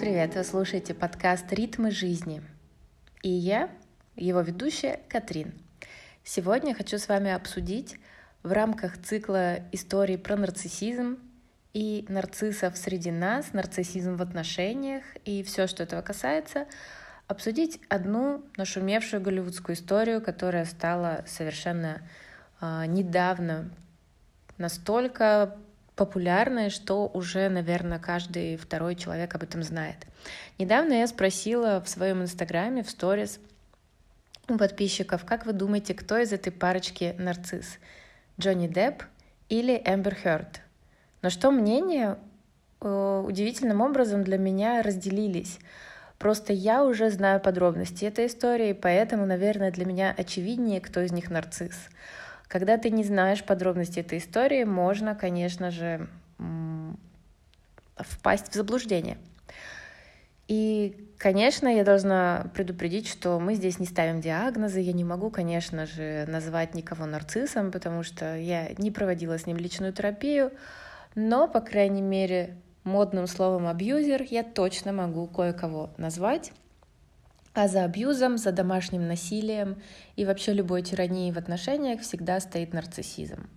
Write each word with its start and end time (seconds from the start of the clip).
привет! 0.00 0.34
Вы 0.34 0.44
слушаете 0.44 0.94
подкаст 0.94 1.52
«Ритмы 1.52 1.90
жизни». 1.90 2.40
И 3.22 3.28
я, 3.28 3.68
его 4.16 4.40
ведущая 4.40 5.00
Катрин. 5.10 5.52
Сегодня 6.24 6.74
хочу 6.74 6.96
с 6.96 7.06
вами 7.06 7.30
обсудить 7.30 7.96
в 8.42 8.50
рамках 8.50 8.96
цикла 8.96 9.58
истории 9.72 10.16
про 10.16 10.36
нарциссизм 10.36 11.18
и 11.74 12.06
нарциссов 12.08 12.78
среди 12.78 13.10
нас, 13.10 13.52
нарциссизм 13.52 14.16
в 14.16 14.22
отношениях 14.22 15.04
и 15.26 15.42
все, 15.42 15.66
что 15.66 15.82
этого 15.82 16.00
касается, 16.00 16.66
обсудить 17.26 17.78
одну 17.90 18.42
нашумевшую 18.56 19.20
голливудскую 19.20 19.76
историю, 19.76 20.22
которая 20.22 20.64
стала 20.64 21.24
совершенно 21.26 22.00
э, 22.62 22.86
недавно 22.86 23.70
настолько 24.56 25.58
популярной, 26.00 26.70
что 26.70 27.10
уже, 27.12 27.50
наверное, 27.50 27.98
каждый 27.98 28.56
второй 28.56 28.94
человек 28.94 29.34
об 29.34 29.42
этом 29.42 29.62
знает. 29.62 30.06
Недавно 30.58 30.94
я 30.94 31.06
спросила 31.06 31.82
в 31.84 31.90
своем 31.90 32.22
инстаграме, 32.22 32.82
в 32.82 32.88
сторис 32.88 33.38
у 34.48 34.56
подписчиков, 34.56 35.26
как 35.26 35.44
вы 35.44 35.52
думаете, 35.52 35.92
кто 35.92 36.16
из 36.16 36.32
этой 36.32 36.52
парочки 36.52 37.14
нарцисс? 37.18 37.78
Джонни 38.40 38.66
Депп 38.66 39.02
или 39.50 39.76
Эмбер 39.84 40.14
Хёрд? 40.14 40.62
Но 41.20 41.28
что 41.28 41.50
мнения 41.50 42.16
э, 42.80 43.24
удивительным 43.26 43.82
образом 43.82 44.24
для 44.24 44.38
меня 44.38 44.80
разделились. 44.80 45.58
Просто 46.16 46.54
я 46.54 46.82
уже 46.82 47.10
знаю 47.10 47.40
подробности 47.40 48.06
этой 48.06 48.28
истории, 48.28 48.72
поэтому, 48.72 49.26
наверное, 49.26 49.70
для 49.70 49.84
меня 49.84 50.14
очевиднее, 50.16 50.80
кто 50.80 51.02
из 51.02 51.12
них 51.12 51.28
нарцисс. 51.28 51.90
Когда 52.50 52.78
ты 52.78 52.90
не 52.90 53.04
знаешь 53.04 53.44
подробности 53.44 54.00
этой 54.00 54.18
истории, 54.18 54.64
можно, 54.64 55.14
конечно 55.14 55.70
же, 55.70 56.08
впасть 57.96 58.48
в 58.48 58.54
заблуждение. 58.54 59.18
И, 60.48 61.12
конечно, 61.16 61.68
я 61.68 61.84
должна 61.84 62.50
предупредить, 62.52 63.06
что 63.06 63.38
мы 63.38 63.54
здесь 63.54 63.78
не 63.78 63.86
ставим 63.86 64.20
диагнозы. 64.20 64.80
Я 64.80 64.92
не 64.92 65.04
могу, 65.04 65.30
конечно 65.30 65.86
же, 65.86 66.24
назвать 66.26 66.74
никого 66.74 67.06
нарциссом, 67.06 67.70
потому 67.70 68.02
что 68.02 68.36
я 68.36 68.70
не 68.78 68.90
проводила 68.90 69.38
с 69.38 69.46
ним 69.46 69.56
личную 69.56 69.92
терапию. 69.92 70.50
Но, 71.14 71.46
по 71.46 71.60
крайней 71.60 72.02
мере, 72.02 72.56
модным 72.82 73.28
словом 73.28 73.68
абьюзер 73.68 74.22
я 74.28 74.42
точно 74.42 74.92
могу 74.92 75.28
кое-кого 75.28 75.90
назвать. 75.98 76.50
А 77.52 77.66
за 77.66 77.84
абьюзом, 77.84 78.38
за 78.38 78.52
домашним 78.52 79.08
насилием 79.08 79.82
и 80.16 80.24
вообще 80.24 80.52
любой 80.52 80.82
тиранией 80.82 81.32
в 81.32 81.38
отношениях 81.38 82.00
всегда 82.00 82.38
стоит 82.40 82.72
нарциссизм. 82.72 83.48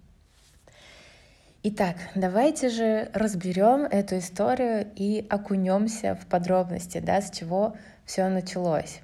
Итак, 1.65 1.95
давайте 2.13 2.67
же 2.67 3.09
разберем 3.13 3.85
эту 3.85 4.17
историю 4.17 4.91
и 4.95 5.25
окунемся 5.29 6.15
в 6.15 6.25
подробности, 6.25 6.97
да, 6.97 7.21
с 7.21 7.31
чего 7.31 7.77
все 8.05 8.27
началось. 8.27 8.99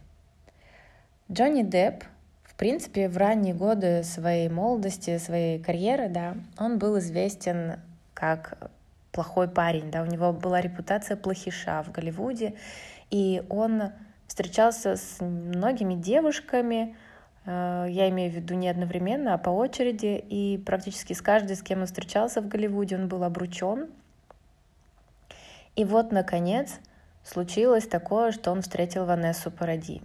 Джонни 1.32 1.62
Депп, 1.62 2.04
в 2.44 2.56
принципе, 2.56 3.08
в 3.08 3.16
ранние 3.16 3.54
годы 3.54 4.04
своей 4.04 4.50
молодости, 4.50 5.18
своей 5.20 5.60
карьеры, 5.60 6.10
да, 6.10 6.36
он 6.58 6.80
был 6.80 7.00
известен 7.00 7.80
как 8.14 8.72
плохой 9.14 9.48
парень, 9.48 9.90
да, 9.92 10.02
у 10.02 10.06
него 10.06 10.34
была 10.34 10.60
репутация 10.60 11.16
плохиша 11.16 11.82
в 11.84 11.92
Голливуде, 11.92 12.56
и 13.10 13.42
он 13.48 13.84
встречался 14.30 14.96
с 14.96 15.20
многими 15.20 15.96
девушками, 15.96 16.96
э, 17.46 17.88
я 17.90 18.10
имею 18.10 18.32
в 18.32 18.36
виду 18.36 18.54
не 18.54 18.70
одновременно, 18.70 19.34
а 19.34 19.38
по 19.40 19.50
очереди, 19.50 20.24
и 20.30 20.62
практически 20.64 21.14
с 21.14 21.22
каждой, 21.22 21.56
с 21.56 21.64
кем 21.64 21.82
он 21.82 21.88
встречался 21.88 22.40
в 22.40 22.48
Голливуде, 22.48 22.96
он 22.96 23.08
был 23.10 23.24
обручен. 23.24 23.90
И 25.76 25.84
вот, 25.84 26.12
наконец, 26.12 26.80
случилось 27.24 27.88
такое, 27.88 28.32
что 28.32 28.52
он 28.52 28.62
встретил 28.62 29.06
Ванессу 29.06 29.50
Паради. 29.50 30.02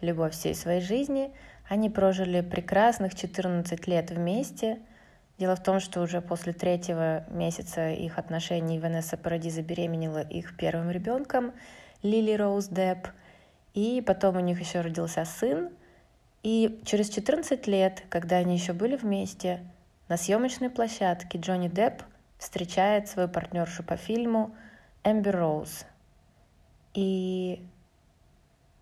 Любовь 0.00 0.32
всей 0.32 0.54
своей 0.54 0.80
жизни. 0.80 1.30
Они 1.68 1.90
прожили 1.90 2.40
прекрасных 2.40 3.14
14 3.14 3.86
лет 3.86 4.10
вместе. 4.10 4.78
Дело 5.38 5.56
в 5.56 5.62
том, 5.62 5.80
что 5.80 6.00
уже 6.00 6.20
после 6.22 6.52
третьего 6.52 7.24
месяца 7.28 7.90
их 7.90 8.18
отношений 8.18 8.78
Ванесса 8.78 9.16
Паради 9.16 9.50
забеременела 9.50 10.20
их 10.20 10.56
первым 10.56 10.90
ребенком, 10.90 11.52
Лили 12.02 12.32
Роуз 12.32 12.68
Депп– 12.68 13.08
и 13.74 14.00
потом 14.00 14.36
у 14.36 14.40
них 14.40 14.58
еще 14.60 14.80
родился 14.80 15.24
сын. 15.24 15.70
И 16.42 16.80
через 16.84 17.10
14 17.10 17.66
лет, 17.66 18.04
когда 18.08 18.36
они 18.36 18.54
еще 18.54 18.72
были 18.72 18.96
вместе, 18.96 19.60
на 20.08 20.16
съемочной 20.16 20.70
площадке 20.70 21.38
Джонни 21.38 21.68
Депп 21.68 22.02
встречает 22.38 23.08
свою 23.08 23.28
партнершу 23.28 23.82
по 23.82 23.96
фильму 23.96 24.54
Эмбер 25.02 25.36
Роуз. 25.36 25.86
И 26.92 27.66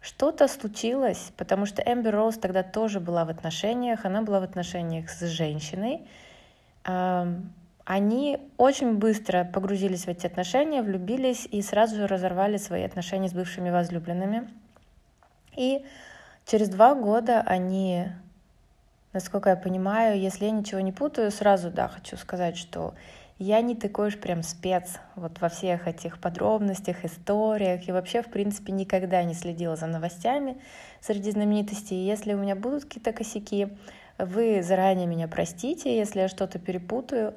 что-то 0.00 0.48
случилось, 0.48 1.32
потому 1.36 1.64
что 1.64 1.80
Эмбер 1.82 2.14
Роуз 2.14 2.36
тогда 2.36 2.62
тоже 2.62 3.00
была 3.00 3.24
в 3.24 3.30
отношениях, 3.30 4.04
она 4.04 4.22
была 4.22 4.40
в 4.40 4.42
отношениях 4.42 5.08
с 5.08 5.24
женщиной. 5.26 6.06
Они 6.84 8.38
очень 8.56 8.96
быстро 8.98 9.44
погрузились 9.44 10.04
в 10.04 10.08
эти 10.08 10.26
отношения, 10.26 10.82
влюбились 10.82 11.46
и 11.50 11.62
сразу 11.62 11.96
же 11.96 12.06
разорвали 12.06 12.56
свои 12.56 12.82
отношения 12.82 13.28
с 13.28 13.32
бывшими 13.32 13.70
возлюбленными. 13.70 14.48
И 15.56 15.84
через 16.46 16.68
два 16.68 16.94
года 16.94 17.40
они, 17.42 18.06
насколько 19.12 19.50
я 19.50 19.56
понимаю, 19.56 20.20
если 20.20 20.46
я 20.46 20.50
ничего 20.50 20.80
не 20.80 20.92
путаю, 20.92 21.30
сразу, 21.30 21.70
да, 21.70 21.88
хочу 21.88 22.16
сказать, 22.16 22.56
что 22.56 22.94
я 23.38 23.60
не 23.60 23.74
такой 23.74 24.08
уж 24.08 24.18
прям 24.18 24.42
спец 24.42 25.00
вот 25.16 25.40
во 25.40 25.48
всех 25.48 25.88
этих 25.88 26.20
подробностях, 26.20 27.04
историях 27.04 27.88
и 27.88 27.92
вообще, 27.92 28.22
в 28.22 28.30
принципе, 28.30 28.72
никогда 28.72 29.24
не 29.24 29.34
следила 29.34 29.74
за 29.74 29.86
новостями 29.86 30.58
среди 31.00 31.32
знаменитостей. 31.32 32.06
Если 32.06 32.34
у 32.34 32.38
меня 32.38 32.54
будут 32.54 32.84
какие-то 32.84 33.12
косяки, 33.12 33.68
вы 34.18 34.62
заранее 34.62 35.06
меня 35.06 35.26
простите, 35.26 35.96
если 35.96 36.20
я 36.20 36.28
что-то 36.28 36.58
перепутаю. 36.58 37.34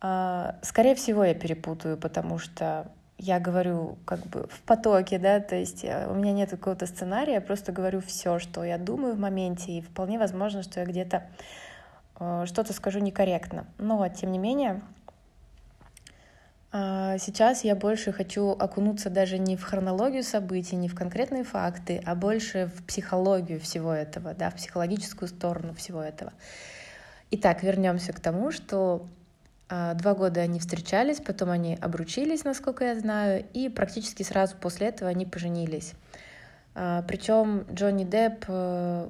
А, 0.00 0.56
скорее 0.62 0.94
всего, 0.96 1.22
я 1.24 1.34
перепутаю, 1.34 1.96
потому 1.98 2.38
что 2.38 2.90
я 3.24 3.40
говорю 3.40 3.96
как 4.04 4.20
бы 4.26 4.46
в 4.48 4.60
потоке, 4.62 5.18
да, 5.18 5.40
то 5.40 5.56
есть 5.56 5.82
э, 5.82 6.06
у 6.08 6.14
меня 6.14 6.32
нет 6.32 6.50
какого-то 6.50 6.86
сценария, 6.86 7.34
я 7.34 7.40
просто 7.40 7.72
говорю 7.72 8.00
все, 8.00 8.38
что 8.38 8.62
я 8.64 8.76
думаю 8.76 9.14
в 9.14 9.18
моменте, 9.18 9.72
и 9.72 9.80
вполне 9.80 10.18
возможно, 10.18 10.62
что 10.62 10.80
я 10.80 10.86
где-то 10.86 11.22
э, 12.20 12.44
что-то 12.46 12.74
скажу 12.74 12.98
некорректно. 12.98 13.66
Но, 13.78 14.06
тем 14.08 14.30
не 14.30 14.38
менее, 14.38 14.82
э, 16.72 17.16
сейчас 17.18 17.64
я 17.64 17.74
больше 17.74 18.12
хочу 18.12 18.50
окунуться 18.50 19.08
даже 19.08 19.38
не 19.38 19.56
в 19.56 19.64
хронологию 19.64 20.22
событий, 20.22 20.76
не 20.76 20.88
в 20.88 20.94
конкретные 20.94 21.44
факты, 21.44 22.02
а 22.04 22.14
больше 22.14 22.70
в 22.76 22.84
психологию 22.84 23.58
всего 23.58 23.92
этого, 23.92 24.34
да, 24.34 24.50
в 24.50 24.56
психологическую 24.56 25.28
сторону 25.28 25.72
всего 25.72 26.02
этого. 26.02 26.34
Итак, 27.30 27.62
вернемся 27.62 28.12
к 28.12 28.20
тому, 28.20 28.52
что 28.52 29.08
два 29.68 30.14
года 30.14 30.40
они 30.40 30.60
встречались, 30.60 31.20
потом 31.20 31.50
они 31.50 31.76
обручились, 31.80 32.44
насколько 32.44 32.84
я 32.84 32.98
знаю, 32.98 33.44
и 33.54 33.68
практически 33.68 34.22
сразу 34.22 34.56
после 34.56 34.88
этого 34.88 35.10
они 35.10 35.26
поженились. 35.26 35.94
А, 36.74 37.02
Причем 37.02 37.64
Джонни 37.72 38.04
Депп, 38.04 38.44
э, 38.48 39.08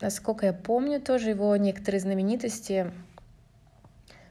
насколько 0.00 0.46
я 0.46 0.52
помню, 0.52 1.00
тоже 1.00 1.30
его 1.30 1.56
некоторые 1.56 2.00
знаменитости 2.00 2.90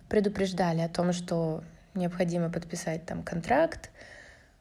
предупреждали 0.08 0.82
о 0.82 0.90
том, 0.90 1.14
что 1.14 1.64
необходимо 1.94 2.50
подписать 2.50 3.06
там 3.06 3.24
контракт, 3.24 3.90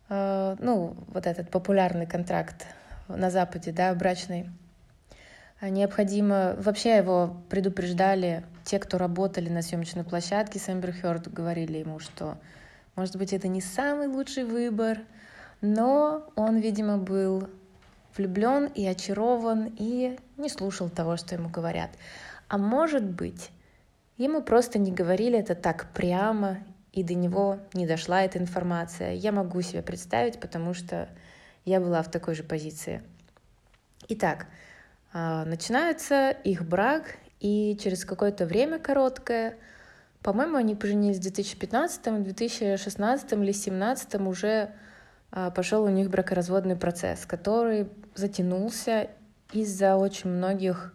а, 0.08 0.56
ну, 0.58 0.96
вот 1.08 1.26
этот 1.26 1.50
популярный 1.50 2.06
контракт 2.06 2.66
на 3.08 3.30
Западе, 3.30 3.72
да, 3.72 3.94
брачный. 3.94 4.50
Необходимо, 5.60 6.54
вообще 6.58 6.96
его 6.96 7.36
предупреждали 7.48 8.44
те, 8.64 8.78
кто 8.78 8.96
работали 8.96 9.48
на 9.48 9.62
съемочной 9.62 10.04
площадке 10.04 10.60
с 10.60 10.68
Эмбер 10.68 10.92
Хёрд, 10.92 11.32
говорили 11.32 11.78
ему, 11.78 11.98
что, 11.98 12.38
может 12.94 13.16
быть, 13.16 13.32
это 13.32 13.48
не 13.48 13.60
самый 13.60 14.06
лучший 14.06 14.44
выбор, 14.44 14.98
но 15.60 16.30
он, 16.36 16.58
видимо, 16.58 16.96
был 16.96 17.48
влюблен 18.16 18.66
и 18.66 18.86
очарован 18.86 19.74
и 19.76 20.16
не 20.36 20.48
слушал 20.48 20.88
того, 20.88 21.16
что 21.16 21.34
ему 21.34 21.48
говорят. 21.48 21.90
А 22.46 22.56
может 22.56 23.04
быть, 23.04 23.50
ему 24.16 24.42
просто 24.42 24.78
не 24.78 24.92
говорили 24.92 25.36
это 25.36 25.56
так 25.56 25.92
прямо, 25.92 26.58
и 26.92 27.02
до 27.02 27.14
него 27.14 27.58
не 27.74 27.86
дошла 27.86 28.22
эта 28.22 28.38
информация. 28.38 29.12
Я 29.12 29.32
могу 29.32 29.60
себе 29.62 29.82
представить, 29.82 30.38
потому 30.38 30.72
что 30.72 31.08
я 31.64 31.80
была 31.80 32.02
в 32.02 32.10
такой 32.10 32.36
же 32.36 32.44
позиции. 32.44 33.02
Итак, 34.08 34.46
а, 34.46 34.57
начинается 35.12 36.30
их 36.30 36.66
брак, 36.66 37.16
и 37.40 37.76
через 37.80 38.04
какое-то 38.04 38.46
время 38.46 38.78
короткое, 38.78 39.56
по-моему, 40.22 40.56
они 40.56 40.74
поженились 40.74 41.18
в 41.18 41.22
2015, 41.22 42.06
в 42.06 42.22
2016 42.22 43.32
или 43.32 43.38
2017 43.38 44.14
уже 44.16 44.72
а, 45.30 45.50
пошел 45.50 45.84
у 45.84 45.88
них 45.88 46.10
бракоразводный 46.10 46.76
процесс, 46.76 47.26
который 47.26 47.88
затянулся 48.14 49.10
из-за 49.52 49.96
очень 49.96 50.30
многих... 50.30 50.94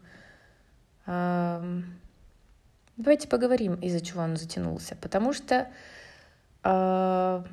Давайте 2.95 3.27
поговорим, 3.27 3.73
из-за 3.75 3.99
чего 3.99 4.21
он 4.21 4.37
затянулся. 4.37 4.95
Потому 4.95 5.33
что 5.33 5.67
а, 6.61 7.43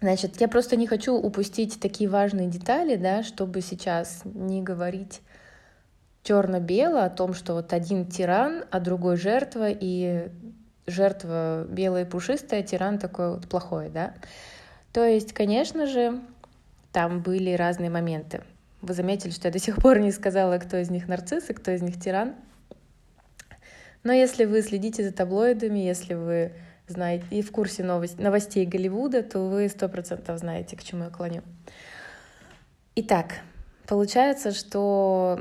Значит, 0.00 0.40
я 0.40 0.48
просто 0.48 0.76
не 0.76 0.86
хочу 0.86 1.14
упустить 1.14 1.78
такие 1.78 2.08
важные 2.08 2.48
детали, 2.48 2.96
да, 2.96 3.22
чтобы 3.22 3.60
сейчас 3.60 4.22
не 4.24 4.62
говорить 4.62 5.20
черно-бело 6.22 7.04
о 7.04 7.10
том, 7.10 7.34
что 7.34 7.54
вот 7.54 7.72
один 7.72 8.06
тиран, 8.06 8.64
а 8.70 8.80
другой 8.80 9.16
жертва, 9.16 9.68
и 9.70 10.30
жертва 10.86 11.66
белая 11.68 12.04
и 12.04 12.08
пушистая, 12.08 12.62
тиран 12.62 12.98
такой 12.98 13.34
вот 13.34 13.48
плохой, 13.48 13.90
да. 13.90 14.14
То 14.92 15.04
есть, 15.04 15.34
конечно 15.34 15.86
же, 15.86 16.20
там 16.92 17.20
были 17.20 17.52
разные 17.52 17.90
моменты. 17.90 18.42
Вы 18.80 18.94
заметили, 18.94 19.30
что 19.30 19.48
я 19.48 19.52
до 19.52 19.58
сих 19.58 19.76
пор 19.76 19.98
не 19.98 20.10
сказала, 20.12 20.56
кто 20.58 20.78
из 20.78 20.90
них 20.90 21.08
нарцисс 21.08 21.50
и 21.50 21.54
кто 21.54 21.70
из 21.70 21.82
них 21.82 22.00
тиран. 22.00 22.34
Но 24.02 24.12
если 24.12 24.46
вы 24.46 24.62
следите 24.62 25.04
за 25.04 25.12
таблоидами, 25.12 25.78
если 25.78 26.14
вы 26.14 26.52
знаете 26.92 27.24
и 27.30 27.42
в 27.42 27.52
курсе 27.52 27.82
новость, 27.82 28.18
новостей 28.18 28.66
Голливуда, 28.66 29.22
то 29.22 29.40
вы 29.48 29.68
сто 29.68 29.88
процентов 29.88 30.38
знаете, 30.38 30.76
к 30.76 30.82
чему 30.82 31.04
я 31.04 31.10
клоню. 31.10 31.42
Итак, 32.96 33.40
получается, 33.86 34.52
что 34.52 35.38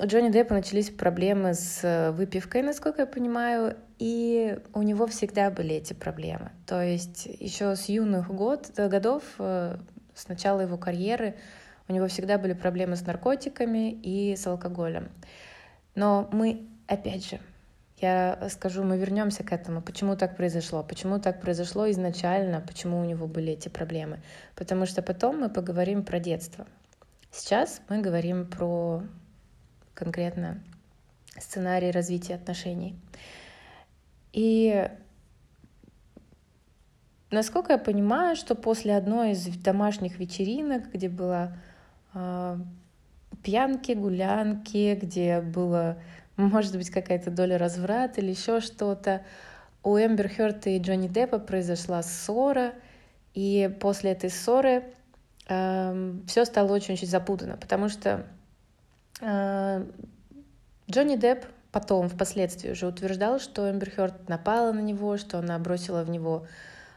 у 0.00 0.06
Джонни 0.06 0.30
Деппа 0.30 0.54
начались 0.54 0.90
проблемы 0.90 1.54
с 1.54 2.12
выпивкой, 2.16 2.62
насколько 2.62 3.02
я 3.02 3.06
понимаю, 3.06 3.76
и 3.98 4.58
у 4.74 4.82
него 4.82 5.06
всегда 5.06 5.50
были 5.50 5.76
эти 5.76 5.92
проблемы. 5.92 6.50
То 6.66 6.82
есть 6.82 7.26
еще 7.26 7.76
с 7.76 7.88
юных 7.88 8.28
год, 8.28 8.70
годов, 8.76 9.22
э, 9.38 9.76
с 10.14 10.28
начала 10.28 10.60
его 10.60 10.76
карьеры, 10.76 11.36
у 11.88 11.92
него 11.92 12.08
всегда 12.08 12.38
были 12.38 12.52
проблемы 12.52 12.96
с 12.96 13.06
наркотиками 13.06 13.92
и 13.92 14.36
с 14.36 14.46
алкоголем. 14.46 15.08
Но 15.94 16.28
мы, 16.32 16.66
опять 16.86 17.28
же, 17.28 17.40
я 17.98 18.48
скажу, 18.50 18.84
мы 18.84 18.98
вернемся 18.98 19.42
к 19.42 19.52
этому, 19.52 19.80
почему 19.80 20.16
так 20.16 20.36
произошло, 20.36 20.82
почему 20.82 21.18
так 21.18 21.40
произошло 21.40 21.90
изначально, 21.90 22.60
почему 22.60 23.00
у 23.00 23.04
него 23.04 23.26
были 23.26 23.52
эти 23.52 23.68
проблемы. 23.68 24.20
Потому 24.54 24.84
что 24.84 25.02
потом 25.02 25.40
мы 25.40 25.48
поговорим 25.48 26.04
про 26.04 26.20
детство. 26.20 26.66
Сейчас 27.30 27.80
мы 27.88 28.02
говорим 28.02 28.46
про 28.46 29.02
конкретно 29.94 30.62
сценарий 31.38 31.90
развития 31.90 32.34
отношений. 32.34 32.96
И 34.32 34.90
насколько 37.30 37.72
я 37.72 37.78
понимаю, 37.78 38.36
что 38.36 38.54
после 38.54 38.94
одной 38.94 39.32
из 39.32 39.46
домашних 39.46 40.18
вечеринок, 40.18 40.92
где 40.92 41.08
было 41.08 41.56
э, 42.12 42.58
пьянки, 43.42 43.92
гулянки, 43.92 44.98
где 45.00 45.40
было 45.40 45.96
может 46.36 46.76
быть, 46.76 46.90
какая-то 46.90 47.30
доля 47.30 47.58
разврата 47.58 48.20
или 48.20 48.30
еще 48.30 48.60
что-то. 48.60 49.22
У 49.82 49.96
Эмбер 49.96 50.28
Хёрд 50.28 50.66
и 50.66 50.78
Джонни 50.78 51.08
Деппа 51.08 51.38
произошла 51.38 52.02
ссора, 52.02 52.72
и 53.34 53.74
после 53.80 54.12
этой 54.12 54.30
ссоры 54.30 54.84
э, 55.48 55.54
эм, 55.54 56.24
все 56.26 56.44
стало 56.44 56.72
очень-очень 56.72 57.06
запутано, 57.06 57.56
потому 57.56 57.88
что 57.88 58.26
э, 59.20 59.84
Джонни 60.90 61.16
Депп 61.16 61.44
потом, 61.72 62.08
впоследствии 62.08 62.70
уже 62.70 62.86
утверждал, 62.86 63.38
что 63.38 63.70
Эмбер 63.70 63.90
Хёрд 63.90 64.28
напала 64.28 64.72
на 64.72 64.80
него, 64.80 65.18
что 65.18 65.38
она 65.38 65.58
бросила 65.58 66.02
в 66.02 66.10
него 66.10 66.46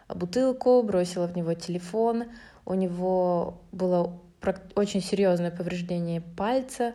бутылку, 0.07 0.81
бросила 0.83 1.27
в 1.27 1.35
него 1.35 1.53
телефон, 1.53 2.25
у 2.65 2.73
него 2.73 3.61
было 3.71 4.19
очень 4.75 5.01
серьезное 5.01 5.51
повреждение 5.51 6.21
пальца 6.21 6.93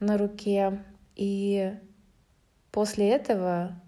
на 0.00 0.16
руке, 0.16 0.78
и 1.20 1.76
после 2.72 3.10
этого 3.10 3.78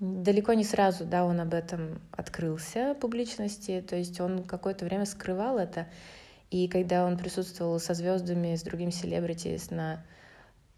далеко 0.00 0.54
не 0.54 0.64
сразу, 0.64 1.04
да, 1.04 1.24
он 1.24 1.38
об 1.38 1.54
этом 1.54 2.00
открылся 2.10 2.96
публичности, 3.00 3.80
то 3.80 3.94
есть 3.94 4.20
он 4.20 4.42
какое-то 4.42 4.84
время 4.86 5.04
скрывал 5.04 5.56
это. 5.56 5.86
И 6.50 6.66
когда 6.66 7.06
он 7.06 7.16
присутствовал 7.16 7.78
со 7.78 7.94
звездами, 7.94 8.56
с 8.56 8.64
другими 8.64 8.90
селебритис 8.90 9.70
на 9.70 10.04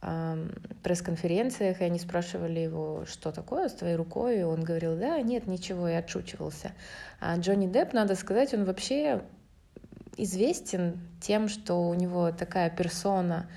э, 0.03 0.49
пресс-конференциях, 0.82 1.81
и 1.81 1.85
они 1.85 1.99
спрашивали 1.99 2.61
его, 2.61 3.06
что 3.06 3.32
такое 3.32 3.70
с 3.70 3.73
твоей 3.73 3.97
рукой, 3.97 4.41
и 4.41 4.43
он 4.43 4.62
говорил, 4.62 4.99
да, 4.99 5.19
нет, 5.23 5.47
ничего, 5.47 5.88
и 5.88 5.94
отшучивался. 5.94 6.73
А 7.20 7.38
Джонни 7.38 7.69
Депп, 7.69 7.94
надо 7.94 8.17
сказать, 8.17 8.53
он 8.53 8.67
вообще 8.67 9.23
известен 10.19 11.00
тем, 11.23 11.49
что 11.49 11.88
у 11.88 11.94
него 11.94 12.32
такая 12.32 12.69
персона 12.69 13.49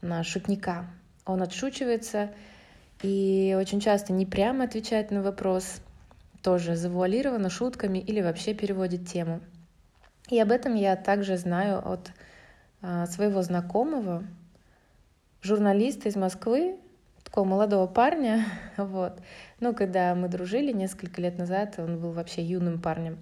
на 0.00 0.24
шутника, 0.24 0.90
он 1.30 1.42
отшучивается 1.42 2.30
и 3.02 3.56
очень 3.58 3.80
часто 3.80 4.12
не 4.12 4.26
прямо 4.26 4.64
отвечает 4.64 5.10
на 5.10 5.22
вопрос, 5.22 5.80
тоже 6.42 6.76
завуалированно 6.76 7.50
шутками 7.50 7.98
или 7.98 8.20
вообще 8.20 8.54
переводит 8.54 9.08
тему. 9.08 9.40
И 10.28 10.38
об 10.38 10.52
этом 10.52 10.74
я 10.74 10.96
также 10.96 11.36
знаю 11.36 11.86
от 11.86 12.12
а, 12.82 13.06
своего 13.06 13.42
знакомого, 13.42 14.24
журналиста 15.42 16.08
из 16.08 16.16
Москвы, 16.16 16.76
такого 17.24 17.44
молодого 17.44 17.86
парня, 17.86 18.44
вот. 18.76 19.20
Ну, 19.60 19.74
когда 19.74 20.14
мы 20.14 20.28
дружили 20.28 20.72
несколько 20.72 21.20
лет 21.20 21.38
назад, 21.38 21.74
он 21.78 21.98
был 22.00 22.12
вообще 22.12 22.42
юным 22.42 22.80
парнем 22.80 23.18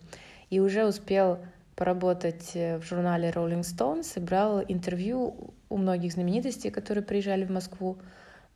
и 0.51 0.61
уже 0.61 0.87
успел 0.87 1.39
поработать 1.77 2.53
э, 2.55 2.79
в 2.79 2.83
журнале 2.83 3.31
Rolling 3.31 3.61
Stones 3.61 4.13
и 4.17 4.21
брал 4.21 4.63
интервью 4.67 5.55
у 5.69 5.77
многих 5.77 6.13
знаменитостей, 6.13 6.71
которые 6.71 7.05
приезжали 7.05 7.45
в 7.45 7.51
Москву. 7.51 7.99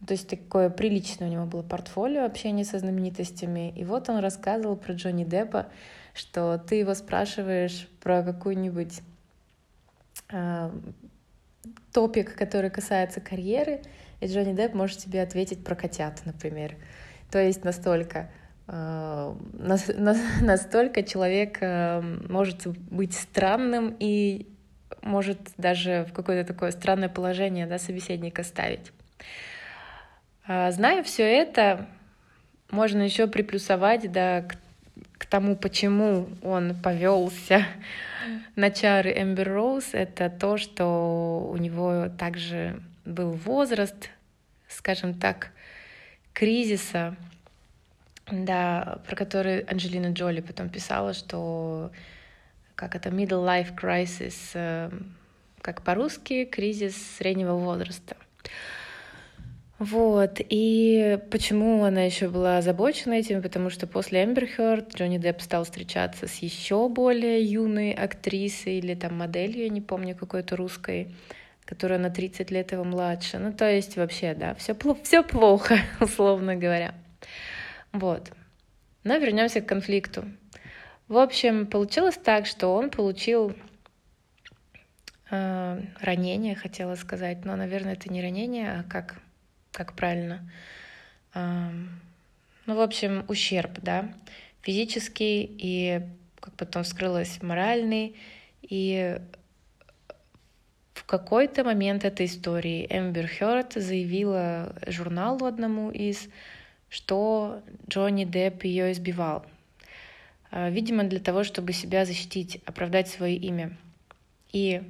То 0.07 0.13
есть 0.15 0.29
такое 0.29 0.69
приличное 0.69 1.29
у 1.29 1.31
него 1.31 1.47
было 1.47 1.63
портфолио 1.63 2.25
общения 2.25 2.65
со 2.65 2.79
знаменитостями. 2.79 3.73
И 3.77 3.85
вот 3.85 4.09
он 4.09 4.19
рассказывал 4.19 4.77
про 4.77 4.95
Джонни 4.95 5.25
Деппа, 5.25 5.67
что 6.15 6.59
ты 6.59 6.77
его 6.77 6.95
спрашиваешь 6.95 7.89
про 8.01 8.23
какой-нибудь 8.23 9.01
э, 10.31 10.71
топик, 11.93 12.35
который 12.35 12.71
касается 12.71 13.21
карьеры, 13.21 13.83
и 14.21 14.27
Джонни 14.27 14.55
Депп 14.55 14.75
может 14.75 14.99
тебе 14.99 15.23
ответить 15.23 15.65
про 15.65 15.75
котят, 15.77 16.23
например. 16.25 16.75
То 17.31 17.39
есть 17.39 17.65
настолько 17.65 18.29
Э, 18.69 19.35
настолько 20.41 21.03
человек 21.03 21.59
э, 21.61 22.01
может 22.29 22.67
быть 22.67 23.15
странным 23.15 23.95
и 23.99 24.47
может 25.03 25.39
даже 25.57 26.07
в 26.09 26.13
какое-то 26.13 26.53
такое 26.53 26.71
странное 26.71 27.09
положение 27.09 27.67
да, 27.67 27.79
собеседника 27.79 28.43
ставить. 28.43 28.93
А, 30.47 30.71
зная 30.71 31.03
все 31.03 31.23
это, 31.23 31.87
можно 32.71 33.03
еще 33.03 33.27
приплюсовать 33.27 34.11
да, 34.11 34.43
к, 34.43 34.57
к 35.19 35.27
тому, 35.27 35.57
почему 35.57 36.29
он 36.43 36.75
повелся 36.75 37.67
на 38.57 38.71
чары 38.71 39.13
Эмбер 39.13 39.53
Роуз, 39.53 39.91
это 39.93 40.31
то, 40.31 40.57
что 40.57 41.49
у 41.51 41.57
него 41.57 42.09
также 42.19 42.81
был 43.05 43.33
возраст, 43.33 44.11
скажем 44.69 45.15
так, 45.15 45.51
кризиса, 46.33 47.17
да, 48.31 49.01
про 49.07 49.17
который 49.17 49.61
Анджелина 49.61 50.13
Джоли 50.13 50.41
потом 50.41 50.69
писала, 50.69 51.13
что 51.13 51.91
как 52.75 52.95
это 52.95 53.09
middle 53.11 53.45
life 53.45 53.75
crisis, 53.77 54.35
э, 54.55 54.91
как 55.61 55.83
по-русски, 55.83 56.45
кризис 56.45 56.97
среднего 57.19 57.55
возраста. 57.55 58.17
Вот, 59.79 60.37
и 60.39 61.19
почему 61.33 61.83
она 61.83 62.03
еще 62.03 62.29
была 62.29 62.59
озабочена 62.59 63.15
этим, 63.15 63.43
потому 63.43 63.69
что 63.69 63.89
после 63.89 64.23
Эмбер 64.23 64.47
Хёрд 64.47 64.95
Джонни 64.95 65.19
Депп 65.19 65.41
стал 65.41 65.65
встречаться 65.65 66.29
с 66.29 66.37
еще 66.37 66.89
более 66.89 67.43
юной 67.43 67.93
актрисой 67.93 68.79
или 68.79 68.95
там 68.95 69.19
моделью, 69.19 69.65
я 69.65 69.69
не 69.69 69.81
помню, 69.81 70.15
какой-то 70.15 70.55
русской, 70.55 71.13
которая 71.65 71.99
на 71.99 72.11
30 72.11 72.53
лет 72.53 72.71
его 72.71 72.85
младше. 72.85 73.39
Ну, 73.39 73.53
то 73.53 73.69
есть 73.69 73.97
вообще, 73.97 74.35
да, 74.35 74.55
все, 74.55 74.77
все 75.03 75.25
плохо, 75.25 75.79
условно 76.01 76.55
говоря. 76.55 76.95
Вот. 77.93 78.31
Но 79.03 79.17
вернемся 79.17 79.61
к 79.61 79.67
конфликту. 79.67 80.27
В 81.13 81.19
общем, 81.19 81.67
получилось 81.67 82.17
так, 82.17 82.47
что 82.47 82.75
он 82.75 82.89
получил 82.89 83.55
э, 85.31 85.81
ранение, 86.01 86.55
хотела 86.55 86.95
сказать, 86.95 87.45
но, 87.45 87.55
наверное, 87.55 87.93
это 87.93 88.11
не 88.11 88.23
ранение, 88.23 88.79
а 88.79 88.83
как, 88.85 89.21
как 89.73 89.93
правильно. 89.93 90.51
Э, 91.35 91.69
ну, 92.65 92.75
в 92.75 92.81
общем, 92.81 93.27
ущерб, 93.29 93.73
да, 93.83 94.11
физический 94.63 95.43
и, 95.43 96.01
как 96.41 96.55
потом 96.55 96.83
вскрылось, 96.83 97.43
моральный. 97.43 98.17
И 98.63 99.19
в 100.95 101.05
какой-то 101.05 101.63
момент 101.63 102.07
этой 102.07 102.25
истории 102.25 102.87
Эмбер 102.89 103.29
Хёрд 103.29 103.75
заявила 103.75 104.75
журналу 104.87 105.45
одному 105.45 105.91
из 105.91 106.27
что 106.89 107.63
Джонни 107.87 108.25
Депп 108.25 108.65
ее 108.65 108.93
избивал. 108.93 109.45
А, 110.53 110.69
видимо, 110.69 111.05
для 111.05 111.19
того, 111.19 111.45
чтобы 111.45 111.73
себя 111.73 112.05
защитить, 112.05 112.61
оправдать 112.67 113.09
свое 113.09 113.37
имя. 113.37 113.75
И 114.53 114.83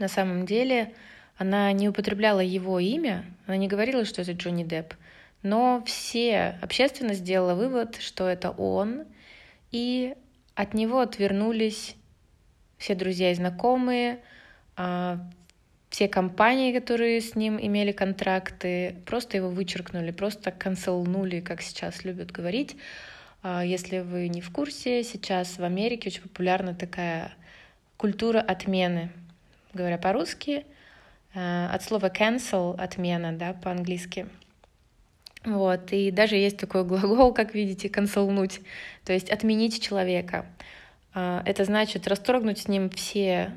на 0.00 0.08
самом 0.08 0.46
деле 0.46 0.94
она 1.36 1.70
не 1.72 1.90
употребляла 1.90 2.40
его 2.40 2.80
имя, 2.80 3.24
она 3.46 3.58
не 3.58 3.68
говорила, 3.68 4.06
что 4.06 4.22
это 4.22 4.32
Джонни 4.32 4.64
Депп, 4.64 4.94
но 5.42 5.82
все, 5.86 6.58
общественность 6.62 7.20
сделала 7.20 7.54
вывод, 7.54 7.96
что 7.96 8.26
это 8.26 8.50
он, 8.50 9.04
и 9.72 10.14
от 10.54 10.72
него 10.72 11.00
отвернулись 11.00 11.94
все 12.78 12.94
друзья 12.94 13.30
и 13.30 13.34
знакомые, 13.34 14.20
а, 14.76 15.18
все 15.90 16.08
компании, 16.08 16.72
которые 16.72 17.20
с 17.20 17.34
ним 17.34 17.58
имели 17.60 17.92
контракты, 17.92 18.96
просто 19.04 19.36
его 19.36 19.50
вычеркнули, 19.50 20.12
просто 20.12 20.50
канцелнули, 20.50 21.40
как 21.40 21.60
сейчас 21.60 22.04
любят 22.04 22.32
говорить. 22.32 22.76
А, 23.42 23.64
если 23.64 23.98
вы 23.98 24.28
не 24.28 24.40
в 24.40 24.50
курсе, 24.50 25.02
сейчас 25.02 25.58
в 25.58 25.64
Америке 25.64 26.08
очень 26.08 26.22
популярна 26.22 26.74
такая 26.74 27.32
культура 27.96 28.40
отмены. 28.40 29.10
Говоря 29.74 29.98
по-русски, 29.98 30.64
а, 31.34 31.70
от 31.72 31.82
слова 31.82 32.06
cancel— 32.06 32.76
отмена, 32.78 33.32
да, 33.32 33.52
по-английски. 33.52 34.26
Вот, 35.44 35.92
и 35.92 36.12
даже 36.12 36.36
есть 36.36 36.56
такой 36.56 36.84
глагол, 36.84 37.34
как 37.34 37.54
видите, 37.54 37.88
канцелнуть, 37.88 38.60
то 39.04 39.12
есть 39.12 39.28
отменить 39.28 39.82
человека. 39.82 40.46
А, 41.14 41.42
это 41.44 41.64
значит 41.64 42.06
расторгнуть 42.06 42.58
с 42.58 42.68
ним 42.68 42.90
все 42.90 43.52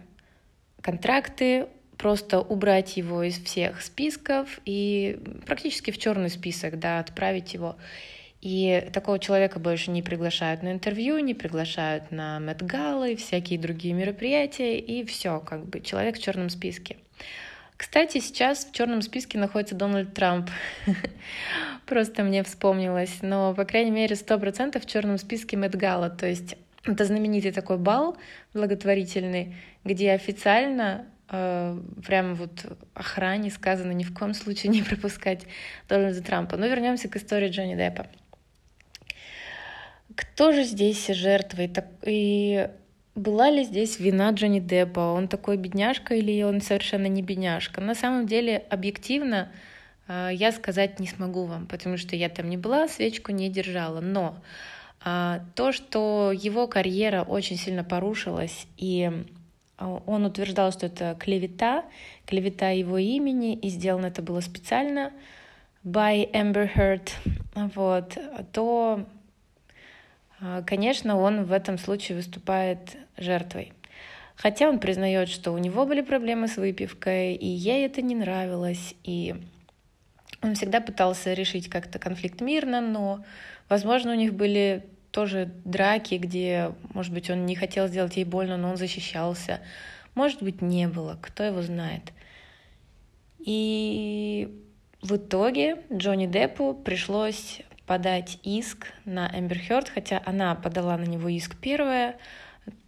контракты, 0.81 1.67
просто 1.97 2.41
убрать 2.41 2.97
его 2.97 3.23
из 3.23 3.39
всех 3.39 3.81
списков 3.81 4.59
и 4.65 5.19
практически 5.45 5.91
в 5.91 5.97
черный 5.97 6.29
список, 6.29 6.79
да, 6.79 6.99
отправить 6.99 7.53
его. 7.53 7.75
И 8.45 8.87
такого 8.93 9.17
человека 9.17 9.59
больше 9.59 9.89
не 9.89 10.03
приглашают 10.03 10.61
на 10.61 10.71
интервью, 10.71 11.17
не 11.17 11.33
приглашают 11.33 12.11
на 12.11 12.39
Мэтгалы 12.39 13.13
и 13.13 13.15
всякие 13.15 13.57
другие 13.57 13.95
мероприятия, 13.95 14.77
и 14.77 15.03
все, 15.03 15.39
как 15.39 15.65
бы 15.65 15.81
человек 15.81 16.17
в 16.17 16.21
черном 16.21 16.51
списке. 16.51 16.97
Кстати, 17.75 18.19
сейчас 18.19 18.65
в 18.65 18.71
черном 18.71 19.01
списке 19.01 19.39
находится 19.39 19.73
Дональд 19.73 20.13
Трамп. 20.13 20.51
Просто 21.87 22.21
мне 22.21 22.43
вспомнилось. 22.43 23.17
Но, 23.23 23.55
по 23.55 23.65
крайней 23.65 23.89
мере, 23.89 24.15
сто 24.15 24.37
процентов 24.37 24.83
в 24.83 24.87
черном 24.87 25.17
списке 25.17 25.57
Мэтгала. 25.57 26.11
То 26.11 26.27
есть 26.27 26.55
это 26.83 27.03
знаменитый 27.03 27.51
такой 27.51 27.79
бал 27.79 28.15
благотворительный, 28.53 29.55
где 29.83 30.11
официально 30.11 31.07
э, 31.31 31.79
прямо 32.05 32.35
вот 32.35 32.63
охране 32.93 33.49
сказано 33.49 33.91
ни 33.93 34.03
в 34.03 34.13
коем 34.13 34.35
случае 34.35 34.71
не 34.71 34.83
пропускать 34.87 35.47
Дональда 35.89 36.21
Трампа. 36.21 36.57
Но 36.57 36.67
вернемся 36.67 37.09
к 37.09 37.15
истории 37.15 37.49
Джонни 37.49 37.75
Деппа. 37.75 38.05
Кто 40.15 40.51
же 40.51 40.63
здесь 40.63 41.07
жертвой? 41.07 41.71
И 42.03 42.69
была 43.15 43.49
ли 43.49 43.63
здесь 43.63 43.99
вина 43.99 44.31
Джонни 44.31 44.59
Деппа? 44.59 44.99
Он 44.99 45.27
такой 45.27 45.57
бедняжка 45.57 46.15
или 46.15 46.43
он 46.43 46.61
совершенно 46.61 47.07
не 47.07 47.21
бедняжка? 47.21 47.81
На 47.81 47.95
самом 47.95 48.27
деле, 48.27 48.63
объективно, 48.69 49.51
э, 50.07 50.29
я 50.33 50.51
сказать 50.51 50.99
не 50.99 51.07
смогу 51.07 51.45
вам, 51.45 51.65
потому 51.67 51.97
что 51.97 52.15
я 52.15 52.29
там 52.29 52.49
не 52.49 52.57
была, 52.57 52.87
свечку 52.87 53.31
не 53.31 53.49
держала. 53.49 53.99
Но 53.99 54.37
э, 55.03 55.39
то, 55.55 55.71
что 55.71 56.31
его 56.33 56.67
карьера 56.67 57.23
очень 57.23 57.57
сильно 57.57 57.83
порушилась, 57.83 58.67
и 58.77 59.11
а, 59.77 60.01
он 60.05 60.25
утверждал, 60.25 60.71
что 60.71 60.85
это 60.85 61.15
клевета, 61.19 61.85
клевета 62.25 62.69
его 62.69 62.97
имени, 62.97 63.55
и 63.55 63.69
сделано 63.69 64.07
это 64.07 64.21
было 64.21 64.39
специально 64.39 65.11
by 65.83 66.31
Amber 66.31 66.69
Heard, 66.73 67.09
вот, 67.75 68.17
то, 68.51 69.05
а, 69.05 69.05
конечно, 70.65 71.17
он 71.17 71.45
в 71.45 71.51
этом 71.51 71.77
случае 71.77 72.17
выступает 72.17 72.97
жертвой. 73.17 73.73
Хотя 74.35 74.67
он 74.69 74.79
признает, 74.79 75.29
что 75.29 75.51
у 75.51 75.57
него 75.57 75.85
были 75.85 76.01
проблемы 76.01 76.47
с 76.47 76.57
выпивкой, 76.57 77.35
и 77.35 77.47
ей 77.47 77.85
это 77.85 78.01
не 78.01 78.15
нравилось, 78.15 78.95
и 79.03 79.35
он 80.41 80.55
всегда 80.55 80.81
пытался 80.81 81.33
решить 81.33 81.69
как-то 81.69 81.99
конфликт 81.99 82.41
мирно, 82.41 82.81
но, 82.81 83.23
возможно, 83.69 84.11
у 84.11 84.15
них 84.15 84.33
были 84.33 84.85
тоже 85.11 85.49
драки, 85.63 86.15
где, 86.15 86.73
может 86.93 87.13
быть, 87.13 87.29
он 87.29 87.45
не 87.45 87.55
хотел 87.55 87.87
сделать 87.87 88.17
ей 88.17 88.25
больно, 88.25 88.57
но 88.57 88.71
он 88.71 88.77
защищался. 88.77 89.61
Может 90.13 90.43
быть, 90.43 90.61
не 90.61 90.89
было, 90.89 91.17
кто 91.21 91.43
его 91.43 91.61
знает. 91.61 92.11
И 93.39 94.49
в 95.01 95.15
итоге 95.15 95.83
Джонни 95.93 96.27
Деппу 96.27 96.73
пришлось 96.73 97.61
подать 97.85 98.39
иск 98.43 98.87
на 99.05 99.31
Эмбер 99.33 99.59
Хёрд, 99.59 99.89
хотя 99.89 100.21
она 100.25 100.55
подала 100.55 100.97
на 100.97 101.05
него 101.05 101.29
иск 101.29 101.55
первая 101.55 102.17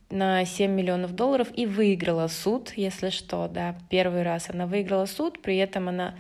на 0.10 0.46
7 0.46 0.72
миллионов 0.72 1.14
долларов 1.16 1.50
и 1.54 1.66
выиграла 1.66 2.28
суд, 2.28 2.74
если 2.76 3.10
что, 3.10 3.48
да, 3.48 3.76
первый 3.90 4.24
раз 4.24 4.50
она 4.50 4.66
выиграла 4.66 5.06
суд, 5.06 5.42
при 5.42 5.58
этом 5.58 5.90
она... 5.90 6.16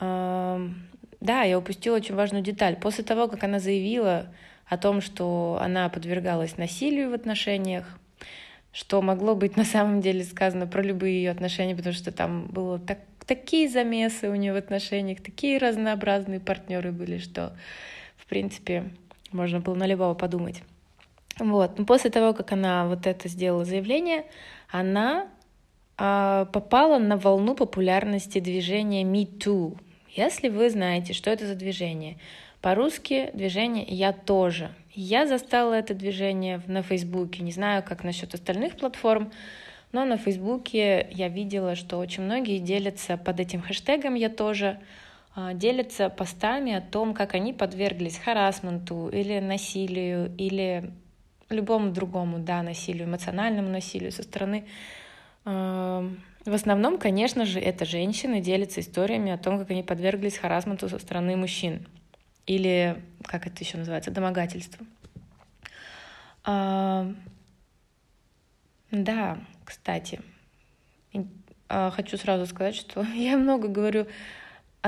Э, 0.00 0.66
да, 1.20 1.42
я 1.42 1.58
упустила 1.58 1.96
очень 1.96 2.14
важную 2.14 2.42
деталь. 2.42 2.76
После 2.76 3.04
того, 3.04 3.28
как 3.28 3.44
она 3.44 3.58
заявила, 3.58 4.28
о 4.68 4.76
том, 4.76 5.00
что 5.00 5.58
она 5.60 5.88
подвергалась 5.88 6.58
насилию 6.58 7.10
в 7.10 7.14
отношениях, 7.14 7.98
что 8.72 9.00
могло 9.00 9.34
быть 9.34 9.56
на 9.56 9.64
самом 9.64 10.00
деле 10.00 10.22
сказано 10.24 10.66
про 10.66 10.82
любые 10.82 11.22
ее 11.22 11.30
отношения, 11.30 11.74
потому 11.74 11.94
что 11.94 12.12
там 12.12 12.46
было 12.46 12.78
так, 12.78 12.98
такие 13.26 13.68
замесы 13.68 14.28
у 14.28 14.34
нее 14.34 14.52
в 14.52 14.56
отношениях, 14.56 15.22
такие 15.22 15.58
разнообразные 15.58 16.38
партнеры 16.38 16.92
были, 16.92 17.18
что, 17.18 17.56
принципе, 18.28 18.90
можно 19.32 19.60
было 19.60 19.74
на 19.74 19.86
любого 19.86 20.14
подумать. 20.14 20.62
Вот. 21.38 21.78
Но 21.78 21.84
после 21.84 22.10
того, 22.10 22.34
как 22.34 22.52
она 22.52 22.86
вот 22.86 23.06
это 23.06 23.28
сделала 23.28 23.64
заявление, 23.64 24.24
она 24.70 25.28
а, 25.96 26.46
попала 26.46 26.98
на 26.98 27.16
волну 27.16 27.54
популярности 27.54 28.40
движения 28.40 29.04
Me 29.04 29.26
Too. 29.26 29.78
Если 30.10 30.48
вы 30.48 30.70
знаете, 30.70 31.12
что 31.12 31.30
это 31.30 31.46
за 31.46 31.54
движение, 31.54 32.18
по-русски 32.60 33.30
движение 33.34 33.84
«Я 33.84 34.12
тоже». 34.12 34.70
Я 34.94 35.26
застала 35.26 35.74
это 35.74 35.94
движение 35.94 36.60
на 36.66 36.82
Фейсбуке. 36.82 37.44
Не 37.44 37.52
знаю, 37.52 37.84
как 37.86 38.02
насчет 38.02 38.34
остальных 38.34 38.76
платформ, 38.76 39.30
но 39.92 40.04
на 40.04 40.16
Фейсбуке 40.16 41.08
я 41.12 41.28
видела, 41.28 41.76
что 41.76 41.98
очень 41.98 42.24
многие 42.24 42.58
делятся 42.58 43.16
под 43.16 43.38
этим 43.38 43.62
хэштегом 43.62 44.14
«Я 44.14 44.28
тоже», 44.28 44.80
делятся 45.54 46.08
постами 46.10 46.72
о 46.72 46.80
том, 46.80 47.14
как 47.14 47.34
они 47.34 47.52
подверглись 47.52 48.18
харасменту 48.18 49.08
или 49.08 49.38
насилию, 49.38 50.34
или 50.36 50.90
любому 51.48 51.92
другому, 51.92 52.38
да, 52.38 52.62
насилию, 52.62 53.06
эмоциональному 53.06 53.68
насилию 53.68 54.12
со 54.12 54.22
стороны 54.22 54.66
а, 55.44 56.06
в 56.44 56.52
основном, 56.52 56.98
конечно 56.98 57.46
же, 57.46 57.58
это 57.58 57.86
женщины 57.86 58.40
делятся 58.40 58.80
историями 58.80 59.32
о 59.32 59.38
том, 59.38 59.58
как 59.58 59.70
они 59.70 59.82
подверглись 59.82 60.36
харасменту 60.36 60.88
со 60.88 60.98
стороны 60.98 61.36
мужчин 61.36 61.86
или, 62.46 63.02
как 63.22 63.46
это 63.46 63.64
еще 63.64 63.78
называется, 63.78 64.10
домогательство. 64.10 64.84
А, 66.44 67.10
да, 68.90 69.38
кстати, 69.64 70.20
а, 71.68 71.90
хочу 71.90 72.18
сразу 72.18 72.46
сказать, 72.46 72.74
что 72.74 73.02
я 73.14 73.38
много 73.38 73.68
говорю 73.68 74.06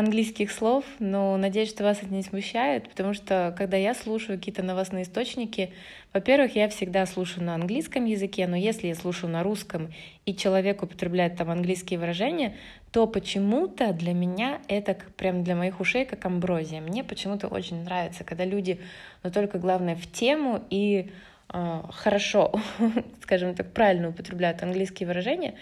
английских 0.01 0.51
слов, 0.51 0.85
но 0.99 1.37
надеюсь, 1.37 1.71
что 1.71 1.85
вас 1.85 1.99
это 2.03 2.13
не 2.13 2.23
смущает, 2.23 2.89
потому 2.89 3.15
что 3.15 3.55
когда 3.57 3.77
я 3.77 3.95
слушаю 3.95 4.39
какие-то 4.39 4.63
новостные 4.63 5.05
источники, 5.05 5.73
во-первых, 6.13 6.57
я 6.57 6.69
всегда 6.69 7.07
слушаю 7.07 7.45
на 7.45 7.55
английском 7.55 8.05
языке, 8.05 8.49
но 8.49 8.57
если 8.57 8.89
я 8.89 8.95
слушаю 8.97 9.31
на 9.31 9.43
русском 9.43 9.93
и 10.27 10.35
человек 10.35 10.83
употребляет 10.83 11.37
там 11.37 11.51
английские 11.51 12.01
выражения, 12.01 12.57
то 12.91 13.07
почему-то 13.07 13.93
для 13.93 14.13
меня 14.13 14.61
это 14.67 14.97
прям 15.17 15.45
для 15.45 15.55
моих 15.55 15.79
ушей 15.81 16.05
как 16.05 16.25
амброзия. 16.25 16.81
Мне 16.81 17.05
почему-то 17.05 17.47
очень 17.47 17.85
нравится, 17.85 18.25
когда 18.25 18.45
люди, 18.45 18.81
но 19.23 19.31
только 19.31 19.59
главное 19.59 19.95
в 19.95 20.11
тему 20.11 20.65
и 20.71 21.13
э, 21.53 21.83
хорошо, 21.91 22.53
скажем 23.23 23.55
так, 23.55 23.73
правильно 23.73 24.09
употребляют 24.09 24.63
английские 24.63 25.07
выражения. 25.07 25.55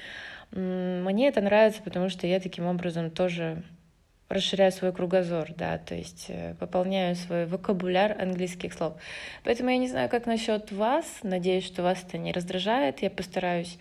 Мне 0.51 1.29
это 1.29 1.43
нравится, 1.43 1.83
потому 1.83 2.09
что 2.09 2.27
я 2.27 2.41
таким 2.41 2.65
образом 2.65 3.11
тоже 3.11 3.63
расширяю 4.29 4.73
свой 4.73 4.93
кругозор, 4.93 5.49
да, 5.57 5.79
то 5.79 5.95
есть 5.95 6.27
э, 6.29 6.55
пополняю 6.59 7.17
свой 7.17 7.47
вокабуляр 7.47 8.21
английских 8.21 8.75
слов. 8.75 8.95
Поэтому 9.43 9.71
я 9.71 9.79
не 9.79 9.89
знаю, 9.89 10.11
как 10.11 10.27
насчет 10.27 10.71
вас, 10.71 11.07
надеюсь, 11.23 11.65
что 11.65 11.83
вас 11.83 12.05
это 12.07 12.19
не 12.19 12.33
раздражает, 12.33 13.01
я 13.01 13.09
постараюсь 13.09 13.79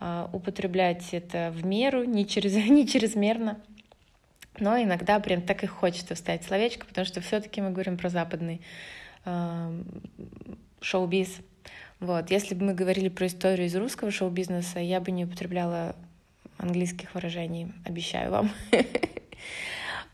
э, 0.00 0.26
употреблять 0.32 1.12
это 1.12 1.52
в 1.54 1.64
меру, 1.64 2.04
не, 2.04 2.26
через, 2.26 2.54
не 2.70 2.88
чрезмерно, 2.88 3.60
но 4.58 4.80
иногда 4.82 5.20
прям 5.20 5.42
так 5.42 5.62
и 5.62 5.66
хочется 5.66 6.14
вставить 6.14 6.44
словечко, 6.44 6.86
потому 6.86 7.04
что 7.04 7.20
все-таки 7.20 7.60
мы 7.60 7.70
говорим 7.70 7.98
про 7.98 8.08
западный 8.08 8.62
э, 9.26 9.82
шоу-биз. 10.80 11.28
Вот. 12.00 12.30
Если 12.30 12.54
бы 12.54 12.64
мы 12.64 12.74
говорили 12.74 13.10
про 13.10 13.26
историю 13.26 13.66
из 13.66 13.76
русского 13.76 14.10
шоу-бизнеса, 14.10 14.80
я 14.80 15.00
бы 15.00 15.10
не 15.10 15.26
употребляла 15.26 15.94
английских 16.56 17.14
выражений, 17.14 17.72
обещаю 17.84 18.30
вам. 18.30 18.50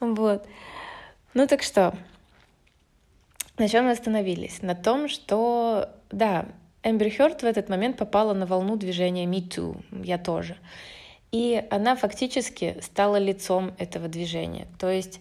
Вот. 0.01 0.47
Ну 1.35 1.47
так 1.47 1.63
что, 1.63 1.95
на 3.59 3.69
чем 3.69 3.85
мы 3.85 3.91
остановились? 3.93 4.63
На 4.63 4.75
том, 4.75 5.09
что, 5.09 5.91
да, 6.11 6.47
Эмбер 6.83 7.11
Хёрд 7.11 7.43
в 7.43 7.45
этот 7.45 7.69
момент 7.69 7.97
попала 7.97 8.33
на 8.33 8.47
волну 8.47 8.77
движения 8.77 9.27
Me 9.27 9.41
Too, 9.41 9.83
я 10.05 10.19
тоже. 10.19 10.57
И 11.33 11.63
она 11.71 11.97
фактически 11.97 12.79
стала 12.81 13.17
лицом 13.17 13.75
этого 13.79 14.09
движения. 14.09 14.67
То 14.79 14.91
есть 14.91 15.21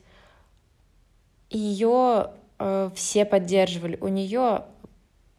ее 1.49 2.31
э, 2.59 2.91
все 2.95 3.25
поддерживали. 3.25 3.97
У 3.99 4.07
нее 4.07 4.63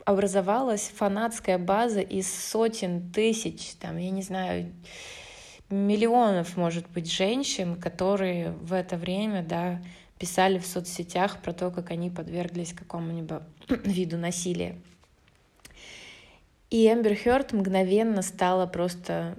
образовалась 0.05 0.91
фанатская 0.95 1.59
база 1.59 2.01
из 2.01 2.33
сотен 2.33 3.13
тысяч, 3.13 3.75
там, 3.75 3.99
я 3.99 4.11
не 4.11 4.23
знаю, 4.23 4.73
миллионов, 5.71 6.57
может 6.57 6.89
быть, 6.91 7.11
женщин, 7.11 7.77
которые 7.77 8.53
в 8.53 8.73
это 8.73 8.97
время, 8.97 9.43
да, 9.43 9.83
писали 10.19 10.59
в 10.59 10.67
соцсетях 10.67 11.41
про 11.43 11.53
то, 11.53 11.71
как 11.71 11.91
они 11.91 12.11
подверглись 12.11 12.73
какому-нибудь 12.73 13.43
виду 13.85 14.17
насилия. 14.17 14.77
И 16.71 16.87
Эмбер 16.87 17.17
Хёрд 17.17 17.53
мгновенно 17.53 18.23
стала 18.23 18.67
просто 18.67 19.39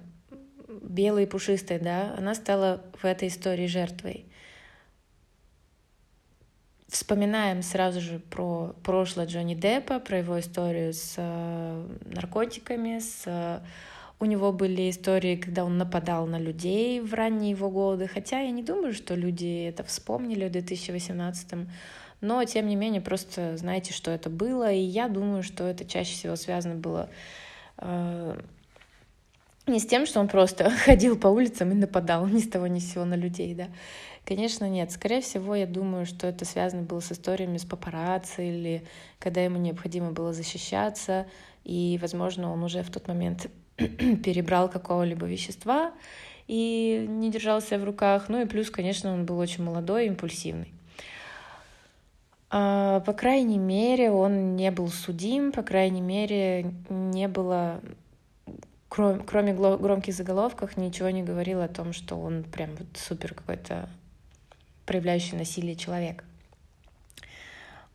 белой 0.82 1.24
и 1.24 1.28
пушистой, 1.28 1.80
да, 1.80 2.16
она 2.18 2.34
стала 2.34 2.82
в 3.02 3.06
этой 3.06 3.28
истории 3.28 3.68
жертвой. 3.68 4.26
Вспоминаем 6.88 7.62
сразу 7.62 8.02
же 8.02 8.18
про 8.18 8.74
прошлое 8.84 9.28
Джонни 9.28 9.54
Деппа, 9.54 10.00
про 10.00 10.18
его 10.18 10.40
историю 10.40 10.94
с 10.94 11.14
э, 11.18 11.88
наркотиками, 12.06 12.98
с 12.98 13.24
э, 13.28 13.60
у 14.20 14.26
него 14.26 14.52
были 14.52 14.90
истории, 14.90 15.36
когда 15.36 15.64
он 15.64 15.78
нападал 15.78 16.28
на 16.28 16.38
людей 16.38 17.00
в 17.00 17.14
ранние 17.14 17.52
его 17.52 17.70
годы, 17.70 18.08
хотя 18.08 18.42
я 18.42 18.52
не 18.52 18.64
думаю, 18.64 18.94
что 18.94 19.16
люди 19.16 19.66
это 19.68 19.84
вспомнили 19.84 20.48
в 20.48 20.52
2018 20.52 21.68
но 22.22 22.44
тем 22.44 22.68
не 22.68 22.76
менее 22.76 23.02
просто 23.02 23.56
знаете, 23.58 23.94
что 23.94 24.12
это 24.12 24.30
было, 24.30 24.72
и 24.72 24.80
я 24.80 25.08
думаю, 25.08 25.42
что 25.42 25.64
это 25.64 25.86
чаще 25.86 26.14
всего 26.14 26.36
связано 26.36 26.76
было 26.76 27.10
э, 27.78 28.40
не 29.68 29.80
с 29.80 29.86
тем, 29.86 30.06
что 30.06 30.20
он 30.20 30.28
просто 30.28 30.70
ходил 30.86 31.18
по 31.18 31.28
улицам 31.28 31.72
и 31.72 31.76
нападал 31.76 32.28
ни 32.28 32.40
с 32.40 32.50
того 32.50 32.68
ни 32.68 32.80
с 32.80 32.92
сего 32.92 33.06
на 33.06 33.16
людей, 33.16 33.54
да. 33.56 33.70
Конечно, 34.26 34.70
нет. 34.70 34.92
Скорее 34.92 35.22
всего, 35.22 35.56
я 35.56 35.66
думаю, 35.66 36.06
что 36.06 36.28
это 36.28 36.46
связано 36.46 36.84
было 36.84 37.00
с 37.00 37.12
историями 37.12 37.58
с 37.58 37.66
папарацци 37.66 38.48
или 38.48 38.84
когда 39.18 39.42
ему 39.42 39.58
необходимо 39.58 40.12
было 40.12 40.34
защищаться, 40.34 41.26
и, 41.64 41.98
возможно, 42.02 42.52
он 42.52 42.64
уже 42.64 42.84
в 42.84 42.92
тот 42.92 43.08
момент 43.08 43.48
перебрал 44.24 44.70
какого-либо 44.70 45.26
вещества 45.26 45.94
и 46.48 47.06
не 47.08 47.32
держался 47.32 47.78
в 47.78 47.84
руках. 47.84 48.30
Ну 48.30 48.42
и 48.42 48.46
плюс, 48.46 48.70
конечно, 48.70 49.14
он 49.14 49.26
был 49.26 49.38
очень 49.40 49.64
молодой 49.64 50.08
импульсивный. 50.08 50.74
А, 52.52 53.02
по 53.02 53.14
крайней 53.14 53.60
мере, 53.60 54.12
он 54.12 54.56
не 54.56 54.72
был 54.72 54.90
судим, 54.90 55.52
по 55.52 55.62
крайней 55.62 56.02
мере, 56.02 56.74
не 56.90 57.28
было, 57.28 57.80
кроме, 58.90 59.24
кроме 59.24 59.54
громких 59.54 60.16
заголовков, 60.16 60.76
ничего 60.76 61.10
не 61.12 61.22
говорило 61.22 61.66
о 61.66 61.70
том, 61.70 61.94
что 61.94 62.16
он 62.20 62.44
прям 62.44 62.72
вот 62.76 62.88
супер 62.96 63.36
какой-то 63.36 63.88
проявляющий 64.88 65.38
насилие 65.38 65.76
человек. 65.76 66.24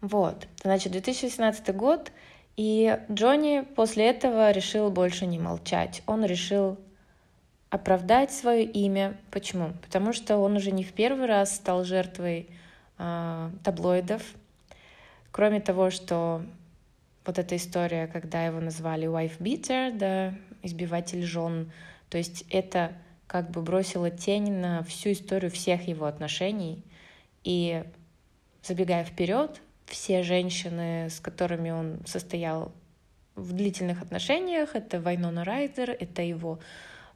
Вот, 0.00 0.47
значит, 0.62 0.93
2018 0.93 1.75
год, 1.75 2.12
и 2.56 2.99
Джонни 3.11 3.61
после 3.75 4.11
этого 4.11 4.50
решил 4.50 4.90
больше 4.90 5.26
не 5.26 5.38
молчать. 5.38 6.02
Он 6.06 6.25
решил 6.25 6.78
оправдать 7.70 8.32
свое 8.32 8.64
имя. 8.64 9.16
Почему? 9.30 9.73
Потому 9.82 10.12
что 10.12 10.38
он 10.38 10.56
уже 10.56 10.70
не 10.70 10.84
в 10.84 10.92
первый 10.92 11.26
раз 11.26 11.56
стал 11.56 11.84
жертвой 11.84 12.49
э, 12.99 13.50
таблоидов, 13.64 14.23
Кроме 15.34 15.58
того, 15.61 15.90
что 15.90 16.44
вот 17.26 17.40
эта 17.40 17.56
история, 17.56 18.06
когда 18.06 18.46
его 18.46 18.61
назвали 18.61 19.08
wife 19.08 19.40
beater, 19.40 19.90
да, 19.90 20.32
избиватель 20.62 21.25
жен, 21.25 21.73
то 22.08 22.18
есть 22.18 22.44
это 22.50 22.92
как 23.26 23.50
бы 23.50 23.61
бросило 23.61 24.11
тень 24.12 24.52
на 24.52 24.84
всю 24.84 25.11
историю 25.11 25.50
всех 25.50 25.88
его 25.88 26.06
отношений. 26.06 26.84
И 27.42 27.82
забегая 28.62 29.02
вперед, 29.02 29.61
все 29.87 30.23
женщины, 30.23 31.08
с 31.11 31.21
которыми 31.21 31.71
он 31.71 32.00
состоял 32.06 32.73
в 33.35 33.52
длительных 33.52 34.02
отношениях, 34.02 34.75
это 34.75 35.00
Вайнона 35.00 35.45
Райдер, 35.45 35.91
это 35.91 36.23
его 36.23 36.61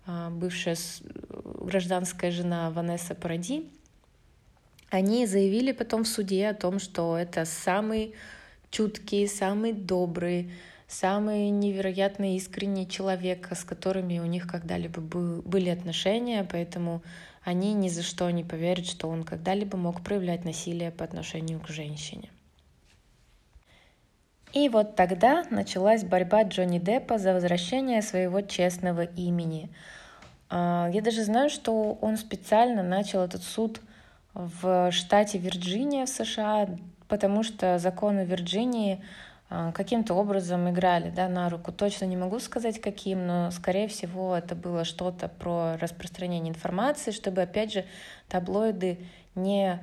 а, 0.07 0.31
бывшая 0.31 0.77
гражданская 1.29 2.31
жена 2.31 2.71
Ванесса 2.71 3.15
Паради, 3.15 3.71
они 4.91 5.27
заявили 5.27 5.73
потом 5.73 6.05
в 6.05 6.09
суде 6.09 6.49
о 6.49 6.55
том, 6.55 6.79
что 6.79 7.17
это 7.17 7.45
самый 7.45 8.15
чуткий, 8.71 9.29
самый 9.29 9.73
добрый, 9.73 10.51
самый 10.87 11.51
невероятно 11.51 12.37
искренний 12.37 12.89
человек, 12.89 13.49
с 13.53 13.65
которыми 13.65 14.19
у 14.19 14.25
них 14.25 14.47
когда-либо 14.47 15.01
были 15.01 15.69
отношения, 15.69 16.47
поэтому 16.51 17.03
они 17.45 17.75
ни 17.75 17.89
за 17.89 18.03
что 18.03 18.31
не 18.31 18.45
поверят, 18.45 18.87
что 18.87 19.09
он 19.09 19.25
когда-либо 19.25 19.77
мог 19.77 20.03
проявлять 20.03 20.45
насилие 20.45 20.91
по 20.91 21.05
отношению 21.05 21.61
к 21.61 21.69
женщине. 21.69 22.31
И 24.53 24.69
вот 24.69 24.97
тогда 24.97 25.45
началась 25.51 26.05
борьба 26.05 26.43
Джонни 26.45 26.79
Деппа 26.79 27.19
за 27.19 27.35
возвращение 27.35 28.03
своего 28.03 28.41
честного 28.41 29.03
имени. 29.03 29.71
А, 30.49 30.89
я 30.93 31.03
даже 31.03 31.23
знаю, 31.25 31.51
что 31.51 31.99
он 32.01 32.17
специально 32.17 32.83
начал 32.83 33.21
этот 33.21 33.43
суд 33.43 33.81
в 34.35 34.91
штате 34.93 35.39
Вирджиния 35.39 36.07
в 36.07 36.09
США, 36.09 36.69
потому 37.09 37.43
что 37.43 37.79
законы 37.79 38.25
Вирджинии 38.25 39.03
а, 39.51 39.73
каким-то 39.73 40.15
образом 40.15 40.71
играли 40.71 41.11
да, 41.11 41.29
на 41.29 41.51
руку. 41.51 41.71
Точно 41.71 42.07
не 42.07 42.17
могу 42.17 42.39
сказать, 42.39 42.81
каким, 42.81 43.27
но, 43.27 43.51
скорее 43.51 43.89
всего, 43.89 44.35
это 44.35 44.55
было 44.55 44.85
что-то 44.85 45.29
про 45.29 45.77
распространение 45.79 46.51
информации, 46.51 47.11
чтобы, 47.11 47.43
опять 47.43 47.73
же, 47.73 47.85
таблоиды 48.29 48.99
не, 49.35 49.79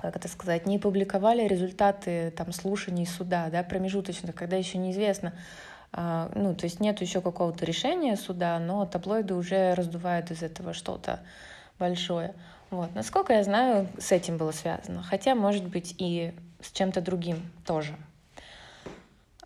как 0.00 0.16
это 0.16 0.28
сказать, 0.28 0.66
не 0.66 0.78
публиковали 0.78 1.46
результаты 1.46 2.32
там, 2.36 2.52
слушаний 2.52 3.06
суда, 3.06 3.48
да, 3.50 3.62
промежуточных, 3.62 4.34
когда 4.34 4.56
еще 4.56 4.78
неизвестно, 4.78 5.32
а, 5.92 6.30
ну, 6.34 6.54
то 6.54 6.64
есть 6.64 6.80
нет 6.80 7.00
еще 7.00 7.20
какого-то 7.20 7.64
решения 7.64 8.16
суда, 8.16 8.58
но 8.58 8.84
таблоиды 8.86 9.34
уже 9.34 9.74
раздувают 9.74 10.30
из 10.30 10.42
этого 10.42 10.74
что-то 10.74 11.20
большое. 11.78 12.34
Вот. 12.70 12.94
Насколько 12.94 13.32
я 13.32 13.44
знаю, 13.44 13.88
с 13.98 14.12
этим 14.12 14.36
было 14.36 14.52
связано. 14.52 15.02
Хотя, 15.02 15.34
может 15.34 15.64
быть, 15.64 15.94
и 15.98 16.34
с 16.60 16.70
чем-то 16.72 17.00
другим 17.00 17.50
тоже. 17.64 17.94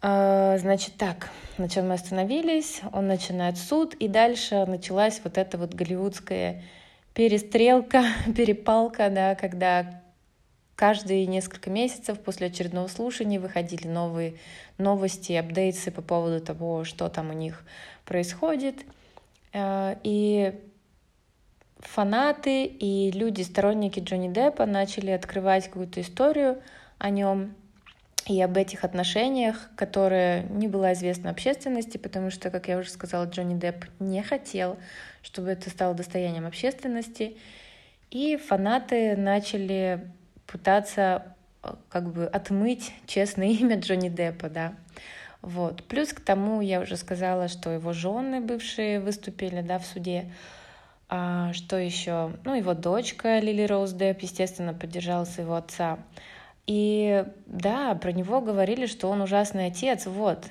А, 0.00 0.58
значит, 0.58 0.96
так, 0.96 1.30
на 1.58 1.68
чем 1.68 1.88
мы 1.88 1.94
остановились? 1.94 2.80
Он 2.92 3.06
начинает 3.06 3.56
суд, 3.56 3.94
и 3.94 4.08
дальше 4.08 4.66
началась 4.66 5.20
вот 5.22 5.38
эта 5.38 5.56
вот 5.56 5.74
голливудская 5.74 6.64
перестрелка, 7.14 8.02
перепалка, 8.36 9.08
да, 9.10 9.36
когда 9.36 10.01
каждые 10.82 11.26
несколько 11.26 11.70
месяцев 11.70 12.18
после 12.18 12.48
очередного 12.48 12.88
слушания 12.88 13.38
выходили 13.38 13.86
новые 13.86 14.34
новости, 14.78 15.32
апдейты 15.32 15.92
по 15.92 16.02
поводу 16.02 16.44
того, 16.44 16.82
что 16.82 17.08
там 17.08 17.30
у 17.30 17.32
них 17.32 17.62
происходит. 18.04 18.84
А, 19.52 19.96
и 20.02 20.60
фанаты 21.78 22.64
и 22.64 23.12
люди, 23.12 23.42
сторонники 23.42 24.00
Джонни 24.00 24.34
Деппа 24.34 24.66
начали 24.66 25.12
открывать 25.12 25.66
какую-то 25.66 26.00
историю 26.00 26.60
о 26.98 27.10
нем 27.10 27.54
и 28.26 28.42
об 28.42 28.56
этих 28.56 28.82
отношениях, 28.82 29.70
которая 29.76 30.42
не 30.48 30.66
была 30.66 30.94
известна 30.94 31.30
общественности, 31.30 31.96
потому 31.96 32.32
что, 32.32 32.50
как 32.50 32.66
я 32.66 32.76
уже 32.76 32.90
сказала, 32.90 33.26
Джонни 33.26 33.56
Депп 33.56 33.84
не 34.00 34.20
хотел, 34.24 34.76
чтобы 35.22 35.50
это 35.50 35.70
стало 35.70 35.94
достоянием 35.94 36.44
общественности. 36.44 37.36
И 38.10 38.36
фанаты 38.36 39.16
начали 39.16 40.10
пытаться 40.52 41.34
э, 41.62 41.74
как 41.88 42.12
бы 42.12 42.26
отмыть 42.26 42.92
честное 43.06 43.48
имя 43.60 43.80
Джонни 43.80 44.10
Деппа, 44.10 44.48
да. 44.50 44.74
Вот. 45.40 45.82
Плюс 45.84 46.12
к 46.12 46.20
тому 46.20 46.60
я 46.60 46.80
уже 46.80 46.96
сказала, 46.96 47.48
что 47.48 47.70
его 47.70 47.92
жены 47.92 48.40
бывшие 48.40 49.00
выступили 49.00 49.62
да, 49.62 49.78
в 49.78 49.86
суде. 49.86 50.32
А, 51.08 51.52
что 51.52 51.76
еще? 51.76 52.32
Ну, 52.44 52.54
его 52.54 52.74
дочка 52.74 53.38
Лили 53.40 53.64
Роуз 53.64 53.92
Депп, 53.92 54.20
естественно, 54.20 54.72
поддержала 54.72 55.24
своего 55.24 55.56
отца. 55.56 55.98
И 56.66 57.24
да, 57.46 57.94
про 57.96 58.12
него 58.12 58.40
говорили, 58.40 58.86
что 58.86 59.08
он 59.08 59.20
ужасный 59.20 59.66
отец. 59.66 60.06
Вот, 60.06 60.46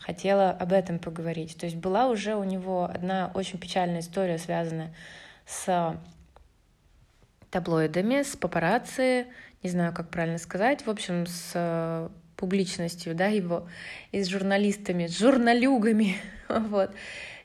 хотела 0.00 0.50
об 0.50 0.72
этом 0.72 0.98
поговорить. 0.98 1.56
То 1.56 1.66
есть 1.66 1.76
была 1.76 2.08
уже 2.08 2.34
у 2.34 2.42
него 2.42 2.84
одна 2.84 3.30
очень 3.34 3.58
печальная 3.58 4.00
история, 4.00 4.38
связанная 4.38 4.92
с 5.46 5.96
таблоидами, 7.52 8.22
с 8.22 8.34
папарацци, 8.34 9.26
не 9.62 9.70
знаю, 9.70 9.92
как 9.92 10.08
правильно 10.08 10.38
сказать, 10.38 10.84
в 10.84 10.90
общем, 10.90 11.26
с 11.26 12.10
публичностью, 12.36 13.14
да, 13.14 13.26
его, 13.26 13.68
и 14.10 14.20
с 14.20 14.26
журналистами, 14.26 15.06
с 15.06 15.16
журналюгами, 15.16 16.16
вот, 16.48 16.90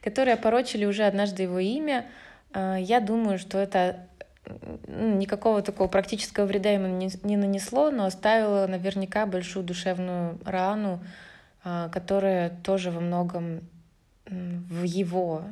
которые 0.01 0.33
опорочили 0.33 0.85
уже 0.85 1.03
однажды 1.03 1.43
его 1.43 1.59
имя, 1.59 2.07
а, 2.53 2.77
я 2.77 2.99
думаю, 2.99 3.37
что 3.37 3.59
это 3.59 4.07
никакого 4.87 5.61
такого 5.61 5.89
практического 5.89 6.45
вреда 6.45 6.71
ему 6.71 6.87
не 6.87 7.37
нанесло, 7.37 7.91
но 7.91 8.05
оставило 8.05 8.65
наверняка 8.65 9.25
большую 9.25 9.63
душевную 9.65 10.39
рану, 10.45 11.03
а, 11.63 11.89
которая 11.89 12.49
тоже 12.63 12.91
во 12.91 13.01
многом 13.01 13.61
в 14.25 14.83
его 14.83 15.43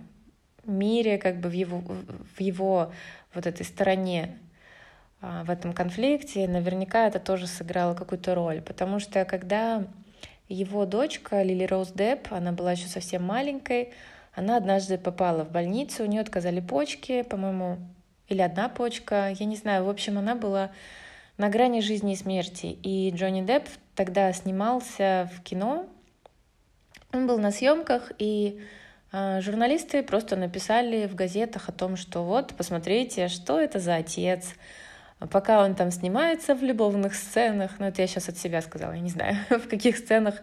мире, 0.63 1.17
как 1.17 1.39
бы 1.39 1.49
в 1.49 1.53
его, 1.53 1.81
в 1.81 2.41
его 2.41 2.91
вот 3.33 3.45
этой 3.45 3.65
стороне, 3.65 4.37
в 5.45 5.49
этом 5.49 5.73
конфликте, 5.73 6.47
наверняка 6.47 7.07
это 7.07 7.19
тоже 7.19 7.47
сыграло 7.47 7.93
какую-то 7.93 8.35
роль. 8.35 8.61
Потому 8.61 8.99
что 8.99 9.25
когда 9.25 9.83
его 10.47 10.85
дочка 10.85 11.41
Лили 11.41 11.65
Роуз 11.65 11.91
Депп, 11.91 12.27
она 12.31 12.51
была 12.51 12.73
еще 12.73 12.87
совсем 12.87 13.23
маленькой, 13.23 13.93
она 14.33 14.57
однажды 14.57 14.97
попала 14.97 15.43
в 15.43 15.51
больницу, 15.51 16.03
у 16.03 16.05
нее 16.05 16.21
отказали 16.21 16.59
почки, 16.59 17.23
по-моему, 17.23 17.77
или 18.27 18.41
одна 18.41 18.69
почка, 18.69 19.33
я 19.37 19.45
не 19.45 19.55
знаю. 19.55 19.85
В 19.85 19.89
общем, 19.89 20.17
она 20.17 20.35
была 20.35 20.71
на 21.37 21.49
грани 21.49 21.79
жизни 21.79 22.13
и 22.13 22.17
смерти. 22.17 22.77
И 22.83 23.11
Джонни 23.11 23.41
Депп 23.41 23.67
тогда 23.95 24.31
снимался 24.33 25.29
в 25.35 25.41
кино. 25.41 25.87
Он 27.13 27.27
был 27.27 27.39
на 27.39 27.51
съемках, 27.51 28.11
и 28.19 28.61
э, 29.11 29.41
журналисты 29.41 30.03
просто 30.03 30.35
написали 30.35 31.07
в 31.07 31.15
газетах 31.15 31.69
о 31.69 31.71
том, 31.71 31.95
что 31.95 32.23
вот, 32.23 32.53
посмотрите, 32.55 33.29
что 33.29 33.59
это 33.59 33.79
за 33.79 33.95
отец. 33.95 34.53
Пока 35.19 35.63
он 35.63 35.75
там 35.75 35.91
снимается 35.91 36.55
в 36.55 36.63
любовных 36.63 37.15
сценах, 37.15 37.79
ну 37.79 37.85
это 37.85 38.01
я 38.01 38.07
сейчас 38.07 38.27
от 38.27 38.37
себя 38.37 38.61
сказала, 38.61 38.93
я 38.93 38.99
не 38.99 39.09
знаю, 39.09 39.37
в 39.49 39.67
каких 39.67 39.97
сценах, 39.97 40.41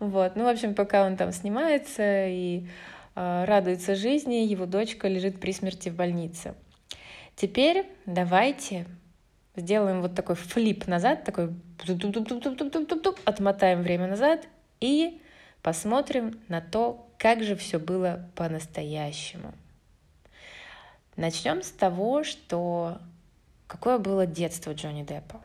вот, 0.00 0.34
ну, 0.34 0.44
в 0.44 0.48
общем, 0.48 0.74
пока 0.74 1.06
он 1.06 1.16
там 1.16 1.32
снимается 1.32 2.26
и 2.26 2.66
э, 3.14 3.44
радуется 3.46 3.94
жизни, 3.94 4.46
его 4.46 4.66
дочка 4.66 5.06
лежит 5.06 5.40
при 5.40 5.52
смерти 5.52 5.88
в 5.88 5.94
больнице. 5.94 6.54
Теперь 7.36 7.86
давайте 8.06 8.86
сделаем 9.54 10.02
вот 10.02 10.14
такой 10.14 10.34
флип 10.34 10.88
назад, 10.88 11.24
такой 11.24 11.50
отмотаем 13.24 13.82
время 13.82 14.08
назад 14.08 14.46
и 14.80 15.20
посмотрим 15.62 16.40
на 16.48 16.60
то, 16.60 17.08
как 17.18 17.42
же 17.42 17.56
все 17.56 17.78
было 17.78 18.28
по-настоящему. 18.34 19.52
Начнем 21.16 21.62
с 21.62 21.70
того, 21.70 22.24
что 22.24 22.98
какое 23.68 23.98
было 23.98 24.26
детство 24.26 24.72
Джонни 24.72 25.04
Деппа. 25.04 25.40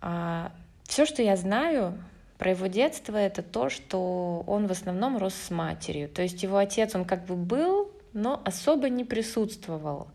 А, 0.00 0.52
все, 0.84 1.04
что 1.06 1.22
я 1.22 1.36
знаю 1.36 1.98
про 2.38 2.50
его 2.50 2.66
детство, 2.66 3.16
это 3.16 3.42
то, 3.42 3.70
что 3.70 4.44
он 4.46 4.68
в 4.68 4.70
основном 4.70 5.18
рос 5.18 5.34
с 5.34 5.50
матерью. 5.50 6.08
То 6.08 6.22
есть 6.22 6.42
его 6.42 6.58
отец, 6.58 6.94
он 6.94 7.04
как 7.04 7.24
бы 7.24 7.34
был, 7.34 7.90
но 8.12 8.40
особо 8.44 8.88
не 8.88 9.04
присутствовал. 9.04 10.08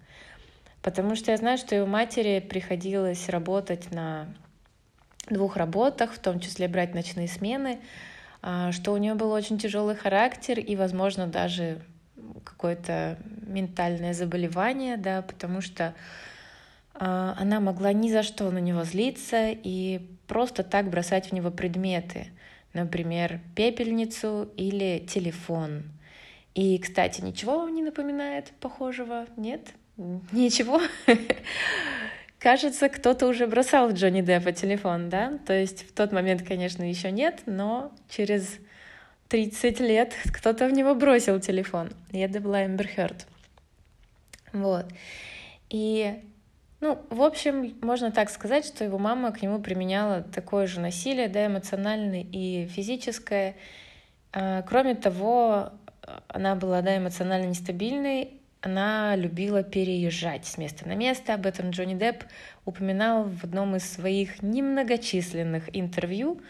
Потому 0.82 1.15
что 1.15 1.32
я 1.32 1.38
знаю, 1.38 1.58
что 1.58 1.76
его 1.76 1.88
матери 1.88 2.39
приходилось 2.39 3.28
работать 3.28 3.91
на 3.91 4.28
двух 5.30 5.58
работах, 5.58 6.13
в 6.13 6.19
том 6.19 6.39
числе 6.39 6.67
брать 6.67 6.93
ночные 6.93 7.28
смены, 7.28 7.80
а, 8.41 8.71
что 8.71 8.91
у 8.93 8.97
нее 8.97 9.15
был 9.15 9.32
очень 9.32 9.58
тяжелый 9.58 9.95
характер 9.95 10.60
и, 10.60 10.76
возможно, 10.76 11.28
даже 11.28 11.82
какое-то 12.43 13.17
ментальное 13.45 14.13
заболевание, 14.13 14.97
да, 14.97 15.21
потому 15.21 15.62
что 15.62 15.93
она 17.04 17.60
могла 17.60 17.94
ни 17.94 18.12
за 18.12 18.22
что 18.22 18.52
на 18.52 18.60
него 18.60 18.84
злиться 18.84 19.50
и 19.52 20.02
просто 20.28 20.64
так 20.64 20.90
бросать 20.90 21.30
в 21.30 21.32
него 21.34 21.50
предметы, 21.50 22.28
например, 22.74 23.40
пепельницу 23.56 24.50
или 24.56 25.04
телефон. 25.08 25.84
И, 26.54 26.78
кстати, 26.78 27.22
ничего 27.22 27.60
вам 27.60 27.74
не 27.74 27.82
напоминает 27.82 28.52
похожего, 28.60 29.26
нет? 29.36 29.74
Ничего. 29.98 30.80
Кажется, 32.40 32.88
кто-то 32.88 33.28
уже 33.28 33.48
бросал 33.48 33.92
Джонни 33.92 34.22
Деппа 34.22 34.52
телефон, 34.52 35.10
да? 35.10 35.40
То 35.48 35.54
есть 35.54 35.90
в 35.90 35.94
тот 35.94 36.12
момент, 36.12 36.44
конечно, 36.44 36.88
еще 36.88 37.10
нет, 37.10 37.42
но 37.48 37.92
через 38.10 38.60
30 39.30 39.80
лет 39.80 40.14
кто-то 40.32 40.68
в 40.68 40.74
него 40.74 40.94
бросил 40.94 41.40
телефон. 41.40 41.90
И 42.12 42.20
это 42.20 42.40
была 42.40 42.66
Эмбер 42.66 42.88
Хёрд. 42.88 43.26
Вот. 44.54 44.86
И, 45.70 46.22
ну, 46.82 47.00
в 47.12 47.22
общем, 47.22 47.78
можно 47.82 48.12
так 48.12 48.32
сказать, 48.32 48.65
что 48.65 48.84
его 48.84 48.98
мама 48.98 49.32
к 49.32 49.44
нему 49.44 49.60
применяла 49.60 50.24
такое 50.24 50.65
же 50.65 50.80
насилие, 50.80 51.30
да, 51.30 51.46
эмоциональное 51.46 52.26
и 52.32 52.65
физическое. 52.65 53.56
А, 54.34 54.63
кроме 54.63 54.96
того, 54.96 55.70
она 56.28 56.56
была, 56.56 56.82
да, 56.82 56.98
эмоционально 56.98 57.46
нестабильной, 57.50 58.41
она 58.62 59.15
любила 59.15 59.62
переезжать 59.62 60.48
с 60.48 60.58
места 60.58 60.88
на 60.88 60.96
место. 60.96 61.36
Об 61.36 61.46
этом 61.46 61.70
Джонни 61.70 61.94
Депп 61.94 62.24
упоминал 62.65 63.26
в 63.26 63.44
одном 63.44 63.76
из 63.76 63.88
своих 63.88 64.41
немногочисленных 64.41 65.70
интервью 65.76 66.41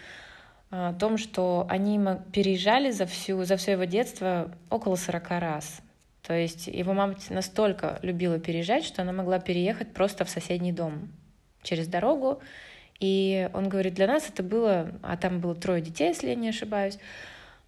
а, 0.70 0.90
о 0.90 0.94
том, 0.94 1.18
что 1.18 1.68
они 1.70 2.00
переезжали 2.32 2.92
за, 2.92 3.06
всю, 3.06 3.44
за 3.44 3.58
все 3.58 3.74
его 3.74 3.84
детство 3.84 4.50
около 4.70 4.96
40 4.96 5.30
раз. 5.32 5.82
То 6.24 6.34
есть 6.34 6.68
его 6.68 6.94
мама 6.94 7.16
настолько 7.30 8.00
любила 8.02 8.40
переезжать, 8.40 8.86
что 8.86 9.02
она 9.02 9.12
могла 9.12 9.40
переехать 9.40 9.94
просто 9.94 10.24
в 10.26 10.30
соседний 10.30 10.72
дом 10.72 11.12
через 11.64 11.88
дорогу. 11.88 12.42
И 13.00 13.50
он 13.54 13.70
говорит, 13.70 13.96
для 13.96 14.08
нас 14.08 14.30
это 14.30 14.44
было, 14.44 14.92
а 15.02 15.18
там 15.18 15.40
было 15.40 15.56
трое 15.56 15.82
детей, 15.82 16.10
если 16.10 16.30
я 16.30 16.36
не 16.36 16.50
ошибаюсь, 16.50 17.00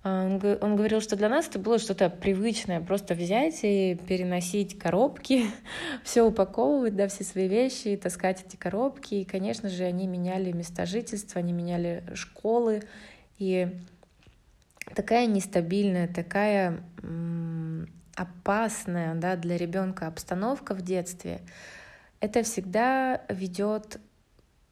а, 0.03 0.25
он 0.61 0.75
говорил, 0.75 0.99
что 1.01 1.15
для 1.15 1.29
нас 1.29 1.47
это 1.47 1.59
было 1.59 1.79
что-то 1.79 2.09
привычное, 2.09 2.81
просто 2.81 3.15
взять 3.15 3.59
и 3.63 3.97
переносить 4.07 4.77
коробки, 4.77 5.45
все 6.03 6.23
упаковывать, 6.23 6.95
да, 6.95 7.07
все 7.07 7.23
свои 7.23 7.47
вещи, 7.47 7.95
таскать 7.95 8.43
эти 8.45 8.57
коробки. 8.57 9.15
И, 9.15 9.25
конечно 9.25 9.69
же, 9.69 9.83
они 9.83 10.07
меняли 10.07 10.51
места 10.51 10.85
жительства, 10.85 11.39
они 11.39 11.53
меняли 11.53 12.03
школы. 12.13 12.83
И 13.39 13.69
такая 14.93 15.25
нестабильная, 15.25 16.07
такая 16.07 16.83
опасная 18.15 19.15
да, 19.15 19.35
для 19.35 19.57
ребенка 19.57 20.07
обстановка 20.07 20.75
в 20.75 20.81
детстве, 20.81 21.41
это 22.19 22.43
всегда 22.43 23.21
ведет 23.29 23.99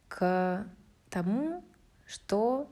к 0.08 0.65
тому, 1.10 1.63
что 2.06 2.69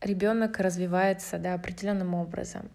ребенок 0.00 0.58
развивается 0.58 1.38
да, 1.38 1.54
определенным 1.54 2.14
образом. 2.14 2.70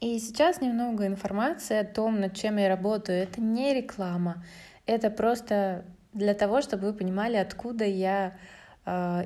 И 0.00 0.18
сейчас 0.20 0.60
немного 0.60 1.06
информации 1.06 1.76
о 1.76 1.84
том, 1.84 2.20
над 2.20 2.36
чем 2.36 2.56
я 2.56 2.68
работаю. 2.68 3.20
Это 3.22 3.40
не 3.40 3.74
реклама, 3.74 4.44
это 4.86 5.10
просто 5.10 5.84
для 6.12 6.34
того, 6.34 6.62
чтобы 6.62 6.88
вы 6.88 6.94
понимали, 6.94 7.36
откуда 7.36 7.84
я 7.84 8.36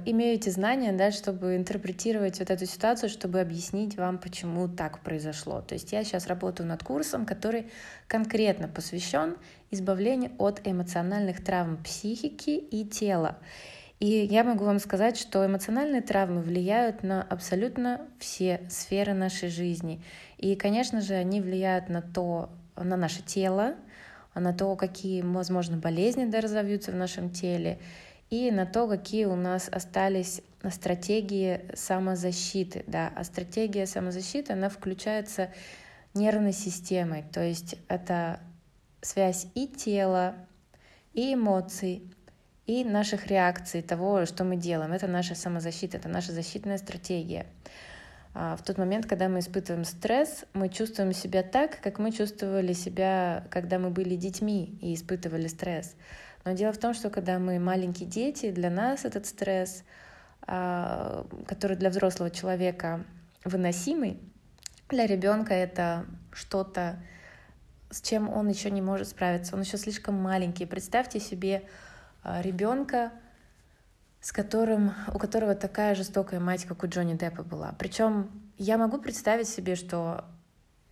имею 0.06 0.34
эти 0.34 0.48
знания, 0.48 0.92
да, 0.92 1.12
чтобы 1.12 1.56
интерпретировать 1.56 2.40
вот 2.40 2.50
эту 2.50 2.66
ситуацию, 2.66 3.08
чтобы 3.08 3.40
объяснить 3.40 3.96
вам, 3.96 4.18
почему 4.18 4.68
так 4.68 5.00
произошло. 5.00 5.60
То 5.60 5.74
есть 5.74 5.92
я 5.92 6.02
сейчас 6.02 6.26
работаю 6.26 6.68
над 6.68 6.82
курсом, 6.82 7.26
который 7.26 7.70
конкретно 8.08 8.66
посвящен 8.66 9.36
избавлению 9.70 10.32
от 10.38 10.60
эмоциональных 10.66 11.44
травм 11.44 11.76
психики 11.82 12.50
и 12.50 12.84
тела. 12.84 13.38
И 14.00 14.06
я 14.06 14.42
могу 14.42 14.64
вам 14.64 14.80
сказать, 14.80 15.16
что 15.16 15.46
эмоциональные 15.46 16.02
травмы 16.02 16.42
влияют 16.42 17.04
на 17.04 17.22
абсолютно 17.22 18.00
все 18.18 18.62
сферы 18.68 19.14
нашей 19.14 19.48
жизни. 19.48 20.02
И, 20.38 20.56
конечно 20.56 21.00
же, 21.00 21.14
они 21.14 21.40
влияют 21.40 21.88
на 21.88 22.02
то, 22.02 22.50
на 22.76 22.96
наше 22.96 23.22
тело, 23.22 23.76
на 24.34 24.52
то, 24.52 24.74
какие, 24.74 25.22
возможно, 25.22 25.76
болезни 25.76 26.24
да, 26.24 26.40
разовьются 26.40 26.90
в 26.90 26.96
нашем 26.96 27.30
теле, 27.30 27.78
и 28.32 28.50
на 28.50 28.64
то, 28.64 28.88
какие 28.88 29.26
у 29.26 29.36
нас 29.36 29.68
остались 29.68 30.40
стратегии 30.70 31.60
самозащиты. 31.74 32.82
Да. 32.86 33.12
А 33.14 33.24
стратегия 33.24 33.86
самозащиты, 33.86 34.54
она 34.54 34.70
включается 34.70 35.50
нервной 36.14 36.54
системой, 36.54 37.24
то 37.30 37.42
есть 37.42 37.76
это 37.88 38.40
связь 39.02 39.48
и 39.54 39.66
тела, 39.66 40.34
и 41.12 41.34
эмоций, 41.34 42.10
и 42.66 42.84
наших 42.84 43.26
реакций, 43.26 43.82
того, 43.82 44.24
что 44.24 44.44
мы 44.44 44.56
делаем. 44.56 44.94
Это 44.94 45.08
наша 45.08 45.34
самозащита, 45.34 45.98
это 45.98 46.08
наша 46.08 46.32
защитная 46.32 46.78
стратегия. 46.78 47.46
А, 48.34 48.56
в 48.56 48.62
тот 48.62 48.78
момент, 48.78 49.04
когда 49.04 49.28
мы 49.28 49.40
испытываем 49.40 49.84
стресс, 49.84 50.46
мы 50.54 50.70
чувствуем 50.70 51.12
себя 51.12 51.42
так, 51.42 51.80
как 51.82 51.98
мы 51.98 52.12
чувствовали 52.12 52.72
себя, 52.72 53.44
когда 53.50 53.78
мы 53.78 53.90
были 53.90 54.16
детьми 54.16 54.78
и 54.80 54.94
испытывали 54.94 55.48
стресс. 55.48 55.94
Но 56.44 56.52
дело 56.52 56.72
в 56.72 56.78
том, 56.78 56.94
что 56.94 57.10
когда 57.10 57.38
мы 57.38 57.58
маленькие 57.58 58.08
дети, 58.08 58.50
для 58.50 58.70
нас 58.70 59.04
этот 59.04 59.26
стресс, 59.26 59.84
а, 60.46 61.26
который 61.46 61.76
для 61.76 61.90
взрослого 61.90 62.30
человека 62.30 63.04
выносимый, 63.44 64.20
для 64.88 65.06
ребенка 65.06 65.54
это 65.54 66.06
что-то, 66.32 66.98
с 67.90 68.00
чем 68.00 68.28
он 68.28 68.48
еще 68.48 68.70
не 68.70 68.82
может 68.82 69.08
справиться. 69.08 69.54
Он 69.54 69.62
еще 69.62 69.76
слишком 69.76 70.14
маленький. 70.14 70.66
Представьте 70.66 71.20
себе 71.20 71.62
а, 72.22 72.40
ребенка, 72.42 73.12
с 74.20 74.32
которым, 74.32 74.92
у 75.12 75.18
которого 75.18 75.54
такая 75.54 75.94
жестокая 75.94 76.40
мать, 76.40 76.64
как 76.64 76.82
у 76.82 76.86
Джонни 76.86 77.14
Деппа 77.14 77.42
была. 77.42 77.74
Причем 77.78 78.30
я 78.58 78.78
могу 78.78 78.98
представить 78.98 79.48
себе, 79.48 79.76
что 79.76 80.24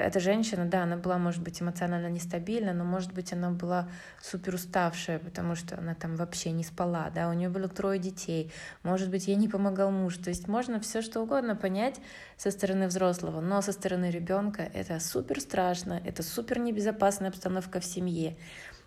эта 0.01 0.21
женщина, 0.21 0.65
да, 0.65 0.83
она 0.83 0.97
была, 0.97 1.19
может 1.19 1.43
быть, 1.43 1.61
эмоционально 1.63 2.09
нестабильна, 2.09 2.73
но, 2.73 2.85
может 2.85 3.13
быть, 3.13 3.33
она 3.33 3.51
была 3.51 3.89
супер 4.23 4.55
уставшая, 4.55 5.19
потому 5.19 5.55
что 5.55 5.79
она 5.79 5.95
там 5.95 6.17
вообще 6.17 6.51
не 6.51 6.65
спала, 6.65 7.11
да, 7.15 7.29
у 7.29 7.33
нее 7.33 7.49
было 7.49 7.69
трое 7.69 7.99
детей, 7.99 8.53
может 8.83 9.11
быть, 9.11 9.29
ей 9.29 9.37
не 9.37 9.49
помогал 9.49 9.91
муж. 9.91 10.17
То 10.17 10.31
есть 10.31 10.49
можно 10.49 10.81
все 10.81 11.03
что 11.03 11.21
угодно 11.21 11.57
понять 11.57 12.01
со 12.37 12.51
стороны 12.51 12.87
взрослого, 12.89 13.41
но 13.41 13.63
со 13.63 13.73
стороны 13.73 14.11
ребенка 14.11 14.63
это 14.63 15.01
супер 15.01 15.41
страшно, 15.41 16.01
это 16.05 16.23
супер 16.23 16.59
небезопасная 16.59 17.31
обстановка 17.31 17.81
в 17.81 17.85
семье. 17.85 18.37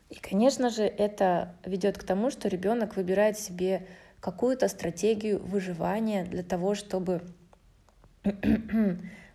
И, 0.10 0.20
конечно 0.20 0.70
же, 0.70 0.84
это 0.84 1.56
ведет 1.66 1.98
к 1.98 2.04
тому, 2.04 2.30
что 2.30 2.48
ребенок 2.48 2.96
выбирает 2.96 3.40
себе 3.40 3.88
какую-то 4.20 4.68
стратегию 4.68 5.44
выживания 5.44 6.24
для 6.24 6.44
того, 6.44 6.76
чтобы, 6.76 7.22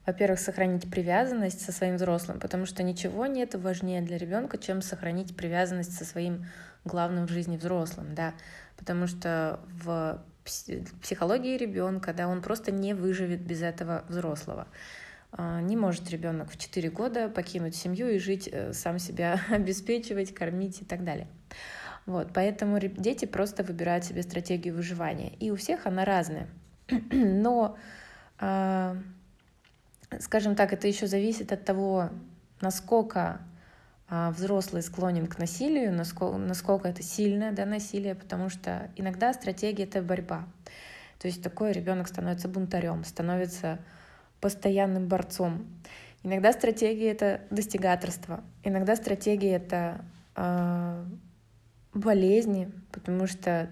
во-первых, 0.08 0.40
сохранить 0.40 0.90
привязанность 0.90 1.60
со 1.60 1.70
своим 1.70 1.96
взрослым, 1.96 2.40
потому 2.40 2.64
что 2.64 2.82
ничего 2.82 3.26
нет 3.26 3.54
важнее 3.54 4.00
для 4.00 4.16
ребенка, 4.16 4.56
чем 4.56 4.80
сохранить 4.80 5.36
привязанность 5.36 5.94
со 5.94 6.06
своим 6.06 6.46
главным 6.86 7.26
в 7.26 7.30
жизни 7.30 7.58
взрослым, 7.58 8.14
да, 8.14 8.32
потому 8.78 9.06
что 9.06 9.60
в 9.84 10.24
психологии 11.02 11.58
ребенка, 11.58 12.14
да, 12.14 12.26
он 12.26 12.40
просто 12.40 12.72
не 12.72 12.94
выживет 12.94 13.42
без 13.42 13.60
этого 13.60 14.02
взрослого. 14.08 14.66
А, 15.30 15.60
не 15.60 15.76
может 15.76 16.08
ребенок 16.08 16.50
в 16.50 16.56
4 16.56 16.88
года 16.88 17.28
покинуть 17.28 17.76
семью 17.76 18.08
и 18.08 18.18
жить, 18.18 18.48
э, 18.50 18.72
сам 18.72 18.98
себя 18.98 19.38
обеспечивать, 19.50 20.32
кормить 20.34 20.80
и 20.80 20.86
так 20.86 21.04
далее. 21.04 21.28
Вот, 22.06 22.28
поэтому 22.32 22.80
дети 22.80 23.26
просто 23.26 23.62
выбирают 23.62 24.06
себе 24.06 24.22
стратегию 24.22 24.74
выживания. 24.74 25.34
И 25.38 25.50
у 25.50 25.56
всех 25.56 25.86
она 25.86 26.06
разная. 26.06 26.48
Но, 27.10 27.76
э, 28.40 28.96
скажем 30.20 30.54
так, 30.54 30.72
это 30.72 30.88
еще 30.88 31.06
зависит 31.06 31.52
от 31.52 31.64
того, 31.64 32.10
насколько 32.60 33.40
э, 34.08 34.30
взрослый 34.30 34.82
склонен 34.82 35.26
к 35.26 35.38
насилию, 35.38 35.92
насколько, 35.92 36.38
насколько 36.38 36.88
это 36.88 37.02
сильное 37.02 37.52
да, 37.52 37.66
насилие, 37.66 38.14
потому 38.14 38.48
что 38.48 38.90
иногда 38.96 39.32
стратегия 39.32 39.84
это 39.84 40.02
борьба. 40.02 40.46
То 41.18 41.26
есть 41.26 41.42
такой 41.42 41.72
ребенок 41.72 42.08
становится 42.08 42.48
бунтарем, 42.48 43.04
становится 43.04 43.78
постоянным 44.40 45.08
борцом. 45.08 45.66
Иногда 46.22 46.52
стратегия 46.52 47.10
это 47.10 47.42
достигаторство, 47.50 48.42
иногда 48.62 48.96
стратегия 48.96 49.56
это 49.56 50.04
э, 50.36 51.04
болезни, 51.94 52.72
потому 52.92 53.26
что 53.26 53.70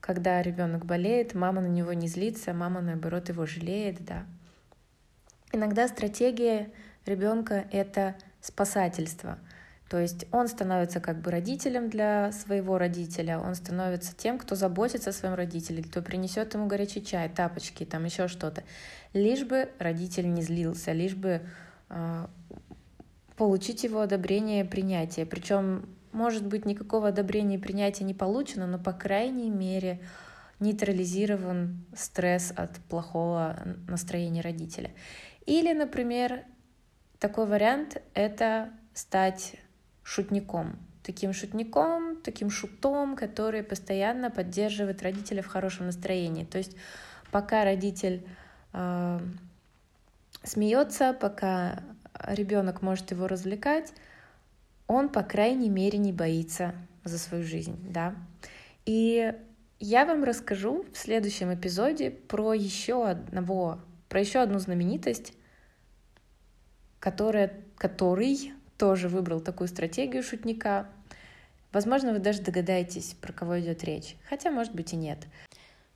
когда 0.00 0.40
ребенок 0.42 0.86
болеет, 0.86 1.34
мама 1.34 1.60
на 1.60 1.66
него 1.66 1.92
не 1.92 2.08
злится, 2.08 2.54
мама 2.54 2.80
наоборот 2.80 3.28
его 3.28 3.46
жалеет, 3.46 4.04
да. 4.04 4.24
Иногда 5.52 5.88
стратегия 5.88 6.70
ребенка 7.06 7.66
это 7.72 8.16
спасательство. 8.40 9.38
То 9.88 9.98
есть 9.98 10.26
он 10.30 10.46
становится 10.46 11.00
как 11.00 11.20
бы 11.20 11.32
родителем 11.32 11.90
для 11.90 12.30
своего 12.30 12.78
родителя, 12.78 13.40
он 13.40 13.56
становится 13.56 14.14
тем, 14.16 14.38
кто 14.38 14.54
заботится 14.54 15.10
о 15.10 15.12
своем 15.12 15.34
родителе, 15.34 15.82
кто 15.82 16.00
принесет 16.00 16.54
ему 16.54 16.66
горячий 16.66 17.04
чай, 17.04 17.28
тапочки, 17.28 17.84
там 17.84 18.04
еще 18.04 18.28
что-то. 18.28 18.62
Лишь 19.12 19.42
бы 19.42 19.68
родитель 19.80 20.32
не 20.32 20.42
злился, 20.42 20.92
лишь 20.92 21.16
бы 21.16 21.42
э, 21.88 22.26
получить 23.36 23.82
его 23.82 24.00
одобрение 24.00 24.64
принятие. 24.64 25.26
Причем 25.26 25.88
может 26.12 26.44
быть, 26.46 26.64
никакого 26.64 27.08
одобрения 27.08 27.56
и 27.56 27.60
принятия 27.60 28.04
не 28.04 28.14
получено, 28.14 28.66
но, 28.66 28.78
по 28.78 28.92
крайней 28.92 29.50
мере, 29.50 30.00
нейтрализирован 30.58 31.84
стресс 31.94 32.52
от 32.54 32.76
плохого 32.88 33.58
настроения 33.88 34.40
родителя. 34.40 34.90
Или, 35.50 35.72
например, 35.72 36.44
такой 37.18 37.44
вариант— 37.44 38.00
это 38.14 38.70
стать 38.94 39.56
шутником. 40.04 40.78
Таким 41.02 41.32
шутником, 41.32 42.22
таким 42.22 42.50
шутом, 42.50 43.16
который 43.16 43.64
постоянно 43.64 44.30
поддерживает 44.30 45.02
родителя 45.02 45.42
в 45.42 45.48
хорошем 45.48 45.86
настроении. 45.86 46.44
То 46.44 46.58
есть 46.58 46.76
пока 47.32 47.64
родитель 47.64 48.24
э, 48.74 49.18
смеется, 50.44 51.16
пока 51.20 51.82
ребенок 52.28 52.80
может 52.80 53.10
его 53.10 53.26
развлекать, 53.26 53.92
он, 54.86 55.08
по 55.08 55.24
крайней 55.24 55.68
мере, 55.68 55.98
не 55.98 56.12
боится 56.12 56.76
за 57.02 57.18
свою 57.18 57.42
жизнь, 57.42 57.76
да. 57.90 58.14
И 58.86 59.34
я 59.80 60.06
вам 60.06 60.22
расскажу 60.22 60.84
в 60.92 60.96
следующем 60.96 61.52
эпизоде 61.52 62.12
про 62.12 62.54
еще 62.54 63.04
одного, 63.04 63.80
про 64.08 64.20
еще 64.20 64.38
одну 64.38 64.60
знаменитость, 64.60 65.34
которая, 67.00 67.52
который 67.76 68.52
тоже 68.78 69.08
выбрал 69.08 69.40
такую 69.40 69.68
стратегию 69.68 70.22
шутника. 70.22 70.86
Возможно, 71.72 72.12
вы 72.12 72.18
даже 72.18 72.42
догадаетесь, 72.42 73.14
про 73.20 73.32
кого 73.32 73.60
идет 73.60 73.84
речь, 73.84 74.16
хотя, 74.28 74.50
может 74.50 74.74
быть, 74.74 74.92
и 74.92 74.96
нет. 74.96 75.18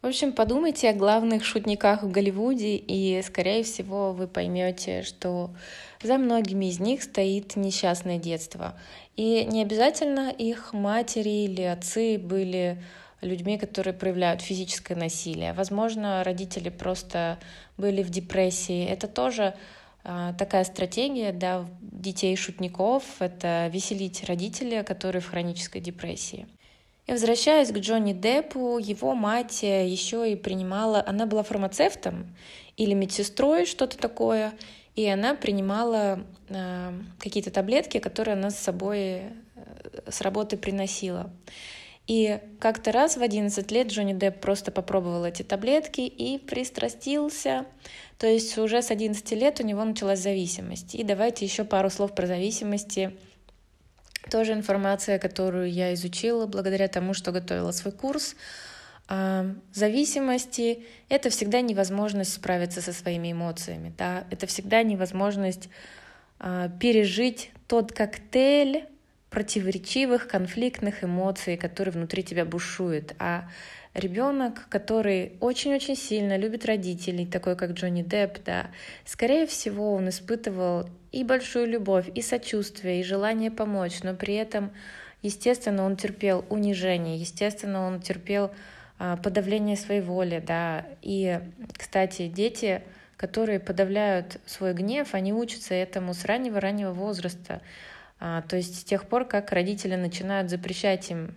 В 0.02 0.06
общем, 0.06 0.32
подумайте 0.32 0.90
о 0.90 0.92
главных 0.92 1.46
шутниках 1.46 2.02
в 2.02 2.10
Голливуде, 2.10 2.76
и, 2.76 3.22
скорее 3.22 3.64
всего, 3.64 4.12
вы 4.12 4.28
поймете, 4.28 5.02
что 5.02 5.50
за 6.02 6.18
многими 6.18 6.66
из 6.66 6.78
них 6.78 7.02
стоит 7.02 7.56
несчастное 7.56 8.18
детство. 8.18 8.78
И 9.16 9.46
не 9.46 9.62
обязательно 9.62 10.28
их 10.28 10.74
матери 10.74 11.44
или 11.46 11.62
отцы 11.62 12.18
были 12.18 12.82
людьми, 13.22 13.56
которые 13.56 13.94
проявляют 13.94 14.42
физическое 14.42 14.94
насилие. 14.94 15.54
Возможно, 15.54 16.22
родители 16.22 16.68
просто 16.68 17.38
были 17.78 18.02
в 18.02 18.10
депрессии. 18.10 18.84
Это 18.84 19.08
тоже 19.08 19.54
такая 20.04 20.64
стратегия 20.64 21.32
да, 21.32 21.66
детей-шутников— 21.80 23.04
это 23.20 23.68
веселить 23.72 24.24
родителей, 24.24 24.84
которые 24.84 25.22
в 25.22 25.28
хронической 25.28 25.80
депрессии. 25.80 26.46
И 27.06 27.12
возвращаясь 27.12 27.70
к 27.70 27.78
Джонни 27.78 28.14
Деппу, 28.14 28.78
его 28.78 29.14
мать 29.14 29.62
э, 29.62 29.86
еще 29.86 30.30
и 30.32 30.36
принимала, 30.36 31.04
она 31.06 31.26
была 31.26 31.42
фармацевтом 31.42 32.34
или 32.78 32.94
медсестрой, 32.94 33.66
что-то 33.66 33.98
такое, 33.98 34.54
и 34.94 35.06
она 35.06 35.34
принимала 35.34 36.20
э, 36.48 36.92
какие-то 37.18 37.50
таблетки, 37.50 37.98
которые 37.98 38.34
она 38.34 38.50
с 38.50 38.58
собой 38.58 38.98
э, 39.00 39.22
с 40.08 40.22
работы 40.22 40.56
приносила. 40.56 41.30
И 42.06 42.38
как-то 42.60 42.92
раз 42.92 43.16
в 43.16 43.22
11 43.22 43.70
лет 43.70 43.88
Джонни 43.88 44.12
Депп 44.12 44.40
просто 44.40 44.70
попробовал 44.70 45.24
эти 45.24 45.42
таблетки 45.42 46.02
и 46.02 46.38
пристрастился. 46.38 47.64
То 48.18 48.26
есть 48.26 48.58
уже 48.58 48.82
с 48.82 48.90
11 48.90 49.32
лет 49.32 49.60
у 49.60 49.64
него 49.64 49.82
началась 49.84 50.20
зависимость. 50.20 50.94
И 50.94 51.02
давайте 51.02 51.46
еще 51.46 51.64
пару 51.64 51.88
слов 51.88 52.14
про 52.14 52.26
зависимости 52.26 53.16
тоже 54.30 54.52
информация, 54.52 55.18
которую 55.18 55.70
я 55.70 55.94
изучила 55.94 56.46
благодаря 56.46 56.88
тому, 56.88 57.14
что 57.14 57.32
готовила 57.32 57.72
свой 57.72 57.92
курс. 57.92 58.36
А, 59.06 59.46
зависимости— 59.72 60.84
это 61.08 61.30
всегда 61.30 61.60
невозможность 61.60 62.34
справиться 62.34 62.80
со 62.80 62.92
своими 62.92 63.32
эмоциями. 63.32 63.92
Да? 63.96 64.24
Это 64.30 64.46
всегда 64.46 64.82
невозможность 64.82 65.68
а, 66.38 66.68
пережить 66.68 67.50
тот 67.66 67.92
коктейль 67.92 68.86
противоречивых, 69.34 70.28
конфликтных 70.28 71.02
эмоций, 71.02 71.56
которые 71.56 71.92
внутри 71.92 72.22
тебя 72.22 72.44
бушуют. 72.44 73.16
А 73.18 73.48
ребенок, 73.92 74.68
который 74.68 75.32
очень-очень 75.40 75.96
сильно 75.96 76.36
любит 76.36 76.64
родителей, 76.64 77.26
такой 77.26 77.56
как 77.56 77.72
Джонни 77.72 78.02
Депп, 78.02 78.38
да, 78.44 78.68
скорее 79.04 79.46
всего, 79.48 79.92
он 79.92 80.08
испытывал 80.08 80.88
и 81.10 81.24
большую 81.24 81.66
любовь, 81.66 82.08
и 82.14 82.22
сочувствие, 82.22 83.00
и 83.00 83.04
желание 83.04 83.50
помочь, 83.50 84.04
но 84.04 84.14
при 84.14 84.34
этом, 84.34 84.70
естественно, 85.22 85.84
он 85.84 85.96
терпел 85.96 86.44
унижение, 86.48 87.16
естественно, 87.16 87.88
он 87.88 88.00
терпел 88.00 88.52
а, 89.00 89.16
подавление 89.16 89.76
своей 89.76 90.00
воли, 90.00 90.40
да. 90.46 90.86
И, 91.02 91.40
кстати, 91.76 92.28
дети, 92.28 92.82
которые 93.16 93.58
подавляют 93.58 94.40
свой 94.46 94.74
гнев, 94.74 95.12
они 95.12 95.32
учатся 95.32 95.74
этому 95.74 96.14
с 96.14 96.24
раннего-раннего 96.24 96.92
возраста. 96.92 97.60
А, 98.18 98.42
то 98.42 98.56
есть 98.56 98.80
с 98.80 98.84
тех 98.84 99.08
пор, 99.08 99.24
как 99.26 99.52
родители 99.52 99.96
начинают 99.96 100.50
запрещать 100.50 101.10
им 101.10 101.34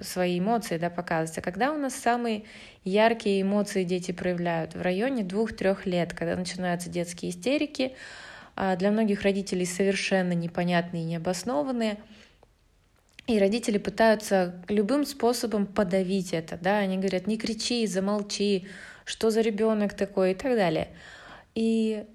свои 0.00 0.38
эмоции 0.38 0.78
да, 0.78 0.90
показывать. 0.90 1.38
А 1.38 1.42
когда 1.42 1.72
у 1.72 1.78
нас 1.78 1.94
самые 1.94 2.44
яркие 2.84 3.42
эмоции 3.42 3.84
дети 3.84 4.12
проявляют? 4.12 4.74
В 4.74 4.82
районе 4.82 5.24
двух-трех 5.24 5.86
лет, 5.86 6.12
когда 6.12 6.36
начинаются 6.36 6.90
детские 6.90 7.30
истерики, 7.30 7.94
а 8.54 8.76
для 8.76 8.90
многих 8.90 9.22
родителей 9.22 9.66
совершенно 9.66 10.32
непонятные 10.32 11.02
и 11.02 11.06
необоснованные. 11.06 11.98
И 13.26 13.38
родители 13.38 13.78
пытаются 13.78 14.62
любым 14.68 15.04
способом 15.04 15.66
подавить 15.66 16.32
это. 16.32 16.58
Да? 16.60 16.78
Они 16.78 16.96
говорят, 16.96 17.26
не 17.26 17.36
кричи, 17.36 17.86
замолчи, 17.86 18.68
что 19.04 19.30
за 19.30 19.40
ребенок 19.40 19.94
такой 19.94 20.32
и 20.32 20.34
так 20.34 20.56
далее. 20.56 20.88
И 21.54 22.06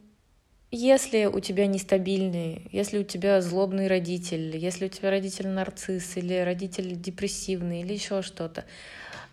если 0.72 1.26
у 1.26 1.40
тебя 1.42 1.68
нестабильный, 1.68 2.70
если 2.72 3.00
у 3.00 3.04
тебя 3.04 3.42
злобный 3.42 3.88
родитель, 3.88 4.56
если 4.56 4.86
у 4.86 4.90
тебя 4.90 5.10
родитель 5.10 5.50
нарцисс 5.50 6.16
или 6.16 6.40
родитель 6.40 6.96
депрессивный 6.96 7.82
или 7.82 7.94
еще 7.94 8.22
что-то, 8.22 8.66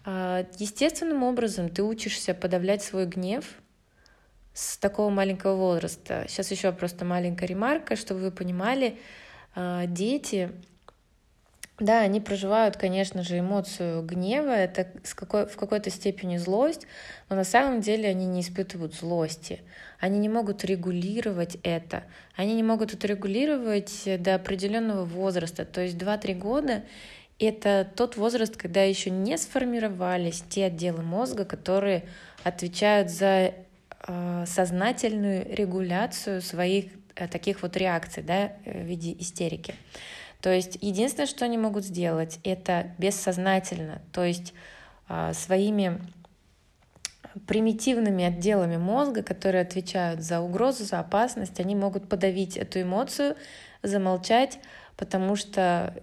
а, 0.04 0.44
естественным 0.58 1.22
образом 1.22 1.68
ты 1.68 1.82
учишься 1.84 2.34
подавлять 2.34 2.82
свой 2.82 3.06
гнев 3.06 3.44
с 4.52 4.76
такого 4.78 5.10
маленького 5.10 5.54
возраста. 5.54 6.24
Сейчас 6.28 6.50
еще 6.50 6.72
просто 6.72 7.04
маленькая 7.04 7.46
ремарка, 7.46 7.94
чтобы 7.94 8.20
вы 8.20 8.30
понимали, 8.32 8.98
а, 9.54 9.86
дети 9.86 10.50
да, 11.80 12.00
они 12.00 12.20
проживают, 12.20 12.76
конечно 12.76 13.22
же, 13.22 13.38
эмоцию 13.38 14.02
гнева, 14.02 14.50
это 14.50 14.88
с 15.04 15.14
какой, 15.14 15.46
в 15.46 15.56
какой-то 15.56 15.90
степени 15.90 16.36
злость, 16.36 16.86
но 17.28 17.36
на 17.36 17.44
самом 17.44 17.80
деле 17.80 18.08
они 18.08 18.26
не 18.26 18.40
испытывают 18.40 18.94
злости. 18.94 19.60
Они 20.00 20.18
не 20.18 20.28
могут 20.28 20.64
регулировать 20.64 21.56
это. 21.62 22.04
Они 22.36 22.54
не 22.54 22.62
могут 22.62 22.94
это 22.94 23.06
регулировать 23.06 24.08
до 24.20 24.34
определенного 24.34 25.04
возраста, 25.04 25.64
то 25.64 25.80
есть 25.80 25.96
2-3 25.96 26.34
года, 26.34 26.82
это 27.38 27.88
тот 27.94 28.16
возраст, 28.16 28.56
когда 28.56 28.82
еще 28.82 29.10
не 29.10 29.38
сформировались 29.38 30.42
те 30.48 30.66
отделы 30.66 31.02
мозга, 31.02 31.44
которые 31.44 32.04
отвечают 32.42 33.10
за 33.10 33.54
э, 34.06 34.44
сознательную 34.46 35.46
регуляцию 35.54 36.42
своих 36.42 36.86
э, 37.14 37.28
таких 37.28 37.62
вот 37.62 37.76
реакций 37.76 38.24
да, 38.24 38.52
в 38.64 38.80
виде 38.80 39.14
истерики. 39.20 39.74
То 40.40 40.52
есть 40.52 40.78
единственное, 40.80 41.26
что 41.26 41.44
они 41.44 41.58
могут 41.58 41.84
сделать, 41.84 42.38
это 42.44 42.92
бессознательно, 42.98 44.00
то 44.12 44.24
есть 44.24 44.54
э, 45.08 45.32
своими 45.34 46.00
примитивными 47.46 48.24
отделами 48.24 48.76
мозга, 48.76 49.22
которые 49.22 49.62
отвечают 49.62 50.22
за 50.22 50.40
угрозу, 50.40 50.84
за 50.84 51.00
опасность, 51.00 51.60
они 51.60 51.74
могут 51.74 52.08
подавить 52.08 52.56
эту 52.56 52.82
эмоцию, 52.82 53.36
замолчать, 53.82 54.58
потому 54.96 55.36
что 55.36 55.94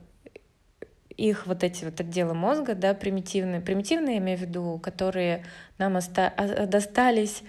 их 1.17 1.47
вот 1.47 1.63
эти 1.63 1.85
вот 1.85 1.99
отделы 1.99 2.33
мозга, 2.33 2.75
да, 2.75 2.93
примитивные, 2.93 3.61
примитивные, 3.61 4.15
я 4.15 4.21
имею 4.21 4.37
в 4.37 4.41
виду, 4.41 4.79
которые 4.83 5.45
нам 5.77 5.95
оста- 5.95 6.33
достались 6.67 7.43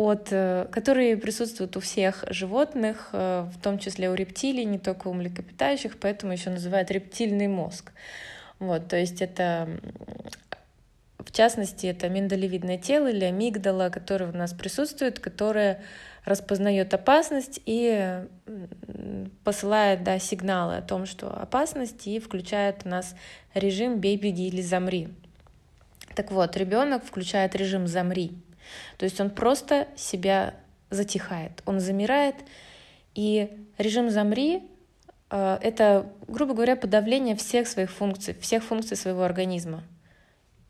от, 0.00 0.28
э, 0.30 0.66
которые 0.72 1.16
присутствуют 1.18 1.76
у 1.76 1.80
всех 1.80 2.24
животных, 2.28 3.10
э, 3.12 3.46
в 3.54 3.60
том 3.60 3.78
числе 3.78 4.08
у 4.08 4.14
рептилий, 4.14 4.64
не 4.64 4.78
только 4.78 5.08
у 5.08 5.12
млекопитающих, 5.12 5.98
поэтому 6.00 6.32
еще 6.32 6.48
называют 6.48 6.90
рептильный 6.90 7.48
мозг. 7.48 7.92
Вот, 8.58 8.88
то 8.88 8.96
есть 8.96 9.20
это 9.20 9.68
в 11.18 11.32
частности, 11.32 11.86
это 11.86 12.08
миндалевидное 12.08 12.78
тело 12.78 13.08
или 13.08 13.24
амигдала, 13.24 13.90
которое 13.90 14.32
у 14.32 14.36
нас 14.36 14.54
присутствует, 14.54 15.20
которое 15.20 15.82
распознает 16.24 16.92
опасность 16.94 17.60
и 17.66 18.24
посылает 19.44 20.02
да, 20.02 20.18
сигналы 20.18 20.76
о 20.76 20.82
том, 20.82 21.06
что 21.06 21.30
опасность, 21.30 22.06
и 22.06 22.18
включает 22.18 22.82
у 22.84 22.88
нас 22.88 23.14
режим 23.54 24.00
«бей, 24.00 24.16
беги 24.16 24.48
или 24.48 24.62
замри». 24.62 25.08
Так 26.14 26.30
вот, 26.32 26.56
ребенок 26.56 27.04
включает 27.04 27.54
режим 27.54 27.86
«замри». 27.86 28.32
То 28.96 29.04
есть 29.04 29.20
он 29.20 29.30
просто 29.30 29.88
себя 29.96 30.54
затихает, 30.90 31.62
он 31.66 31.80
замирает, 31.80 32.36
и 33.14 33.50
режим 33.78 34.10
«замри» 34.10 34.62
э,— 35.30 35.58
это, 35.62 36.10
грубо 36.28 36.54
говоря, 36.54 36.76
подавление 36.76 37.36
всех 37.36 37.68
своих 37.68 37.90
функций, 37.90 38.34
всех 38.40 38.64
функций 38.64 38.96
своего 38.96 39.22
организма. 39.22 39.82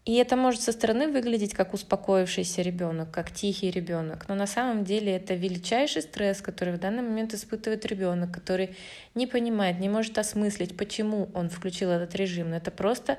И 0.06 0.14
это 0.14 0.34
может 0.34 0.62
со 0.62 0.72
стороны 0.72 1.08
выглядеть 1.08 1.52
как 1.52 1.74
успокоившийся 1.74 2.62
ребенок, 2.62 3.10
как 3.10 3.30
тихий 3.30 3.70
ребенок. 3.70 4.26
Но 4.28 4.34
на 4.34 4.46
самом 4.46 4.84
деле 4.84 5.14
это 5.14 5.34
величайший 5.34 6.02
стресс, 6.02 6.40
который 6.40 6.74
в 6.74 6.80
данный 6.80 7.02
момент 7.02 7.34
испытывает 7.34 7.84
ребенок, 7.84 8.32
который 8.32 8.76
не 9.14 9.26
понимает, 9.26 9.78
не 9.78 9.90
может 9.90 10.16
осмыслить, 10.16 10.76
почему 10.76 11.28
он 11.34 11.50
включил 11.50 11.90
этот 11.90 12.14
режим. 12.14 12.50
Но 12.50 12.56
это 12.56 12.70
просто 12.70 13.18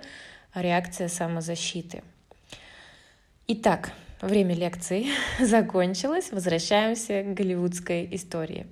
реакция 0.55 1.07
самозащиты. 1.07 2.01
Итак, 3.47 3.91
время 4.21 4.55
лекции 4.55 5.07
закончилось. 5.39 6.31
Возвращаемся 6.31 7.23
к 7.23 7.34
голливудской 7.34 8.07
истории. 8.12 8.67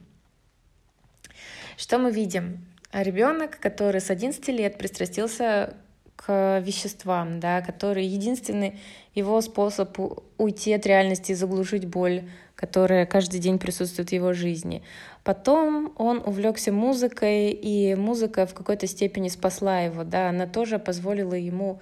Что 1.77 1.97
мы 1.97 2.11
видим? 2.11 2.65
Ребенок, 2.91 3.59
который 3.59 4.01
с 4.01 4.09
11 4.09 4.47
лет 4.49 4.77
пристрастился 4.77 5.75
к 6.15 6.59
веществам, 6.59 7.39
да, 7.39 7.61
который 7.61 8.05
единственный 8.05 8.77
его 9.15 9.39
способ 9.41 9.97
уйти 10.37 10.73
от 10.73 10.85
реальности 10.85 11.31
и 11.31 11.35
заглушить 11.35 11.85
боль, 11.85 12.23
которая 12.55 13.05
каждый 13.05 13.39
день 13.39 13.57
присутствует 13.57 14.09
в 14.09 14.13
его 14.13 14.33
жизни. 14.33 14.83
Потом 15.23 15.93
он 15.97 16.21
увлекся 16.25 16.73
музыкой, 16.73 17.51
и 17.51 17.95
музыка 17.95 18.45
в 18.45 18.53
какой-то 18.53 18.85
степени 18.87 19.29
спасла 19.29 19.79
его, 19.79 20.03
да, 20.03 20.29
она 20.29 20.45
тоже 20.45 20.77
позволила 20.79 21.35
ему 21.35 21.79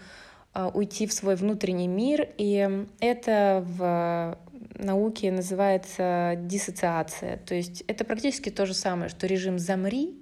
уйти 0.74 1.08
в 1.08 1.14
свой 1.14 1.36
внутренний 1.36 1.88
мир, 1.88 2.28
и 2.38 2.86
это 3.00 3.64
в 3.66 4.38
науке 4.76 5.32
называется 5.32 6.34
диссоциация. 6.38 7.38
То 7.38 7.56
есть 7.56 7.84
это 7.88 8.06
практически 8.06 8.50
то 8.50 8.66
же 8.66 8.74
самое, 8.74 9.10
что 9.10 9.28
режим 9.28 9.60
«замри», 9.60 10.16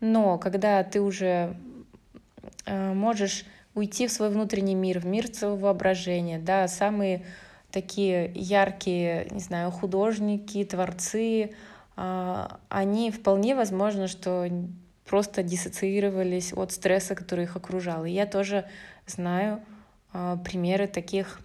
но 0.00 0.38
когда 0.38 0.82
ты 0.84 1.00
уже 1.00 1.56
Э, 2.66 2.92
можешь 2.92 3.44
уйти 3.74 4.06
в 4.06 4.12
свой 4.12 4.30
внутренний 4.30 4.74
мир, 4.74 4.98
в 4.98 5.06
мир 5.06 5.32
своего 5.32 5.56
воображения, 5.56 6.38
да, 6.38 6.66
самые 6.66 7.24
такие 7.70 8.32
яркие, 8.34 9.28
не 9.30 9.40
знаю, 9.40 9.70
художники, 9.70 10.64
творцы, 10.64 11.52
а, 11.94 12.58
они 12.68 13.10
вполне 13.10 13.54
возможно, 13.54 14.08
что 14.08 14.48
просто 15.04 15.42
диссоциировались 15.42 16.52
от 16.52 16.72
стресса, 16.72 17.14
который 17.14 17.44
их 17.44 17.56
окружал. 17.56 18.04
И 18.04 18.10
я 18.10 18.26
тоже 18.26 18.66
знаю 19.06 19.60
а, 20.12 20.36
примеры 20.36 20.86
таких 20.86 21.40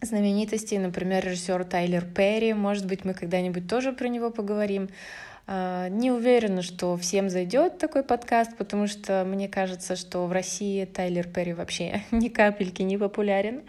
знаменитостей, 0.00 0.78
например, 0.78 1.24
режиссер 1.24 1.64
Тайлер 1.64 2.04
Перри, 2.04 2.52
может 2.52 2.86
быть, 2.86 3.04
мы 3.04 3.14
когда-нибудь 3.14 3.68
тоже 3.68 3.92
про 3.92 4.08
него 4.08 4.30
поговорим. 4.30 4.88
А, 5.46 5.88
не 5.88 6.10
уверена, 6.10 6.62
что 6.62 6.96
всем 6.96 7.28
зайдет 7.28 7.78
такой 7.78 8.02
подкаст, 8.02 8.56
потому 8.56 8.86
что 8.86 9.24
мне 9.26 9.48
кажется, 9.48 9.94
что 9.94 10.26
в 10.26 10.32
России 10.32 10.84
Тайлер 10.86 11.28
Перри 11.28 11.52
вообще 11.52 12.02
ни 12.10 12.28
капельки 12.28 12.82
не 12.82 12.96
популярен. 12.96 13.62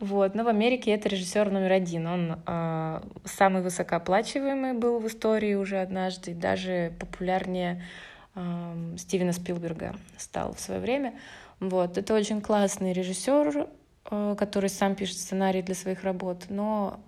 Вот. 0.00 0.34
Но 0.34 0.44
в 0.44 0.48
Америке 0.48 0.92
это 0.92 1.08
режиссер 1.08 1.50
номер 1.50 1.72
один. 1.72 2.06
Он 2.06 2.38
э, 2.46 3.00
самый 3.24 3.62
высокооплачиваемый 3.62 4.72
был 4.72 5.00
в 5.00 5.06
истории 5.06 5.54
уже 5.54 5.80
однажды, 5.80 6.32
даже 6.34 6.92
популярнее 6.98 7.74
э, 7.74 8.11
Стивена 8.34 9.32
Спилберга 9.32 9.94
стал 10.16 10.54
в 10.54 10.60
свое 10.60 10.80
время. 10.80 11.14
Вот. 11.60 11.98
Это 11.98 12.14
очень 12.14 12.40
классный 12.40 12.92
режиссер, 12.92 13.68
э, 14.10 14.36
который 14.38 14.70
сам 14.70 14.94
пишет 14.94 15.18
сценарий 15.18 15.62
для 15.62 15.74
своих 15.74 16.02
работ, 16.02 16.46
но 16.48 17.00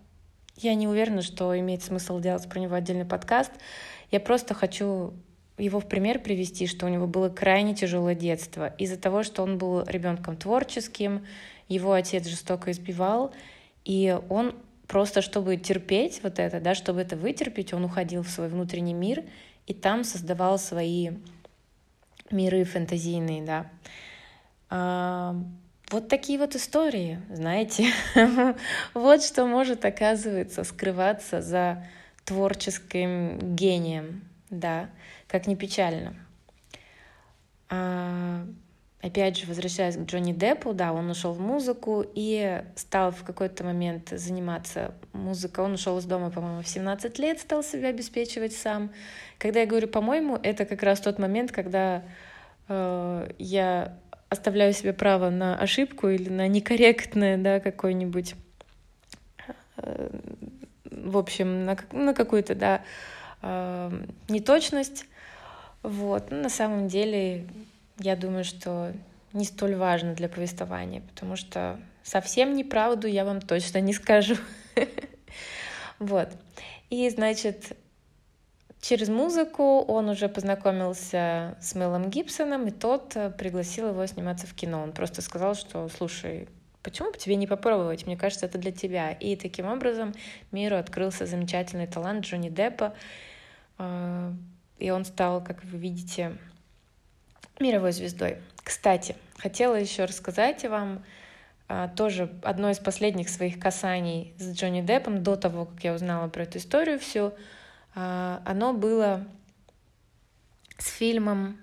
я 0.56 0.74
не 0.74 0.86
уверена, 0.86 1.22
что 1.22 1.58
имеет 1.58 1.82
смысл 1.82 2.20
делать 2.20 2.48
про 2.48 2.60
него 2.60 2.74
отдельный 2.74 3.04
подкаст. 3.04 3.50
Я 4.10 4.20
просто 4.20 4.54
хочу 4.54 5.14
его 5.58 5.80
в 5.80 5.88
пример 5.88 6.20
привести, 6.20 6.66
что 6.66 6.86
у 6.86 6.88
него 6.88 7.06
было 7.06 7.28
крайне 7.28 7.74
тяжелое 7.74 8.14
детство. 8.14 8.74
Из-за 8.78 8.96
того, 8.98 9.22
что 9.22 9.42
он 9.42 9.58
был 9.58 9.82
ребенком 9.84 10.36
творческим, 10.36 11.26
его 11.68 11.92
отец 11.92 12.26
жестоко 12.26 12.70
избивал, 12.70 13.32
и 13.84 14.18
он 14.28 14.54
просто, 14.86 15.22
чтобы 15.22 15.56
терпеть 15.56 16.20
вот 16.22 16.38
это, 16.38 16.60
да, 16.60 16.74
чтобы 16.74 17.00
это 17.00 17.16
вытерпеть, 17.16 17.72
он 17.72 17.84
уходил 17.84 18.22
в 18.22 18.28
свой 18.28 18.48
внутренний 18.48 18.94
мир 18.94 19.24
и 19.66 19.74
там 19.74 20.04
создавал 20.04 20.58
свои 20.58 21.10
миры 22.30 22.64
фэнтезийные, 22.64 23.42
да. 23.42 23.70
А, 24.70 25.36
вот 25.90 26.08
такие 26.08 26.38
вот 26.38 26.56
истории, 26.56 27.20
знаете. 27.30 27.92
вот 28.94 29.22
что 29.22 29.46
может, 29.46 29.84
оказывается, 29.84 30.64
скрываться 30.64 31.40
за 31.40 31.86
творческим 32.24 33.54
гением, 33.54 34.24
да, 34.50 34.88
как 35.28 35.46
не 35.46 35.56
печально. 35.56 36.14
А, 37.68 38.46
опять 39.04 39.36
же, 39.36 39.46
возвращаясь 39.46 39.96
к 39.96 40.00
Джонни 40.00 40.32
Деппу, 40.32 40.72
да, 40.72 40.94
он 40.94 41.10
ушел 41.10 41.34
в 41.34 41.40
музыку 41.40 42.04
и 42.14 42.62
стал 42.74 43.10
в 43.10 43.22
какой-то 43.22 43.62
момент 43.62 44.08
заниматься 44.08 44.94
музыкой. 45.12 45.64
Он 45.64 45.74
ушел 45.74 45.98
из 45.98 46.06
дома, 46.06 46.30
по-моему, 46.30 46.62
в 46.62 46.68
17 46.68 47.18
лет, 47.18 47.38
стал 47.38 47.62
себя 47.62 47.88
обеспечивать 47.88 48.54
сам. 48.54 48.90
Когда 49.38 49.60
я 49.60 49.66
говорю 49.66 49.88
«по-моему», 49.88 50.38
это 50.42 50.64
как 50.64 50.82
раз 50.82 51.00
тот 51.00 51.18
момент, 51.18 51.52
когда 51.52 52.02
э, 52.68 53.30
я 53.38 53.98
оставляю 54.30 54.72
себе 54.72 54.94
право 54.94 55.28
на 55.28 55.58
ошибку 55.58 56.08
или 56.08 56.30
на 56.30 56.48
некорректное, 56.48 57.36
да, 57.36 57.60
какой-нибудь 57.60 58.34
э, 59.76 60.08
в 60.90 61.18
общем, 61.18 61.66
на, 61.66 61.76
на 61.92 62.14
какую-то, 62.14 62.54
да, 62.54 62.82
э, 63.42 63.90
неточность. 64.30 65.04
Вот. 65.82 66.30
Но 66.30 66.38
на 66.38 66.48
самом 66.48 66.88
деле, 66.88 67.46
я 67.98 68.16
думаю, 68.16 68.44
что 68.44 68.92
не 69.32 69.44
столь 69.44 69.74
важно 69.74 70.14
для 70.14 70.28
повествования, 70.28 71.02
потому 71.02 71.36
что 71.36 71.80
совсем 72.02 72.54
неправду 72.54 73.06
я 73.08 73.24
вам 73.24 73.40
точно 73.40 73.80
не 73.80 73.92
скажу. 73.92 74.36
Вот. 76.00 76.28
И, 76.90 77.08
значит, 77.08 77.76
через 78.80 79.08
музыку 79.08 79.80
он 79.80 80.08
уже 80.08 80.28
познакомился 80.28 81.56
с 81.60 81.74
Мелом 81.76 82.10
Гибсоном, 82.10 82.66
и 82.66 82.72
тот 82.72 83.14
э, 83.14 83.30
пригласил 83.30 83.88
его 83.88 84.04
сниматься 84.06 84.46
в 84.46 84.54
кино. 84.54 84.82
Он 84.82 84.92
просто 84.92 85.22
сказал, 85.22 85.54
что, 85.54 85.88
слушай, 85.88 86.48
почему 86.82 87.12
бы 87.12 87.18
тебе 87.18 87.36
не 87.36 87.46
попробовать? 87.46 88.06
Мне 88.06 88.16
кажется, 88.16 88.44
это 88.46 88.58
для 88.58 88.72
тебя. 88.72 89.12
И 89.12 89.36
таким 89.36 89.66
образом 89.66 90.12
миру 90.52 90.76
открылся 90.76 91.26
замечательный 91.26 91.86
талант 91.86 92.26
Джонни 92.26 92.50
Деппа. 92.50 92.92
А, 93.78 94.32
и 94.78 94.90
он 94.90 95.04
стал, 95.04 95.42
как 95.42 95.64
вы 95.64 95.78
видите, 95.78 96.36
мировой 97.60 97.92
звездой. 97.92 98.38
Кстати, 98.62 99.16
хотела 99.38 99.74
еще 99.74 100.04
рассказать 100.04 100.64
вам 100.64 101.04
а, 101.68 101.88
тоже 101.88 102.30
одно 102.42 102.70
из 102.70 102.78
последних 102.78 103.28
своих 103.28 103.58
касаний 103.58 104.34
с 104.38 104.54
Джонни 104.54 104.82
Деппом 104.82 105.22
до 105.22 105.36
того, 105.36 105.66
как 105.66 105.82
я 105.84 105.94
узнала 105.94 106.28
про 106.28 106.42
эту 106.42 106.58
историю 106.58 106.98
всю. 106.98 107.32
А, 107.94 108.42
оно 108.44 108.72
было 108.72 109.26
с 110.78 110.88
фильмом 110.88 111.58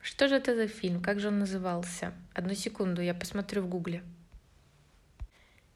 Что 0.00 0.28
же 0.28 0.36
это 0.36 0.54
за 0.54 0.66
фильм? 0.66 1.02
Как 1.02 1.20
же 1.20 1.28
он 1.28 1.38
назывался? 1.38 2.12
Одну 2.34 2.54
секунду, 2.54 3.02
я 3.02 3.14
посмотрю 3.14 3.62
в 3.62 3.68
гугле. 3.68 4.02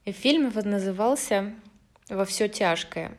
И 0.05 0.11
фильм 0.11 0.49
вот 0.51 0.65
назывался 0.65 1.53
«Во 2.09 2.25
все 2.25 2.47
тяжкое» 2.47 3.17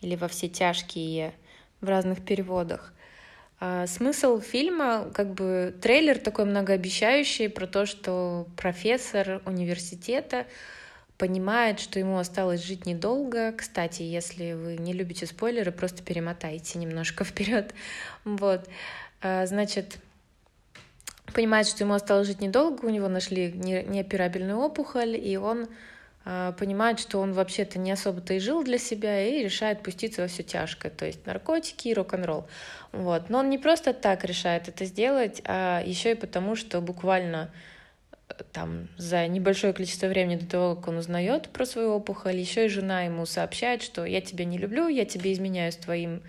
или 0.00 0.14
«Во 0.14 0.28
все 0.28 0.48
тяжкие» 0.48 1.34
в 1.80 1.88
разных 1.88 2.24
переводах. 2.24 2.92
А 3.60 3.86
смысл 3.88 4.40
фильма, 4.40 5.10
как 5.12 5.34
бы 5.34 5.74
трейлер 5.82 6.18
такой 6.18 6.44
многообещающий 6.44 7.48
про 7.48 7.66
то, 7.66 7.86
что 7.86 8.46
профессор 8.56 9.42
университета 9.46 10.46
понимает, 11.16 11.80
что 11.80 11.98
ему 11.98 12.18
осталось 12.18 12.62
жить 12.62 12.86
недолго. 12.86 13.52
Кстати, 13.52 14.02
если 14.02 14.52
вы 14.52 14.76
не 14.76 14.92
любите 14.92 15.26
спойлеры, 15.26 15.72
просто 15.72 16.04
перемотайте 16.04 16.78
немножко 16.78 17.24
вперед. 17.24 17.74
Вот. 18.24 18.68
А, 19.20 19.44
значит, 19.46 19.98
понимает, 21.34 21.66
что 21.66 21.82
ему 21.82 21.94
осталось 21.94 22.28
жить 22.28 22.40
недолго, 22.40 22.84
у 22.84 22.90
него 22.90 23.08
нашли 23.08 23.52
неоперабельную 23.52 24.58
опухоль, 24.58 25.16
и 25.16 25.36
он 25.36 25.68
понимает, 26.58 27.00
что 27.00 27.20
он 27.20 27.32
вообще-то 27.32 27.78
не 27.78 27.90
особо-то 27.90 28.34
и 28.34 28.38
жил 28.38 28.62
для 28.62 28.76
себя, 28.76 29.26
и 29.26 29.42
решает 29.42 29.82
пуститься 29.82 30.22
во 30.22 30.28
все 30.28 30.42
тяжкое, 30.42 30.90
то 30.90 31.06
есть 31.06 31.24
наркотики 31.24 31.88
и 31.88 31.94
рок-н-ролл. 31.94 32.46
Вот. 32.92 33.30
Но 33.30 33.38
он 33.38 33.48
не 33.48 33.56
просто 33.56 33.94
так 33.94 34.24
решает 34.24 34.68
это 34.68 34.84
сделать, 34.84 35.40
а 35.46 35.82
еще 35.82 36.12
и 36.12 36.14
потому, 36.14 36.54
что 36.54 36.82
буквально 36.82 37.50
э, 38.28 38.42
там 38.52 38.88
за 38.98 39.26
небольшое 39.26 39.72
количество 39.72 40.06
времени 40.06 40.36
до 40.36 40.46
того, 40.46 40.76
как 40.76 40.88
он 40.88 40.98
узнает 40.98 41.48
про 41.48 41.64
свою 41.64 41.92
опухоль, 41.92 42.36
еще 42.36 42.66
и 42.66 42.68
жена 42.68 43.04
ему 43.04 43.24
сообщает, 43.24 43.80
что 43.82 44.04
я 44.04 44.20
тебя 44.20 44.44
не 44.44 44.58
люблю, 44.58 44.86
я 44.88 45.06
тебе 45.06 45.32
изменяю 45.32 45.72
с 45.72 45.76
твоим 45.76 46.22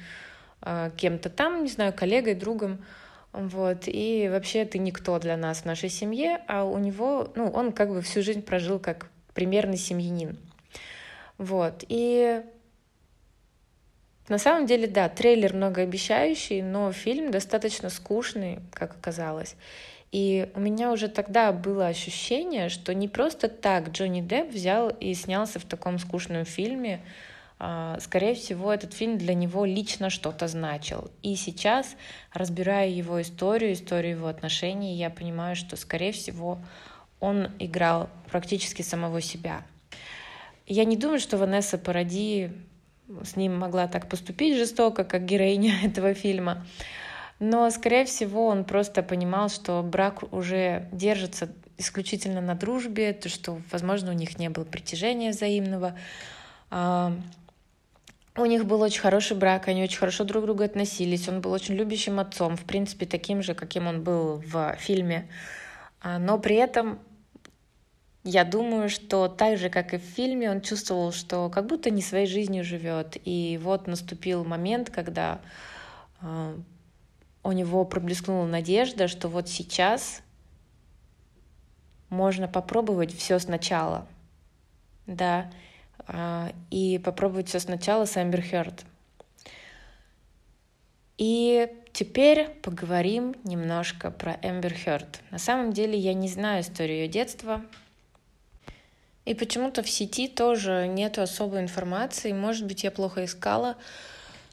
э, 0.61 0.91
кем-то 0.95 1.29
там, 1.29 1.63
не 1.63 1.69
знаю, 1.69 1.91
коллегой, 1.91 2.35
другом, 2.35 2.85
вот, 3.33 3.83
и 3.85 4.29
вообще 4.31 4.63
ты 4.63 4.79
никто 4.79 5.19
для 5.19 5.35
нас 5.35 5.63
в 5.63 5.65
нашей 5.65 5.89
семье, 5.89 6.39
а 6.47 6.63
у 6.63 6.77
него, 6.77 7.31
ну, 7.35 7.49
он 7.49 7.73
как 7.73 7.89
бы 7.89 8.01
всю 8.01 8.23
жизнь 8.23 8.41
прожил 8.41 8.79
как 8.79 9.09
примерный 9.39 9.77
семьянин. 9.77 10.37
Вот, 11.37 11.85
и 11.87 12.43
на 14.27 14.37
самом 14.37 14.65
деле, 14.65 14.85
да, 14.85 15.07
трейлер 15.07 15.53
многообещающий, 15.53 16.61
но 16.61 16.91
фильм 16.91 17.31
достаточно 17.31 17.89
скучный, 17.89 18.59
как 18.73 18.91
оказалось. 18.91 19.55
И 20.11 20.51
у 20.55 20.59
меня 20.59 20.91
уже 20.91 21.07
тогда 21.07 21.53
было 21.53 21.87
ощущение, 21.87 22.67
что 22.67 22.93
не 22.93 23.07
просто 23.07 23.47
так 23.47 23.91
Джонни 23.91 24.19
Депп 24.19 24.51
взял 24.51 24.89
и 24.89 25.13
снялся 25.13 25.57
в 25.57 25.63
таком 25.63 25.99
скучном 25.99 26.43
фильме. 26.43 26.99
А, 27.59 27.97
скорее 28.01 28.35
всего, 28.35 28.73
этот 28.73 28.93
фильм 28.93 29.17
для 29.17 29.35
него 29.35 29.63
лично 29.63 30.09
что-то 30.09 30.49
значил. 30.49 31.09
И 31.23 31.37
сейчас, 31.37 31.95
разбирая 32.33 32.89
его 32.89 33.21
историю, 33.21 33.71
историю 33.71 34.17
его 34.17 34.27
отношений, 34.27 34.97
я 34.97 35.09
понимаю, 35.09 35.55
что, 35.55 35.77
скорее 35.77 36.11
всего, 36.11 36.59
он 37.19 37.49
играл 37.59 38.09
практически 38.31 38.81
самого 38.81 39.21
себя. 39.21 39.63
Я 40.65 40.85
не 40.85 40.97
думаю, 40.97 41.19
что 41.19 41.37
Ванесса 41.37 41.77
Паради 41.77 42.51
с 43.23 43.35
ним 43.35 43.57
могла 43.57 43.87
так 43.87 44.07
поступить 44.07 44.57
жестоко, 44.57 45.03
как 45.03 45.25
героиня 45.25 45.73
этого 45.83 46.13
фильма. 46.13 46.65
Но, 47.39 47.69
скорее 47.69 48.05
всего, 48.05 48.47
он 48.47 48.65
просто 48.65 49.01
понимал, 49.01 49.49
что 49.49 49.81
брак 49.81 50.31
уже 50.33 50.89
держится 50.91 51.49
исключительно 51.77 52.41
на 52.41 52.55
дружбе, 52.55 53.13
то, 53.13 53.29
что, 53.29 53.61
возможно, 53.71 54.11
у 54.11 54.13
них 54.13 54.37
не 54.37 54.49
было 54.49 54.65
притяжения 54.65 55.31
взаимного. 55.31 55.97
А, 56.69 57.13
у 58.35 58.45
них 58.45 58.65
был 58.65 58.81
очень 58.81 59.01
хороший 59.01 59.37
брак, 59.37 59.69
они 59.69 59.83
очень 59.83 59.97
хорошо 59.97 60.25
друг 60.25 60.43
к 60.43 60.45
другу 60.45 60.63
относились, 60.63 61.29
он 61.29 61.39
был 61.39 61.51
очень 61.53 61.75
любящим 61.75 62.19
отцом, 62.19 62.57
в 62.57 62.65
принципе, 62.65 63.05
таким 63.05 63.41
же, 63.41 63.53
каким 63.53 63.87
он 63.87 64.03
был 64.03 64.43
в 64.45 64.75
фильме. 64.77 65.29
А, 66.01 66.19
но 66.19 66.37
при 66.37 66.57
этом 66.57 66.99
я 68.23 68.43
думаю, 68.43 68.89
что 68.89 69.27
так 69.27 69.57
же, 69.57 69.69
как 69.69 69.93
и 69.93 69.97
в 69.97 70.01
фильме, 70.01 70.51
он 70.51 70.61
чувствовал, 70.61 71.11
что 71.11 71.49
как 71.49 71.67
будто 71.67 71.89
не 71.89 72.01
своей 72.01 72.27
жизнью 72.27 72.63
живет. 72.63 73.17
И 73.23 73.59
вот 73.61 73.87
наступил 73.87 74.43
момент, 74.43 74.89
когда 74.89 75.41
э, 76.21 76.57
у 77.43 77.51
него 77.51 77.85
проблескнула 77.85 78.45
надежда, 78.45 79.07
что 79.07 79.29
вот 79.29 79.47
сейчас 79.47 80.21
можно 82.09 82.47
попробовать 82.47 83.15
все 83.15 83.39
сначала. 83.39 84.05
Да, 85.07 85.49
э, 86.07 86.51
и 86.71 86.99
попробовать 86.99 87.47
все 87.47 87.59
сначала 87.59 88.03
с 88.05 88.21
Эмбер 88.21 88.41
Хёрд. 88.41 88.83
И 91.17 91.69
теперь 91.93 92.49
поговорим 92.61 93.35
немножко 93.45 94.11
про 94.11 94.37
Эмбер 94.41 94.73
Хёрд. 94.73 95.21
На 95.31 95.37
самом 95.37 95.71
деле 95.71 95.97
я 95.97 96.13
не 96.13 96.27
знаю 96.27 96.61
историю 96.61 96.99
ее 96.99 97.07
детства, 97.07 97.61
и 99.29 99.35
почему-то 99.35 99.83
в 99.83 99.89
сети 99.89 100.27
тоже 100.27 100.87
нет 100.87 101.19
особой 101.19 101.61
информации. 101.61 102.31
Может 102.31 102.65
быть, 102.65 102.83
я 102.83 102.89
плохо 102.89 103.25
искала. 103.25 103.77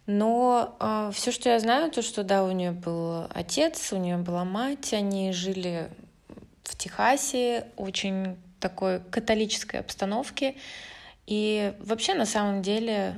Но 0.05 0.68
э, 0.68 0.77
а, 0.81 1.11
все, 1.12 1.33
что 1.33 1.49
я 1.49 1.59
знаю, 1.61 1.91
то, 1.91 2.03
что 2.03 2.24
да, 2.24 2.45
у 2.45 2.51
нее 2.51 2.72
был 2.72 3.24
отец, 3.31 3.91
у 3.95 3.97
нее 3.97 4.18
была 4.18 4.45
мать, 4.45 4.93
они 4.93 5.33
жили 5.33 5.89
в 6.62 6.77
Техасе, 6.77 7.68
очень 7.77 8.37
такой 8.61 9.01
католической 9.01 9.81
обстановке. 9.81 10.57
И 11.27 11.72
вообще, 11.81 12.12
на 12.12 12.27
самом 12.27 12.61
деле, 12.61 13.14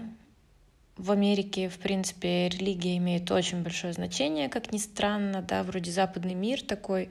в 0.97 1.11
Америке, 1.11 1.69
в 1.69 1.79
принципе, 1.79 2.51
религия 2.51 2.99
имеет 2.99 3.29
очень 3.33 3.65
большое 3.65 3.93
значение, 3.93 4.49
как 4.49 4.73
ни 4.73 4.79
странно, 4.79 5.43
да, 5.43 5.65
вроде 5.65 5.91
западный 5.91 6.35
мир 6.35 6.63
такой 6.63 7.11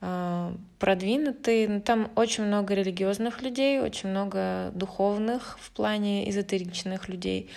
продвинутый. 0.00 1.66
Но 1.68 1.80
там 1.80 2.10
очень 2.14 2.44
много 2.44 2.74
религиозных 2.74 3.42
людей, 3.42 3.80
очень 3.80 4.10
много 4.10 4.70
духовных 4.74 5.58
в 5.60 5.70
плане 5.70 6.28
эзотеричных 6.30 7.08
людей. 7.08 7.50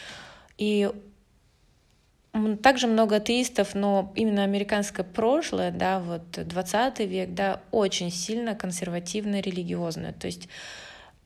И 0.58 0.90
также 2.64 2.88
много 2.88 3.18
атеистов, 3.18 3.76
но 3.76 4.12
именно 4.16 4.44
американское 4.44 5.06
прошлое, 5.06 5.72
да, 5.72 6.00
вот 6.00 6.24
20 6.32 7.00
век, 7.00 7.34
да, 7.34 7.62
очень 7.72 8.10
сильно 8.10 8.56
консервативно 8.56 9.42
религиозное. 9.42 10.14
То 10.14 10.28
есть 10.28 10.48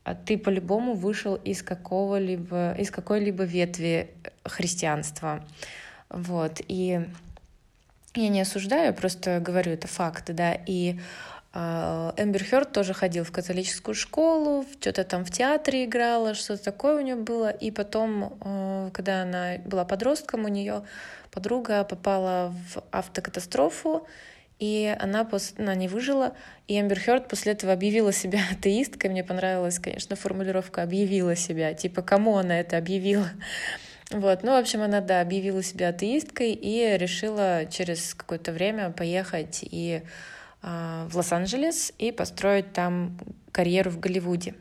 а, 0.03 0.15
ты 0.15 0.37
по-любому 0.37 0.93
вышел 0.93 1.35
из 1.35 1.61
какого-либо, 1.61 2.73
из 2.79 2.89
какой-либо 2.89 3.43
ветви 3.43 4.09
христианства. 4.43 5.43
Вот. 6.09 6.61
И 6.67 7.01
я 8.15 8.29
не 8.29 8.41
осуждаю, 8.41 8.93
просто 8.93 9.39
говорю, 9.39 9.71
это 9.71 9.87
факт, 9.87 10.25
да, 10.33 10.53
и 10.53 10.99
а, 11.57 12.13
Эмбер 12.17 12.43
Хёрд 12.43 12.73
тоже 12.73 12.93
ходил 12.93 13.23
в 13.23 13.31
католическую 13.31 13.95
школу, 13.95 14.65
что-то 14.81 15.05
там 15.05 15.23
в 15.23 15.31
театре 15.31 15.85
играла, 15.85 16.33
что-то 16.33 16.61
такое 16.61 16.97
у 16.97 16.99
нее 16.99 17.15
было. 17.15 17.49
И 17.49 17.71
потом, 17.71 18.37
а, 18.41 18.89
когда 18.91 19.21
она 19.21 19.57
была 19.65 19.85
подростком, 19.85 20.43
у 20.43 20.49
нее 20.49 20.83
подруга 21.31 21.85
попала 21.85 22.53
в 22.73 22.83
автокатастрофу, 22.91 24.05
и 24.59 24.93
она, 24.99 25.23
пос... 25.23 25.53
она 25.57 25.75
не 25.75 25.87
выжила. 25.87 26.35
И 26.67 26.77
Эмбер 26.77 26.99
Хёрд 26.99 27.29
после 27.29 27.53
этого 27.53 27.71
объявила 27.71 28.11
себя 28.11 28.41
атеисткой. 28.51 29.09
Мне 29.09 29.23
понравилась, 29.23 29.79
конечно, 29.79 30.17
формулировка 30.17 30.83
«объявила 30.83 31.37
себя». 31.37 31.73
Типа, 31.73 32.01
кому 32.01 32.35
она 32.35 32.59
это 32.59 32.77
объявила? 32.77 33.29
Вот, 34.11 34.43
ну, 34.43 34.51
в 34.51 34.59
общем, 34.59 34.81
она, 34.81 35.01
да, 35.01 35.21
объявила 35.21 35.63
себя 35.63 35.89
атеисткой 35.89 36.51
и 36.51 36.97
решила 36.97 37.65
через 37.65 38.13
какое-то 38.13 38.51
время 38.51 38.91
поехать 38.91 39.59
и 39.63 40.03
э, 40.61 41.07
в 41.09 41.15
Лос-Анджелес 41.15 41.91
и 41.97 42.11
построить 42.11 42.71
там 42.71 43.17
карьеру 43.51 43.89
в 43.89 43.99
Голливуде. 43.99 44.53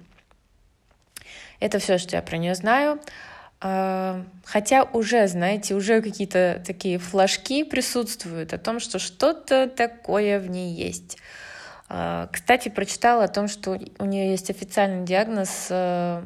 Это 1.61 1.79
все, 1.79 1.99
что 1.99 2.17
я 2.17 2.23
про 2.23 2.39
нее 2.39 2.55
знаю. 2.55 3.01
Э, 3.61 4.25
хотя 4.45 4.85
уже, 4.85 5.27
знаете, 5.29 5.75
уже 5.75 6.01
какие-то 6.01 6.63
такие 6.67 6.99
флажки 6.99 7.65
присутствуют 7.65 8.55
о 8.55 8.59
том, 8.59 8.81
что 8.81 8.99
что-то 8.99 9.69
такое 9.69 10.41
в 10.41 10.49
ней 10.49 10.73
есть. 10.73 11.19
Э, 11.91 12.29
кстати, 12.33 12.71
прочитала 12.71 13.25
о 13.25 13.29
том, 13.29 13.49
что 13.49 13.79
у 13.99 14.05
нее 14.07 14.31
есть 14.31 14.49
официальный 14.49 15.05
диагноз 15.05 15.67
э, 15.71 16.23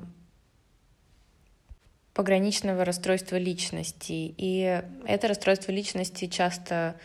пограничного 2.18 2.84
расстройства 2.84 3.36
личности. 3.36 4.34
И 4.36 4.82
это 5.06 5.28
расстройство 5.28 5.70
личности 5.70 6.26
часто 6.26 6.96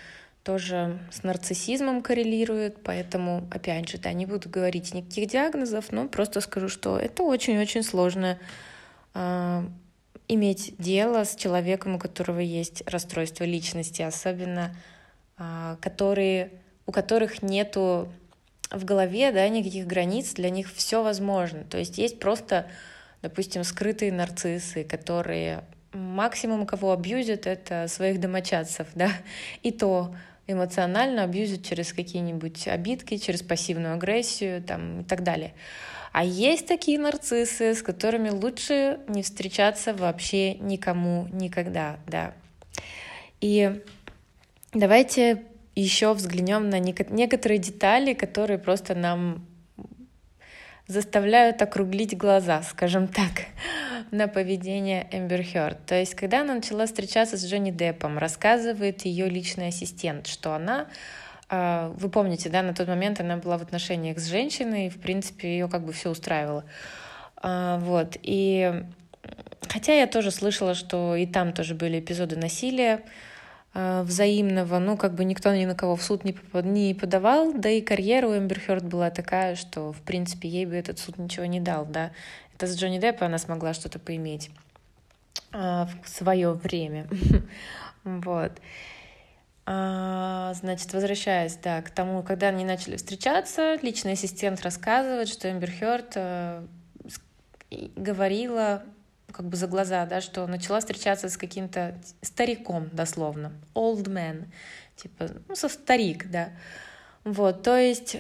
тоже 0.42 0.98
с 1.12 1.22
нарциссизмом 1.22 2.02
коррелирует, 2.02 2.82
поэтому, 2.82 3.48
опять 3.52 3.88
же, 3.88 4.00
да, 4.00 4.12
не 4.12 4.26
буду 4.26 4.50
говорить 4.50 4.92
никаких 4.92 5.30
диагнозов, 5.30 5.92
но 5.92 6.08
просто 6.08 6.42
скажу, 6.42 6.68
что 6.68 6.98
это 6.98 7.22
очень-очень 7.22 7.84
сложно 7.84 8.40
э, 9.14 9.64
иметь 10.30 10.74
дело 10.80 11.26
с 11.26 11.36
человеком, 11.36 11.94
у 11.94 12.00
которого 12.00 12.40
есть 12.40 12.82
расстройство 12.88 13.44
личности, 13.44 14.02
особенно 14.02 14.76
э, 15.38 15.76
которые, 15.80 16.50
у 16.88 16.92
которых 16.92 17.44
нету 17.44 18.12
в 18.72 18.84
голове 18.84 19.32
да, 19.32 19.48
никаких 19.48 19.86
границ, 19.86 20.34
для 20.34 20.50
них 20.50 20.74
все 20.74 21.04
возможно. 21.04 21.66
То 21.66 21.78
есть 21.78 22.00
есть 22.00 22.18
просто 22.18 22.66
допустим, 23.24 23.64
скрытые 23.64 24.12
нарциссы, 24.12 24.84
которые 24.84 25.64
максимум, 25.94 26.68
кого 26.68 26.92
абьюзят, 26.92 27.48
это 27.48 27.88
своих 27.88 28.20
домочадцев, 28.20 28.88
да, 28.94 29.10
и 29.64 29.72
то 29.72 30.14
эмоционально 30.46 31.24
абьюзит 31.24 31.66
через 31.66 31.94
какие-нибудь 31.94 32.68
обидки, 32.68 33.18
через 33.18 33.42
пассивную 33.42 33.96
агрессию 33.96 34.62
там, 34.62 35.02
и 35.02 35.04
так 35.04 35.24
далее. 35.24 35.54
А 36.12 36.24
есть 36.24 36.68
такие 36.68 37.00
нарциссы, 37.00 37.74
с 37.74 37.82
которыми 37.82 38.30
лучше 38.30 39.00
не 39.08 39.24
встречаться 39.24 39.94
вообще 39.94 40.56
никому 40.56 41.28
никогда, 41.32 41.98
да. 42.06 42.34
И 43.42 43.82
давайте 44.74 45.44
еще 45.76 46.14
взглянем 46.14 46.70
на 46.70 46.78
некоторые 46.78 47.58
детали, 47.58 48.14
которые 48.14 48.60
просто 48.60 48.94
нам 48.94 49.48
заставляют 50.88 51.62
округлить 51.62 52.18
глаза, 52.18 52.62
скажем 52.64 53.08
так, 53.08 53.46
на 54.12 54.28
поведение 54.28 55.08
Эмбер 55.12 55.44
Хёрд. 55.44 55.86
То 55.86 55.96
есть, 55.96 56.16
когда 56.16 56.42
она 56.42 56.56
начала 56.56 56.86
встречаться 56.86 57.38
с 57.38 57.46
Джонни 57.46 57.72
Деппом, 57.72 58.18
рассказывает 58.18 59.06
ее 59.06 59.30
личный 59.30 59.68
ассистент, 59.68 60.28
что 60.28 60.54
она 60.54 60.88
а, 61.56 61.94
вы 61.98 62.10
помните, 62.10 62.50
да, 62.50 62.64
на 62.64 62.74
тот 62.74 62.88
момент 62.88 63.20
она 63.20 63.38
была 63.38 63.60
в 63.60 63.62
отношениях 63.62 64.18
с 64.18 64.28
женщиной, 64.28 64.88
и, 64.88 64.90
в 64.90 65.00
принципе, 65.00 65.50
ее 65.50 65.68
как 65.68 65.86
бы 65.86 65.94
все 65.94 66.10
устраивало. 66.10 66.66
А, 67.38 67.78
вот, 67.78 68.18
и 68.24 68.86
хотя 69.68 69.94
я 69.94 70.08
тоже 70.08 70.32
слышала, 70.32 70.74
что 70.74 71.16
и 71.16 71.28
там 71.28 71.54
тоже 71.54 71.76
были 71.76 72.00
эпизоды 72.00 72.38
насилия, 72.38 73.04
взаимного, 73.74 74.78
ну, 74.78 74.98
как 74.98 75.16
бы 75.16 75.26
никто 75.26 75.54
ни 75.54 75.66
на 75.66 75.74
кого 75.74 75.96
в 75.96 76.04
суд 76.04 76.24
не, 76.24 76.94
подавал, 76.94 77.54
да 77.54 77.70
и 77.70 77.82
карьера 77.82 78.28
у 78.28 78.38
Эмбер 78.38 78.60
Хёрд 78.60 78.86
была 78.86 79.10
такая, 79.10 79.56
что, 79.56 79.92
в 79.92 80.02
принципе, 80.02 80.48
ей 80.48 80.66
бы 80.66 80.76
этот 80.76 81.00
суд 81.00 81.18
ничего 81.18 81.46
не 81.46 81.60
дал, 81.60 81.86
да. 81.86 82.12
Это 82.56 82.68
с 82.68 82.78
Джонни 82.78 83.00
Деппа 83.00 83.26
она 83.26 83.40
смогла 83.40 83.74
что-то 83.74 83.98
поиметь 83.98 84.52
а, 85.52 85.90
в 86.04 86.10
свое 86.10 86.54
время. 86.54 87.08
вот. 88.04 88.52
А, 89.66 90.54
значит, 90.56 90.94
возвращаясь, 90.94 91.56
да, 91.56 91.82
к 91.82 91.90
тому, 91.90 92.22
когда 92.22 92.50
они 92.50 92.66
начали 92.66 92.98
встречаться, 92.98 93.78
личный 93.82 94.14
ассистент 94.14 94.62
рассказывает, 94.62 95.30
что 95.30 95.50
Эмбер 95.50 95.72
Хёрд 95.72 96.12
э, 96.16 96.64
говорила 97.96 98.84
как 99.34 99.48
бы 99.48 99.58
за 99.58 99.68
глаза, 99.68 100.06
да, 100.06 100.22
что 100.22 100.48
начала 100.48 100.80
встречаться 100.80 101.28
с 101.28 101.38
каким-то 101.38 102.00
стариком, 102.22 102.90
дословно, 102.94 103.52
old 103.76 104.06
man, 104.06 104.46
типа, 104.96 105.30
ну, 105.50 105.56
со 105.56 105.68
старик, 105.68 106.30
да. 106.30 106.50
Вот, 107.24 107.64
то 107.64 107.78
есть 107.78 108.18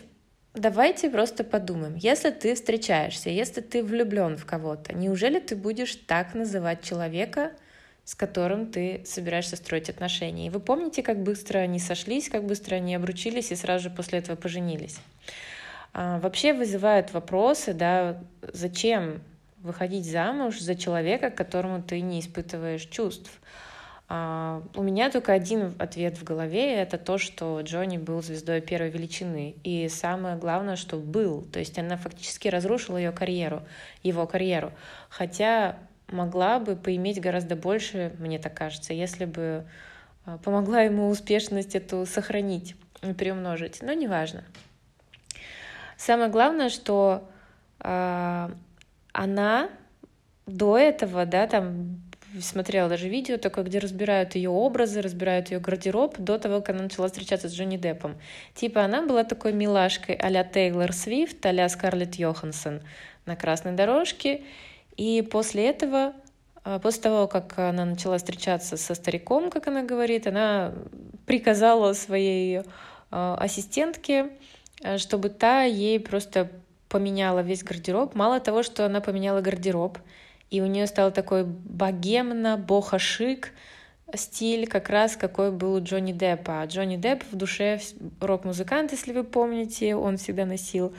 давайте 0.53 1.09
просто 1.09 1.43
подумаем, 1.43 1.95
если 1.95 2.32
ты 2.32 2.55
встречаешься, 2.55 3.30
если 3.30 3.61
ты 3.61 3.84
влюблен 3.84 4.38
в 4.38 4.45
кого-то, 4.45 4.93
неужели 4.93 5.39
ты 5.39 5.55
будешь 5.55 5.95
так 5.95 6.34
называть 6.34 6.84
человека, 6.84 7.51
с 8.05 8.16
которым 8.16 8.72
ты 8.72 9.03
собираешься 9.05 9.55
строить 9.55 9.89
отношения? 9.89 10.47
И 10.47 10.49
вы 10.49 10.59
помните, 10.59 11.03
как 11.03 11.22
быстро 11.22 11.59
они 11.59 11.80
сошлись, 11.80 12.30
как 12.30 12.43
быстро 12.45 12.76
они 12.76 12.95
обручились 12.95 13.51
и 13.51 13.55
сразу 13.55 13.86
же 13.86 13.89
после 13.89 14.20
этого 14.20 14.36
поженились? 14.36 14.97
А, 15.93 16.20
вообще 16.20 16.53
вызывают 16.53 17.14
вопросы, 17.14 17.74
да, 17.74 18.22
зачем 18.41 19.22
выходить 19.64 20.05
замуж 20.05 20.59
за 20.59 20.76
человека, 20.76 21.32
к 21.32 21.36
которому 21.36 21.82
ты 21.82 22.01
не 22.01 22.20
испытываешь 22.20 22.84
чувств. 22.84 23.32
А, 24.09 24.61
у 24.76 24.84
меня 24.84 25.09
только 25.09 25.34
один 25.34 25.74
ответ 25.80 26.18
в 26.18 26.24
голове, 26.24 26.76
это 26.76 26.97
то, 26.97 27.18
что 27.18 27.61
Джонни 27.61 27.97
был 27.97 28.22
звездой 28.22 28.61
первой 28.61 28.89
величины. 28.89 29.55
И 29.64 29.88
самое 29.88 30.36
главное, 30.36 30.76
что 30.76 30.97
был. 30.97 31.41
То 31.43 31.59
есть 31.59 31.80
она 31.80 31.97
фактически 31.97 32.49
разрушила 32.49 32.97
ее 32.97 33.11
карьеру, 33.11 33.64
его 34.03 34.28
карьеру. 34.28 34.74
Хотя 35.09 35.78
могла 36.09 36.59
бы 36.59 36.76
поиметь 36.76 37.22
гораздо 37.22 37.55
больше, 37.55 38.14
мне 38.20 38.39
так 38.39 38.53
кажется, 38.53 38.93
если 38.93 39.26
бы 39.26 39.66
а, 40.26 40.38
помогла 40.38 40.82
ему 40.82 41.07
успешность 41.07 41.74
эту 41.74 42.05
сохранить 42.05 42.76
и 43.01 43.14
приумножить. 43.14 43.82
Но 43.82 43.93
неважно. 43.93 44.43
Самое 45.97 46.30
главное, 46.30 46.70
что 46.70 47.30
э, 47.80 48.49
она 49.14 49.70
до 50.45 50.78
этого, 50.78 51.26
да, 51.26 51.47
там 51.47 52.01
смотрела 52.41 52.89
даже 52.89 53.09
видео 53.09 53.38
такое, 53.38 53.64
где 53.64 53.80
разбирают 53.80 54.36
ее 54.36 54.49
образы, 54.49 55.01
разбирают 55.01 55.51
ее 55.51 55.59
гардероб 55.59 56.18
до 56.18 56.39
того, 56.39 56.61
как 56.61 56.70
она 56.70 56.84
начала 56.84 57.07
встречаться 57.07 57.47
с 57.47 57.53
Джонни 57.53 57.78
Деппом. 57.78 58.16
Типа 58.55 58.84
она 58.84 59.05
была 59.05 59.24
такой 59.24 59.53
милашкой 59.53 60.16
а-ля 60.16 60.43
Тейлор 60.43 60.93
Свифт, 60.93 61.45
а-ля 61.45 61.70
Скарлетт 61.70 62.16
Йоханссон 62.16 62.82
на 63.26 63.36
красной 63.36 63.74
дорожке. 63.74 64.41
И 64.97 65.22
после 65.22 65.70
этого, 65.70 66.14
а, 66.64 66.80
после 66.80 67.03
того, 67.03 67.28
как 67.28 67.57
она 67.57 67.86
начала 67.86 68.18
встречаться 68.18 68.78
со 68.78 68.95
стариком, 68.95 69.49
как 69.49 69.68
она 69.68 69.84
говорит, 69.84 70.28
она 70.28 70.74
приказала 71.26 71.93
своей 71.93 72.61
а, 73.11 73.38
ассистентке, 73.39 74.30
а, 74.84 74.97
чтобы 74.97 75.30
та 75.30 75.64
ей 75.64 75.99
просто 75.99 76.49
поменяла 76.93 77.39
весь 77.39 77.63
гардероб. 77.63 78.13
Мало 78.13 78.39
того, 78.39 78.61
что 78.61 78.85
она 78.85 79.01
поменяла 79.01 79.41
гардероб, 79.41 79.97
и 80.51 80.61
у 80.61 80.67
нее 80.67 80.85
стал 80.85 81.11
такой 81.11 81.43
богемно, 81.43 82.55
бохо-шик 82.55 83.51
стиль, 84.15 84.67
как 84.67 84.89
раз 84.89 85.17
какой 85.17 85.51
был 85.51 85.73
у 85.73 85.83
Джонни 85.83 86.13
Деппа. 86.13 86.61
А 86.61 86.65
Джонни 86.67 86.97
Депп 86.97 87.23
в 87.31 87.35
душе 87.35 87.79
рок-музыкант, 88.21 88.91
если 88.91 89.11
вы 89.11 89.23
помните, 89.23 89.95
он 89.95 90.17
всегда 90.17 90.45
носил 90.45 90.93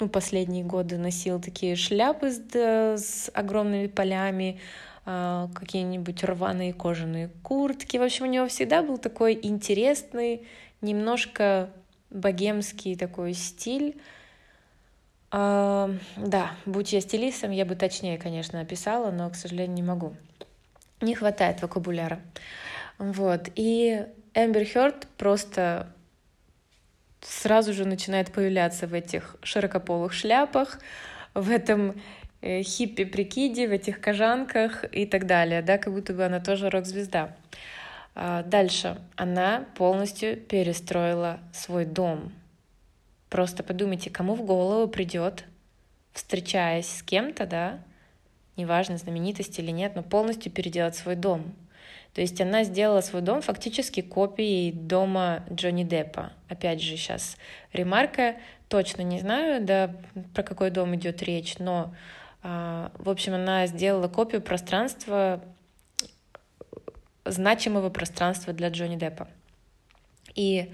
ну, 0.00 0.08
последние 0.08 0.64
годы 0.64 0.96
носил 0.96 1.40
такие 1.40 1.74
шляпы 1.74 2.30
с, 2.30 2.40
с 2.54 3.30
огромными 3.34 3.88
полями, 3.88 4.60
а, 5.04 5.48
какие-нибудь 5.54 6.22
рваные 6.22 6.72
кожаные 6.72 7.30
куртки. 7.42 7.96
В 7.96 8.02
общем, 8.02 8.26
у 8.26 8.28
него 8.28 8.46
всегда 8.46 8.82
был 8.82 8.98
такой 8.98 9.36
интересный, 9.42 10.46
немножко 10.82 11.70
богемский 12.10 12.96
такой 12.96 13.32
стиль. 13.32 13.96
Да, 15.30 16.54
будь 16.64 16.92
я 16.92 17.00
стилистом, 17.00 17.50
я 17.50 17.66
бы 17.66 17.74
точнее, 17.74 18.18
конечно, 18.18 18.60
описала, 18.60 19.10
но, 19.10 19.28
к 19.28 19.34
сожалению, 19.34 19.74
не 19.74 19.82
могу. 19.82 20.14
Не 21.00 21.14
хватает 21.14 21.60
вокабуляра. 21.60 22.20
Вот. 22.98 23.48
И 23.54 24.06
Эмбер 24.34 24.66
Хёрд 24.66 25.06
просто 25.16 25.88
сразу 27.20 27.72
же 27.72 27.84
начинает 27.84 28.32
появляться 28.32 28.86
в 28.86 28.94
этих 28.94 29.36
широкополых 29.42 30.12
шляпах, 30.12 30.80
в 31.34 31.50
этом 31.50 32.00
э, 32.40 32.62
хиппи-прикиде, 32.62 33.68
в 33.68 33.72
этих 33.72 34.00
кожанках 34.00 34.84
и 34.92 35.06
так 35.06 35.26
далее, 35.26 35.62
да, 35.62 35.78
как 35.78 35.92
будто 35.92 36.12
бы 36.12 36.24
она 36.24 36.40
тоже 36.40 36.70
рок-звезда. 36.70 37.36
А, 38.14 38.42
дальше. 38.42 38.98
Она 39.16 39.64
полностью 39.76 40.36
перестроила 40.36 41.38
свой 41.52 41.84
дом. 41.84 42.32
Просто 43.30 43.62
подумайте, 43.62 44.10
кому 44.10 44.34
в 44.34 44.44
голову 44.44 44.88
придет, 44.88 45.44
встречаясь 46.12 46.88
с 46.88 47.02
кем-то, 47.02 47.46
да, 47.46 47.78
неважно, 48.56 48.96
знаменитость 48.96 49.58
или 49.58 49.70
нет, 49.70 49.94
но 49.94 50.02
полностью 50.02 50.50
переделать 50.50 50.96
свой 50.96 51.14
дом. 51.14 51.54
То 52.14 52.22
есть 52.22 52.40
она 52.40 52.64
сделала 52.64 53.00
свой 53.00 53.22
дом 53.22 53.42
фактически 53.42 54.00
копией 54.00 54.72
дома 54.72 55.44
Джонни 55.52 55.84
Деппа. 55.84 56.32
Опять 56.48 56.82
же, 56.82 56.96
сейчас 56.96 57.36
ремарка, 57.72 58.36
точно 58.68 59.02
не 59.02 59.20
знаю, 59.20 59.64
да, 59.64 59.94
про 60.34 60.42
какой 60.42 60.70
дом 60.70 60.96
идет 60.96 61.22
речь, 61.22 61.58
но, 61.58 61.94
э, 62.42 62.88
в 62.98 63.08
общем, 63.08 63.34
она 63.34 63.66
сделала 63.66 64.08
копию 64.08 64.40
пространства, 64.40 65.44
значимого 67.24 67.90
пространства 67.90 68.52
для 68.52 68.70
Джонни 68.70 68.96
Деппа. 68.96 69.28
И 70.34 70.72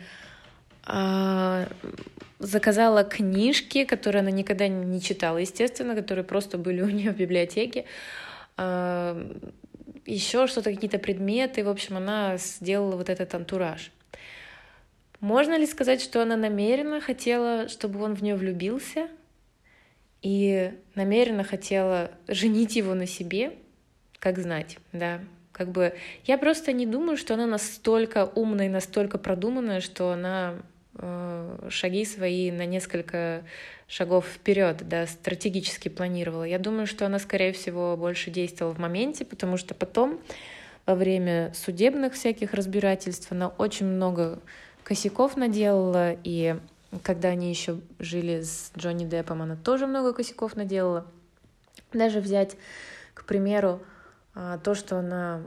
заказала 2.38 3.04
книжки, 3.04 3.84
которые 3.84 4.20
она 4.20 4.30
никогда 4.30 4.68
не 4.68 5.00
читала, 5.00 5.38
естественно, 5.38 5.94
которые 5.94 6.24
просто 6.24 6.58
были 6.58 6.82
у 6.82 6.88
нее 6.88 7.10
в 7.12 7.16
библиотеке. 7.16 7.86
А, 8.56 9.16
еще 10.06 10.46
что-то, 10.46 10.72
какие-то 10.72 10.98
предметы. 10.98 11.64
В 11.64 11.68
общем, 11.68 11.96
она 11.96 12.36
сделала 12.36 12.96
вот 12.96 13.08
этот 13.08 13.34
антураж. 13.34 13.90
Можно 15.20 15.56
ли 15.56 15.66
сказать, 15.66 16.02
что 16.02 16.22
она 16.22 16.36
намеренно 16.36 17.00
хотела, 17.00 17.68
чтобы 17.68 18.02
он 18.02 18.14
в 18.14 18.22
нее 18.22 18.36
влюбился? 18.36 19.08
И 20.20 20.72
намеренно 20.94 21.44
хотела 21.44 22.10
женить 22.28 22.76
его 22.76 22.94
на 22.94 23.06
себе? 23.06 23.54
Как 24.18 24.38
знать, 24.38 24.78
да. 24.92 25.20
Как 25.52 25.68
бы 25.68 25.94
я 26.24 26.36
просто 26.36 26.72
не 26.72 26.84
думаю, 26.84 27.16
что 27.16 27.34
она 27.34 27.46
настолько 27.46 28.26
умная 28.34 28.66
и 28.66 28.70
настолько 28.70 29.18
продуманная, 29.18 29.80
что 29.80 30.10
она 30.10 30.56
шаги 31.68 32.04
свои 32.04 32.50
на 32.50 32.66
несколько 32.66 33.42
шагов 33.88 34.26
вперед, 34.26 34.88
да, 34.88 35.06
стратегически 35.06 35.88
планировала. 35.88 36.44
Я 36.44 36.58
думаю, 36.58 36.86
что 36.86 37.06
она, 37.06 37.18
скорее 37.18 37.52
всего, 37.52 37.96
больше 37.96 38.30
действовала 38.30 38.74
в 38.74 38.78
моменте, 38.78 39.24
потому 39.24 39.56
что 39.56 39.74
потом, 39.74 40.20
во 40.86 40.94
время 40.94 41.52
судебных 41.54 42.14
всяких 42.14 42.54
разбирательств, 42.54 43.30
она 43.32 43.48
очень 43.48 43.86
много 43.86 44.40
косяков 44.84 45.36
наделала, 45.36 46.16
и 46.24 46.56
когда 47.02 47.30
они 47.30 47.50
еще 47.50 47.80
жили 47.98 48.42
с 48.42 48.70
Джонни 48.76 49.04
Деппом, 49.04 49.42
она 49.42 49.56
тоже 49.56 49.86
много 49.86 50.12
косяков 50.12 50.56
наделала. 50.56 51.06
Даже 51.92 52.20
взять, 52.20 52.56
к 53.14 53.24
примеру, 53.24 53.80
э, 54.34 54.58
то, 54.62 54.74
что 54.74 54.98
она 54.98 55.42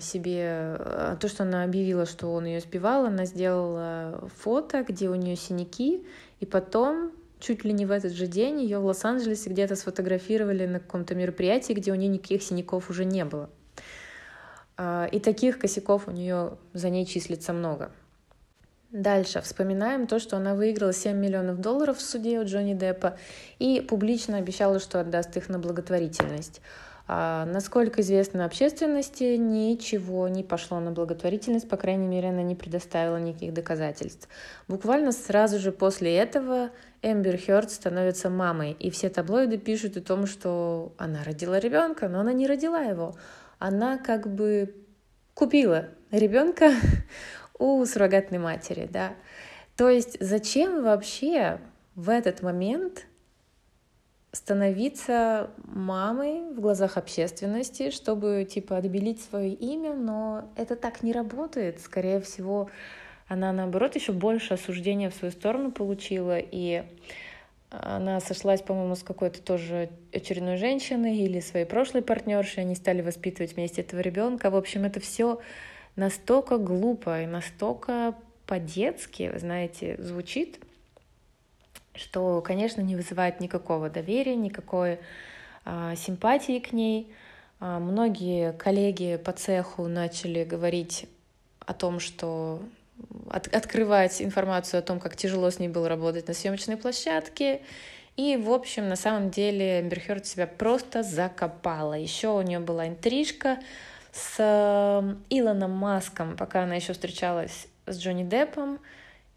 себе 0.00 0.76
а, 0.78 1.16
то, 1.20 1.28
что 1.28 1.42
она 1.44 1.64
объявила, 1.64 2.06
что 2.06 2.32
он 2.32 2.46
ее 2.46 2.60
сбивал, 2.60 3.04
она 3.06 3.24
сделала 3.26 4.28
фото, 4.38 4.84
где 4.86 5.08
у 5.08 5.14
нее 5.14 5.36
синяки, 5.36 6.06
и 6.40 6.46
потом 6.46 7.12
чуть 7.40 7.64
ли 7.64 7.72
не 7.72 7.86
в 7.86 7.90
этот 7.90 8.12
же 8.12 8.26
день 8.26 8.60
ее 8.60 8.78
в 8.78 8.86
Лос-Анджелесе 8.86 9.50
где-то 9.50 9.76
сфотографировали 9.76 10.66
на 10.66 10.80
каком-то 10.80 11.14
мероприятии, 11.14 11.72
где 11.72 11.92
у 11.92 11.94
нее 11.94 12.08
никаких 12.08 12.42
синяков 12.42 12.88
уже 12.88 13.04
не 13.04 13.24
было. 13.24 13.50
А, 14.76 15.08
и 15.10 15.20
таких 15.20 15.58
косяков 15.58 16.08
у 16.08 16.10
нее 16.12 16.56
за 16.72 16.88
ней 16.90 17.04
числится 17.04 17.52
много. 17.52 17.90
Дальше 18.92 19.40
вспоминаем 19.40 20.06
то, 20.06 20.18
что 20.18 20.36
она 20.36 20.54
выиграла 20.54 20.92
7 20.92 21.16
миллионов 21.16 21.60
долларов 21.60 21.96
в 21.96 22.02
суде 22.02 22.38
у 22.38 22.44
Джонни 22.44 22.74
Деппа 22.74 23.16
и 23.58 23.80
публично 23.80 24.36
обещала, 24.36 24.78
что 24.80 25.00
отдаст 25.00 25.34
их 25.36 25.48
на 25.48 25.58
благотворительность. 25.58 26.60
А, 27.14 27.44
насколько 27.44 28.00
известно 28.00 28.46
общественности, 28.46 29.36
ничего 29.36 30.28
не 30.28 30.42
пошло 30.42 30.80
на 30.80 30.92
благотворительность, 30.92 31.68
по 31.68 31.76
крайней 31.76 32.06
мере, 32.06 32.30
она 32.30 32.40
не 32.40 32.54
предоставила 32.54 33.18
никаких 33.18 33.52
доказательств. 33.52 34.30
Буквально 34.66 35.12
сразу 35.12 35.58
же 35.58 35.72
после 35.72 36.16
этого 36.16 36.70
Эмбер 37.02 37.36
Хёрд 37.36 37.70
становится 37.70 38.30
мамой, 38.30 38.72
и 38.72 38.88
все 38.90 39.10
таблоиды 39.10 39.58
пишут 39.58 39.98
о 39.98 40.00
том, 40.00 40.26
что 40.26 40.94
она 40.96 41.22
родила 41.22 41.58
ребенка, 41.58 42.08
но 42.08 42.20
она 42.20 42.32
не 42.32 42.46
родила 42.46 42.80
его. 42.80 43.14
Она 43.58 43.98
как 43.98 44.34
бы 44.34 44.74
купила 45.34 45.88
ребенка 46.10 46.72
у 47.58 47.84
суррогатной 47.84 48.38
матери, 48.38 48.88
да. 48.90 49.12
То 49.76 49.90
есть 49.90 50.16
зачем 50.18 50.82
вообще 50.82 51.60
в 51.94 52.08
этот 52.08 52.40
момент 52.40 53.04
становиться 54.32 55.50
мамой 55.64 56.54
в 56.54 56.60
глазах 56.60 56.96
общественности, 56.96 57.90
чтобы 57.90 58.46
типа 58.50 58.78
отбелить 58.78 59.20
свое 59.22 59.52
имя, 59.52 59.94
но 59.94 60.50
это 60.56 60.74
так 60.74 61.02
не 61.02 61.12
работает. 61.12 61.80
Скорее 61.80 62.18
всего, 62.20 62.70
она 63.28 63.52
наоборот 63.52 63.94
еще 63.94 64.12
больше 64.12 64.54
осуждения 64.54 65.10
в 65.10 65.14
свою 65.14 65.32
сторону 65.32 65.70
получила, 65.70 66.38
и 66.38 66.82
она 67.70 68.20
сошлась, 68.20 68.62
по-моему, 68.62 68.96
с 68.96 69.02
какой-то 69.02 69.42
тоже 69.42 69.90
очередной 70.12 70.56
женщиной 70.56 71.18
или 71.18 71.40
своей 71.40 71.66
прошлой 71.66 72.02
партнершей, 72.02 72.64
они 72.64 72.74
стали 72.74 73.02
воспитывать 73.02 73.54
вместе 73.54 73.82
этого 73.82 74.00
ребенка. 74.00 74.50
В 74.50 74.56
общем, 74.56 74.84
это 74.84 75.00
все 75.00 75.40
настолько 75.96 76.58
глупо 76.58 77.22
и 77.22 77.26
настолько 77.26 78.14
по-детски, 78.46 79.32
знаете, 79.36 79.96
звучит, 79.98 80.58
что, 81.94 82.40
конечно, 82.40 82.80
не 82.80 82.96
вызывает 82.96 83.40
никакого 83.40 83.90
доверия, 83.90 84.36
никакой 84.36 84.98
а, 85.64 85.94
симпатии 85.96 86.58
к 86.58 86.72
ней. 86.72 87.12
А, 87.60 87.78
многие 87.78 88.52
коллеги 88.52 89.16
по 89.16 89.32
цеху 89.32 89.86
начали 89.88 90.44
говорить 90.44 91.06
о 91.60 91.74
том, 91.74 92.00
что 92.00 92.62
от, 93.30 93.54
открывать 93.54 94.22
информацию 94.22 94.80
о 94.80 94.82
том, 94.82 95.00
как 95.00 95.16
тяжело 95.16 95.50
с 95.50 95.58
ней 95.58 95.68
было 95.68 95.88
работать 95.88 96.28
на 96.28 96.34
съемочной 96.34 96.76
площадке. 96.76 97.62
И, 98.16 98.36
в 98.36 98.50
общем, 98.50 98.88
на 98.88 98.96
самом 98.96 99.30
деле 99.30 99.80
Эмбер 99.80 100.24
себя 100.24 100.46
просто 100.46 101.02
закопала. 101.02 101.94
Еще 101.94 102.28
у 102.28 102.42
нее 102.42 102.58
была 102.58 102.88
интрижка 102.88 103.58
с 104.12 104.36
Илоном 105.30 105.70
Маском, 105.70 106.36
пока 106.36 106.64
она 106.64 106.74
еще 106.74 106.92
встречалась 106.92 107.68
с 107.86 107.98
Джонни 107.98 108.24
Деппом 108.24 108.78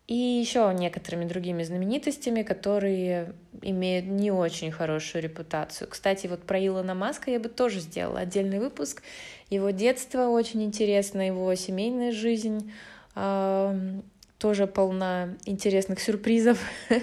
и 0.07 0.13
еще 0.15 0.71
некоторыми 0.73 1.25
другими 1.25 1.63
знаменитостями, 1.63 2.43
которые 2.43 3.33
имеют 3.61 4.05
не 4.05 4.31
очень 4.31 4.71
хорошую 4.71 5.23
репутацию. 5.23 5.87
Кстати, 5.89 6.27
вот 6.27 6.43
про 6.43 6.63
Илона 6.63 6.93
Маска 6.93 7.31
я 7.31 7.39
бы 7.39 7.49
тоже 7.49 7.79
сделала 7.79 8.19
отдельный 8.19 8.59
выпуск. 8.59 9.01
Его 9.49 9.71
детство 9.71 10.27
очень 10.27 10.63
интересно, 10.63 11.25
его 11.25 11.53
семейная 11.55 12.11
жизнь 12.11 12.71
э, 13.15 13.99
тоже 14.37 14.67
полна 14.67 15.35
интересных 15.45 15.99
сюрпризов. 15.99 16.59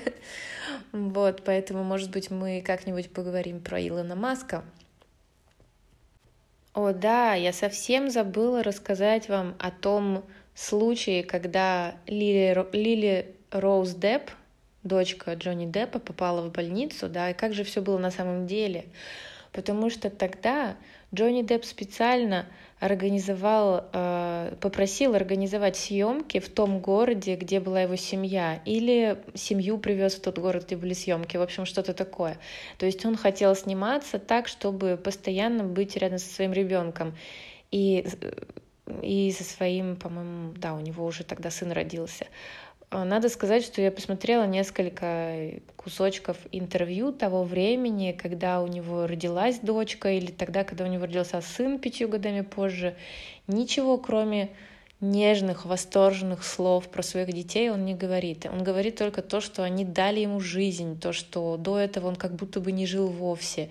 Вот, 0.92 1.42
поэтому, 1.46 1.82
может 1.84 2.10
быть, 2.10 2.30
мы 2.30 2.60
как-нибудь 2.60 3.10
поговорим 3.10 3.60
про 3.60 3.80
Илона 3.80 4.14
Маска. 4.14 4.62
О, 6.74 6.92
да, 6.92 7.32
я 7.32 7.52
совсем 7.54 8.10
забыла 8.10 8.62
рассказать 8.62 9.28
вам 9.28 9.54
о 9.58 9.70
том, 9.70 10.22
случае, 10.54 11.22
когда 11.22 11.96
Лили, 12.06 12.66
Лили 12.72 13.34
Роуз 13.50 13.94
Депп, 13.94 14.30
дочка 14.82 15.34
Джонни 15.34 15.66
Деппа, 15.66 15.98
попала 15.98 16.42
в 16.42 16.52
больницу, 16.52 17.08
да, 17.08 17.30
и 17.30 17.34
как 17.34 17.54
же 17.54 17.64
все 17.64 17.80
было 17.80 17.98
на 17.98 18.10
самом 18.10 18.46
деле. 18.46 18.86
Потому 19.52 19.90
что 19.90 20.08
тогда 20.08 20.76
Джонни 21.14 21.42
Депп 21.42 21.64
специально 21.64 22.46
организовал, 22.80 23.84
э, 23.92 24.56
попросил 24.60 25.14
организовать 25.14 25.76
съемки 25.76 26.40
в 26.40 26.48
том 26.48 26.80
городе, 26.80 27.36
где 27.36 27.60
была 27.60 27.82
его 27.82 27.96
семья, 27.96 28.60
или 28.64 29.18
семью 29.34 29.78
привез 29.78 30.16
в 30.16 30.20
тот 30.20 30.38
город, 30.38 30.64
где 30.66 30.76
были 30.76 30.94
съемки, 30.94 31.36
в 31.36 31.42
общем, 31.42 31.64
что-то 31.64 31.92
такое. 31.92 32.38
То 32.78 32.86
есть 32.86 33.04
он 33.06 33.16
хотел 33.16 33.54
сниматься 33.54 34.18
так, 34.18 34.48
чтобы 34.48 34.96
постоянно 34.96 35.62
быть 35.62 35.96
рядом 35.96 36.18
со 36.18 36.34
своим 36.34 36.52
ребенком. 36.52 37.14
И 37.70 38.04
э, 38.20 38.32
и 39.02 39.32
со 39.36 39.44
своим, 39.44 39.96
по-моему, 39.96 40.54
да, 40.56 40.74
у 40.74 40.80
него 40.80 41.04
уже 41.04 41.24
тогда 41.24 41.50
сын 41.50 41.72
родился. 41.72 42.26
А, 42.90 43.04
надо 43.04 43.28
сказать, 43.28 43.64
что 43.64 43.80
я 43.80 43.90
посмотрела 43.90 44.44
несколько 44.46 45.60
кусочков 45.76 46.36
интервью 46.52 47.12
того 47.12 47.42
времени, 47.42 48.12
когда 48.12 48.60
у 48.60 48.66
него 48.66 49.06
родилась 49.06 49.60
дочка, 49.60 50.10
или 50.10 50.30
тогда, 50.30 50.62
когда 50.64 50.84
у 50.84 50.88
него 50.88 51.06
родился 51.06 51.40
сын 51.40 51.78
пятью 51.78 52.08
годами 52.08 52.42
позже. 52.42 52.94
Ничего, 53.46 53.96
кроме 53.96 54.50
нежных, 55.00 55.64
восторженных 55.64 56.44
слов 56.44 56.88
про 56.88 57.02
своих 57.02 57.32
детей 57.32 57.70
он 57.70 57.84
не 57.84 57.94
говорит. 57.94 58.46
Он 58.46 58.62
говорит 58.62 58.96
только 58.96 59.22
то, 59.22 59.40
что 59.40 59.64
они 59.64 59.84
дали 59.84 60.20
ему 60.20 60.38
жизнь, 60.38 61.00
то, 61.00 61.12
что 61.12 61.56
до 61.56 61.78
этого 61.78 62.08
он 62.08 62.16
как 62.16 62.34
будто 62.34 62.60
бы 62.60 62.72
не 62.72 62.86
жил 62.86 63.08
вовсе 63.08 63.70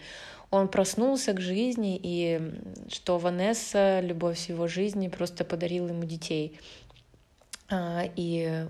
он 0.51 0.67
проснулся 0.67 1.33
к 1.33 1.39
жизни, 1.39 1.99
и 2.01 2.39
что 2.89 3.17
Ванесса, 3.17 4.01
любовь 4.01 4.49
его 4.49 4.67
жизни, 4.67 5.07
просто 5.07 5.45
подарила 5.45 5.87
ему 5.87 6.03
детей 6.03 6.59
а, 7.69 8.03
и 8.15 8.67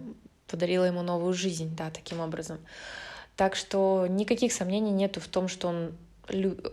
подарила 0.48 0.86
ему 0.86 1.02
новую 1.02 1.34
жизнь, 1.34 1.76
да, 1.76 1.90
таким 1.90 2.20
образом. 2.20 2.60
Так 3.36 3.56
что 3.56 4.06
никаких 4.08 4.54
сомнений 4.54 4.92
нету 4.92 5.20
в 5.20 5.28
том, 5.28 5.48
что 5.48 5.70
он 5.70 5.98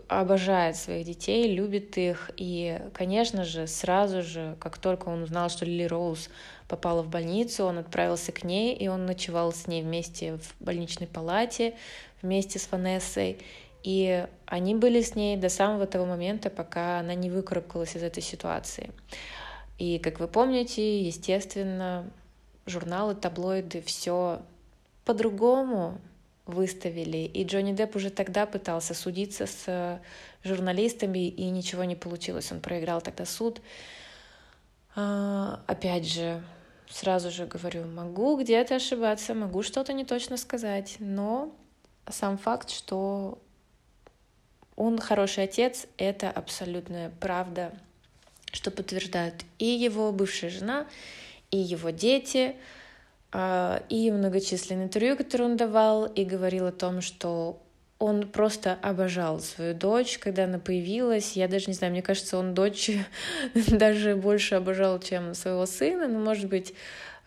обожает 0.07 0.75
своих 0.77 1.05
детей, 1.05 1.51
любит 1.51 1.97
их. 1.97 2.29
И, 2.37 2.79
конечно 2.93 3.43
же, 3.43 3.65
сразу 3.65 4.21
же, 4.21 4.55
как 4.59 4.77
только 4.77 5.09
он 5.09 5.23
узнал, 5.23 5.49
что 5.49 5.65
Лили 5.65 5.83
Роуз 5.83 6.29
попала 6.67 7.01
в 7.01 7.09
больницу, 7.09 7.65
он 7.65 7.79
отправился 7.79 8.31
к 8.31 8.43
ней, 8.43 8.75
и 8.75 8.87
он 8.87 9.05
ночевал 9.05 9.51
с 9.51 9.67
ней 9.67 9.81
вместе 9.81 10.37
в 10.37 10.63
больничной 10.63 11.07
палате, 11.07 11.73
вместе 12.21 12.59
с 12.59 12.71
Ванессой. 12.71 13.39
И 13.83 14.27
они 14.45 14.75
были 14.75 15.01
с 15.01 15.15
ней 15.15 15.37
до 15.37 15.49
самого 15.49 15.87
того 15.87 16.05
момента, 16.05 16.49
пока 16.49 16.99
она 16.99 17.13
не 17.15 17.29
выкарабкалась 17.29 17.95
из 17.95 18.03
этой 18.03 18.21
ситуации. 18.21 18.91
И, 19.77 19.99
как 19.99 20.19
вы 20.19 20.27
помните, 20.27 21.01
естественно, 21.01 22.09
журналы, 22.65 23.15
таблоиды 23.15 23.81
все 23.81 24.41
по-другому 25.05 25.99
выставили. 26.45 27.17
И 27.19 27.43
Джонни 27.45 27.73
Депп 27.73 27.95
уже 27.95 28.09
тогда 28.09 28.45
пытался 28.45 28.93
судиться 28.93 29.45
с 29.45 30.01
журналистами, 30.43 31.27
и 31.27 31.49
ничего 31.49 31.83
не 31.83 31.95
получилось. 31.95 32.51
Он 32.51 32.59
проиграл 32.59 33.01
тогда 33.01 33.25
суд. 33.25 33.61
А, 34.95 35.61
опять 35.67 36.05
же, 36.05 36.43
сразу 36.89 37.31
же 37.31 37.45
говорю, 37.45 37.85
могу 37.85 38.37
где-то 38.37 38.75
ошибаться, 38.75 39.33
могу 39.33 39.63
что-то 39.63 39.93
не 39.93 40.03
точно 40.03 40.37
сказать, 40.37 40.97
но 40.99 41.53
сам 42.09 42.37
факт, 42.37 42.69
что 42.69 43.39
он 44.79 44.97
хороший 44.97 45.43
отец, 45.43 45.87
это 45.97 46.31
абсолютная 46.31 47.11
правда, 47.19 47.73
что 48.53 48.71
подтверждают 48.71 49.35
и 49.59 49.65
его 49.65 50.11
бывшая 50.13 50.49
жена, 50.49 50.87
и 51.51 51.57
его 51.57 51.89
дети, 51.89 52.55
а, 53.33 53.83
и 53.89 54.09
многочисленные 54.09 54.85
интервью, 54.85 55.17
которые 55.17 55.49
он 55.49 55.57
давал, 55.57 56.05
и 56.05 56.23
говорил 56.23 56.65
о 56.65 56.71
том, 56.71 57.01
что 57.01 57.61
он 57.99 58.29
просто 58.29 58.79
обожал 58.81 59.41
свою 59.41 59.73
дочь, 59.75 60.17
когда 60.17 60.45
она 60.45 60.59
появилась. 60.59 61.33
Я 61.33 61.49
даже 61.49 61.65
не 61.67 61.73
знаю, 61.73 61.91
мне 61.91 62.01
кажется, 62.01 62.37
он 62.37 62.53
дочь 62.53 62.89
даже 63.53 64.15
больше 64.15 64.55
обожал, 64.55 64.99
чем 65.01 65.33
своего 65.33 65.65
сына. 65.65 66.07
Но, 66.07 66.19
может 66.19 66.47
быть, 66.47 66.73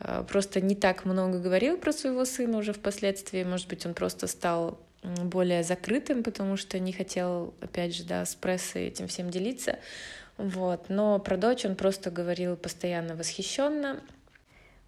а, 0.00 0.22
просто 0.22 0.62
не 0.62 0.74
так 0.74 1.05
много 1.05 1.38
говорил 1.38 1.76
про 1.76 1.92
своего 1.92 2.24
сына 2.24 2.57
уже 2.57 2.72
впоследствии. 2.72 3.44
Может 3.44 3.68
быть, 3.68 3.84
он 3.84 3.92
просто 3.92 4.26
стал 4.26 4.80
более 5.03 5.62
закрытым, 5.62 6.22
потому 6.22 6.57
что 6.57 6.78
не 6.78 6.92
хотел, 6.92 7.55
опять 7.61 7.94
же, 7.94 8.05
да, 8.05 8.24
с 8.24 8.34
прессой 8.34 8.86
этим 8.86 9.09
всем 9.09 9.30
делиться. 9.30 9.78
Вот. 10.38 10.88
Но 10.88 11.18
про 11.18 11.36
дочь 11.36 11.64
он 11.64 11.76
просто 11.76 12.11
говорил 12.11 12.57
постоянно 12.57 13.16
восхищенно. 13.16 14.00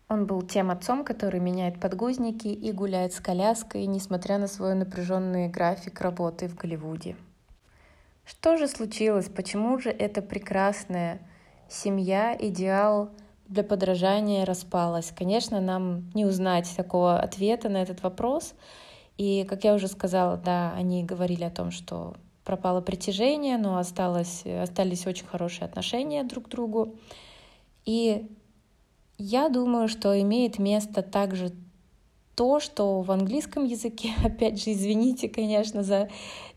Он 0.09 0.27
был 0.27 0.43
тем 0.43 0.71
отцом, 0.71 1.05
который 1.05 1.41
меняет 1.41 1.81
подгузники 1.81 2.49
и 2.49 2.73
гуляет 2.73 3.13
с 3.13 3.21
коляской, 3.21 3.87
несмотря 3.87 4.39
на 4.39 4.47
свой 4.47 4.75
напряженный 4.75 5.49
график 5.49 6.01
работы 6.01 6.47
в 6.49 6.55
Голливуде. 6.55 7.17
Что 8.25 8.57
же 8.57 8.69
случилось? 8.69 9.29
Почему 9.29 9.79
же 9.79 9.91
эта 9.91 10.23
прекрасная 10.23 11.21
семья, 11.69 12.37
идеал 12.39 13.11
для 13.49 13.63
подражания 13.63 14.45
распалась. 14.45 15.13
Конечно, 15.17 15.61
нам 15.61 16.11
не 16.15 16.25
узнать 16.25 16.73
такого 16.77 17.21
ответа 17.21 17.69
на 17.69 17.83
этот 17.83 18.03
вопрос. 18.03 18.55
И, 19.17 19.45
как 19.49 19.65
я 19.65 19.75
уже 19.75 19.89
сказала, 19.89 20.37
да, 20.37 20.73
они 20.75 21.05
говорили 21.05 21.45
о 21.45 21.51
том, 21.51 21.71
что 21.71 22.15
пропало 22.45 22.81
притяжение, 22.81 23.57
но 23.59 23.79
осталось, 23.79 24.45
остались 24.45 25.07
очень 25.07 25.27
хорошие 25.27 25.67
отношения 25.67 26.25
друг 26.25 26.47
к 26.47 26.49
другу. 26.49 26.97
И 27.85 28.29
я 29.19 29.49
думаю, 29.49 29.89
что 29.89 30.21
имеет 30.21 30.59
место 30.59 31.03
также 31.03 31.53
то, 32.35 32.59
что 32.61 33.01
в 33.01 33.11
английском 33.11 33.65
языке, 33.65 34.13
опять 34.25 34.63
же, 34.63 34.73
извините, 34.73 35.29
конечно, 35.29 35.83
за 35.83 36.09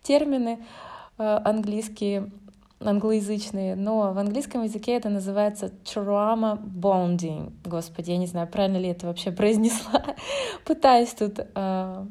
термины 0.01 0.59
э, 1.17 1.39
английские, 1.45 2.31
англоязычные, 2.79 3.75
но 3.75 4.13
в 4.13 4.17
английском 4.17 4.63
языке 4.63 4.93
это 4.93 5.09
называется 5.09 5.71
trauma 5.83 6.59
bonding. 6.59 7.53
Господи, 7.63 8.11
я 8.11 8.17
не 8.17 8.27
знаю, 8.27 8.47
правильно 8.47 8.77
ли 8.77 8.89
это 8.89 9.07
вообще 9.07 9.31
произнесла. 9.31 10.03
Пытаюсь 10.65 11.13
тут 11.13 11.39
э, 11.39 12.05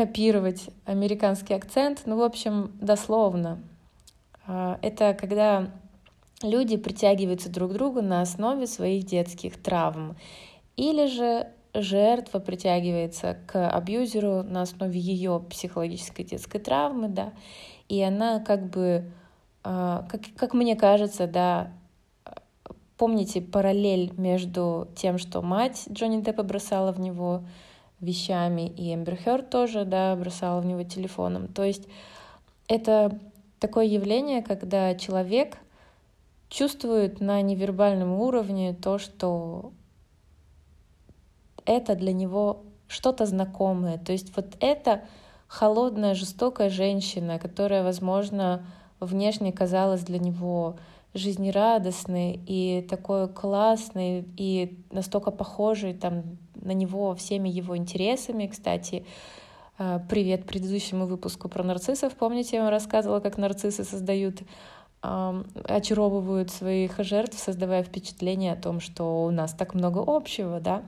копировать 0.00 0.70
американский 0.86 1.52
акцент. 1.52 2.04
Ну, 2.06 2.16
в 2.16 2.22
общем, 2.22 2.72
дословно. 2.80 3.62
Э, 4.46 4.78
это 4.80 5.12
когда 5.12 5.70
люди 6.42 6.78
притягиваются 6.78 7.50
друг 7.50 7.72
к 7.72 7.74
другу 7.74 8.00
на 8.00 8.22
основе 8.22 8.66
своих 8.66 9.04
детских 9.04 9.62
травм. 9.62 10.16
Или 10.78 11.06
же 11.06 11.48
жертва 11.74 12.38
притягивается 12.38 13.36
к 13.46 13.68
абьюзеру 13.68 14.42
на 14.42 14.62
основе 14.62 14.98
ее 14.98 15.44
психологической 15.50 16.24
детской 16.24 16.60
травмы, 16.60 17.08
да, 17.08 17.34
и 17.90 18.00
она 18.00 18.40
как 18.40 18.70
бы, 18.70 19.04
а, 19.62 20.06
как, 20.08 20.22
как 20.34 20.54
мне 20.54 20.76
кажется, 20.76 21.26
да, 21.26 21.72
помните 22.96 23.42
параллель 23.42 24.14
между 24.16 24.88
тем, 24.96 25.18
что 25.18 25.42
мать 25.42 25.84
Джонни 25.92 26.22
Деппа 26.22 26.42
бросала 26.42 26.90
в 26.90 27.00
него 27.00 27.42
вещами, 28.00 28.68
и 28.68 28.94
Эмбер 28.94 29.16
Хёрд 29.16 29.50
тоже, 29.50 29.84
да, 29.84 30.14
бросала 30.16 30.60
в 30.60 30.66
него 30.66 30.82
телефоном. 30.82 31.48
То 31.48 31.64
есть 31.64 31.86
это 32.68 33.18
такое 33.58 33.84
явление, 33.84 34.42
когда 34.42 34.94
человек 34.94 35.58
чувствует 36.48 37.20
на 37.20 37.40
невербальном 37.42 38.12
уровне 38.12 38.74
то, 38.74 38.98
что 38.98 39.72
это 41.64 41.94
для 41.94 42.12
него 42.12 42.64
что-то 42.88 43.26
знакомое. 43.26 43.98
То 43.98 44.12
есть 44.12 44.34
вот 44.36 44.56
это 44.60 45.02
холодная, 45.46 46.14
жестокая 46.14 46.70
женщина, 46.70 47.38
которая, 47.38 47.84
возможно, 47.84 48.64
внешне 48.98 49.52
казалась 49.52 50.02
для 50.02 50.18
него 50.18 50.76
жизнерадостной 51.14 52.40
и 52.46 52.86
такой 52.88 53.28
классной 53.28 54.24
и 54.36 54.84
настолько 54.90 55.30
похожей 55.30 55.94
там, 55.94 56.38
на 56.54 56.72
него 56.72 57.14
всеми 57.14 57.48
его 57.48 57.76
интересами. 57.76 58.46
Кстати, 58.46 59.04
э, 59.78 60.00
привет 60.08 60.46
предыдущему 60.46 61.06
выпуску 61.06 61.48
про 61.48 61.62
нарциссов. 61.62 62.14
Помните, 62.14 62.56
я 62.56 62.62
вам 62.62 62.70
рассказывала, 62.70 63.20
как 63.20 63.38
нарциссы 63.38 63.84
создают 63.84 64.42
очаровывают 65.02 66.50
своих 66.50 66.98
жертв, 66.98 67.38
создавая 67.38 67.82
впечатление 67.82 68.52
о 68.52 68.60
том, 68.60 68.80
что 68.80 69.24
у 69.24 69.30
нас 69.30 69.54
так 69.54 69.72
много 69.72 70.04
общего, 70.06 70.60
да. 70.60 70.82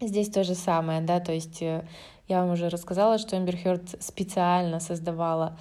Здесь 0.00 0.30
то 0.30 0.42
же 0.42 0.54
самое, 0.54 1.02
да, 1.02 1.20
то 1.20 1.30
есть 1.30 1.60
э, 1.60 1.86
я 2.28 2.40
вам 2.40 2.52
уже 2.52 2.70
рассказала, 2.70 3.18
что 3.18 3.36
Эмбер 3.36 3.58
Хёрд 3.58 4.02
специально 4.02 4.80
создавала 4.80 5.58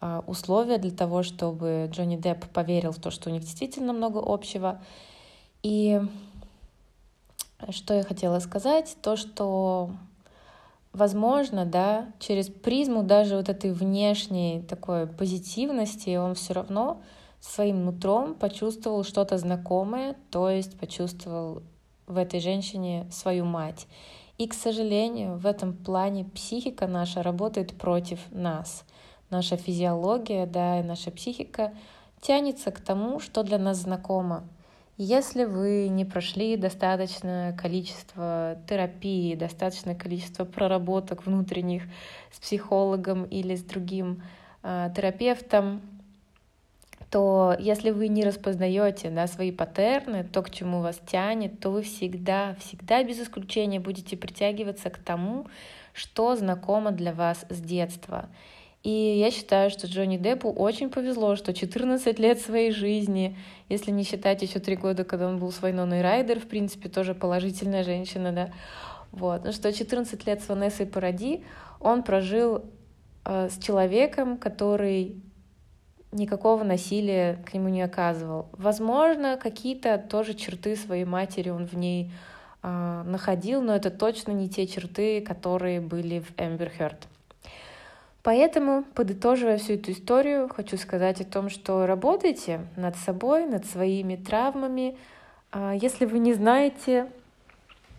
а, 0.00 0.22
условия 0.26 0.78
для 0.78 0.90
того, 0.90 1.22
чтобы 1.22 1.88
Джонни 1.90 2.16
Депп 2.16 2.46
поверил 2.46 2.92
в 2.92 2.98
то, 2.98 3.10
что 3.10 3.28
у 3.28 3.32
них 3.32 3.42
действительно 3.42 3.92
много 3.92 4.22
общего. 4.24 4.80
И 5.62 6.00
что 7.70 7.94
я 7.94 8.02
хотела 8.02 8.38
сказать, 8.38 8.96
то, 9.02 9.16
что 9.16 9.90
возможно, 10.92 11.66
да, 11.66 12.06
через 12.18 12.48
призму 12.48 13.02
даже 13.02 13.36
вот 13.36 13.48
этой 13.48 13.72
внешней 13.72 14.62
такой 14.62 15.06
позитивности 15.06 16.16
он 16.16 16.34
все 16.34 16.54
равно 16.54 17.02
своим 17.40 17.84
нутром 17.84 18.34
почувствовал 18.34 19.04
что-то 19.04 19.38
знакомое, 19.38 20.16
то 20.30 20.50
есть 20.50 20.78
почувствовал 20.78 21.62
в 22.06 22.16
этой 22.16 22.40
женщине 22.40 23.06
свою 23.10 23.44
мать. 23.44 23.86
И, 24.38 24.46
к 24.46 24.54
сожалению, 24.54 25.36
в 25.36 25.46
этом 25.46 25.72
плане 25.74 26.24
психика 26.24 26.86
наша 26.86 27.22
работает 27.22 27.76
против 27.76 28.20
нас. 28.30 28.84
Наша 29.30 29.56
физиология, 29.56 30.46
да, 30.46 30.80
и 30.80 30.82
наша 30.82 31.10
психика 31.10 31.72
тянется 32.20 32.70
к 32.70 32.80
тому, 32.80 33.18
что 33.18 33.42
для 33.42 33.58
нас 33.58 33.78
знакомо. 33.78 34.44
Если 34.98 35.44
вы 35.44 35.88
не 35.88 36.06
прошли 36.06 36.56
достаточное 36.56 37.52
количество 37.52 38.58
терапии, 38.66 39.34
достаточное 39.34 39.94
количество 39.94 40.46
проработок 40.46 41.26
внутренних 41.26 41.82
с 42.32 42.40
психологом 42.40 43.24
или 43.24 43.54
с 43.56 43.62
другим 43.62 44.22
э, 44.62 44.88
терапевтом, 44.96 45.82
то 47.10 47.54
если 47.58 47.90
вы 47.90 48.08
не 48.08 48.24
распознаете 48.24 49.10
да, 49.10 49.26
свои 49.26 49.52
паттерны, 49.52 50.24
то, 50.24 50.42
к 50.42 50.50
чему 50.50 50.80
вас 50.80 50.98
тянет, 51.06 51.60
то 51.60 51.70
вы 51.70 51.82
всегда, 51.82 52.56
всегда 52.60 53.04
без 53.04 53.20
исключения 53.20 53.80
будете 53.80 54.16
притягиваться 54.16 54.88
к 54.88 54.96
тому, 54.96 55.46
что 55.92 56.36
знакомо 56.36 56.90
для 56.90 57.12
вас 57.12 57.44
с 57.50 57.60
детства. 57.60 58.30
И 58.86 59.18
я 59.18 59.32
считаю, 59.32 59.68
что 59.68 59.88
Джонни 59.88 60.16
Деппу 60.16 60.48
очень 60.48 60.90
повезло, 60.90 61.34
что 61.34 61.52
14 61.52 62.20
лет 62.20 62.38
своей 62.38 62.70
жизни, 62.70 63.36
если 63.68 63.90
не 63.90 64.04
считать 64.04 64.42
еще 64.42 64.60
три 64.60 64.76
года, 64.76 65.02
когда 65.02 65.26
он 65.26 65.40
был 65.40 65.50
с 65.50 65.60
Вайноной 65.60 66.02
Райдер, 66.02 66.38
в 66.38 66.46
принципе, 66.46 66.88
тоже 66.88 67.12
положительная 67.12 67.82
женщина, 67.82 68.30
да, 68.30 68.52
вот, 69.10 69.44
ну 69.44 69.50
что 69.50 69.72
14 69.72 70.24
лет 70.28 70.40
с 70.40 70.48
Ванессой 70.48 70.86
Паради 70.86 71.42
он 71.80 72.04
прожил 72.04 72.62
э, 73.24 73.48
с 73.48 73.58
человеком, 73.58 74.38
который 74.38 75.20
никакого 76.12 76.62
насилия 76.62 77.42
к 77.44 77.54
нему 77.54 77.68
не 77.68 77.82
оказывал. 77.82 78.50
Возможно, 78.52 79.36
какие-то 79.36 79.98
тоже 79.98 80.34
черты 80.34 80.76
своей 80.76 81.04
матери 81.04 81.50
он 81.50 81.66
в 81.66 81.72
ней 81.72 82.12
э, 82.62 83.02
находил, 83.04 83.62
но 83.62 83.74
это 83.74 83.90
точно 83.90 84.30
не 84.30 84.48
те 84.48 84.68
черты, 84.68 85.22
которые 85.22 85.80
были 85.80 86.20
в 86.20 86.40
Эмбер 86.40 86.70
Хёрд. 86.70 87.08
Поэтому, 88.26 88.82
подытоживая 88.96 89.56
всю 89.56 89.74
эту 89.74 89.92
историю, 89.92 90.48
хочу 90.48 90.76
сказать 90.78 91.20
о 91.20 91.24
том, 91.24 91.48
что 91.48 91.86
работайте 91.86 92.66
над 92.74 92.96
собой, 92.96 93.46
над 93.46 93.66
своими 93.66 94.16
травмами. 94.16 94.96
А, 95.52 95.76
если 95.76 96.06
вы 96.06 96.18
не 96.18 96.34
знаете 96.34 97.06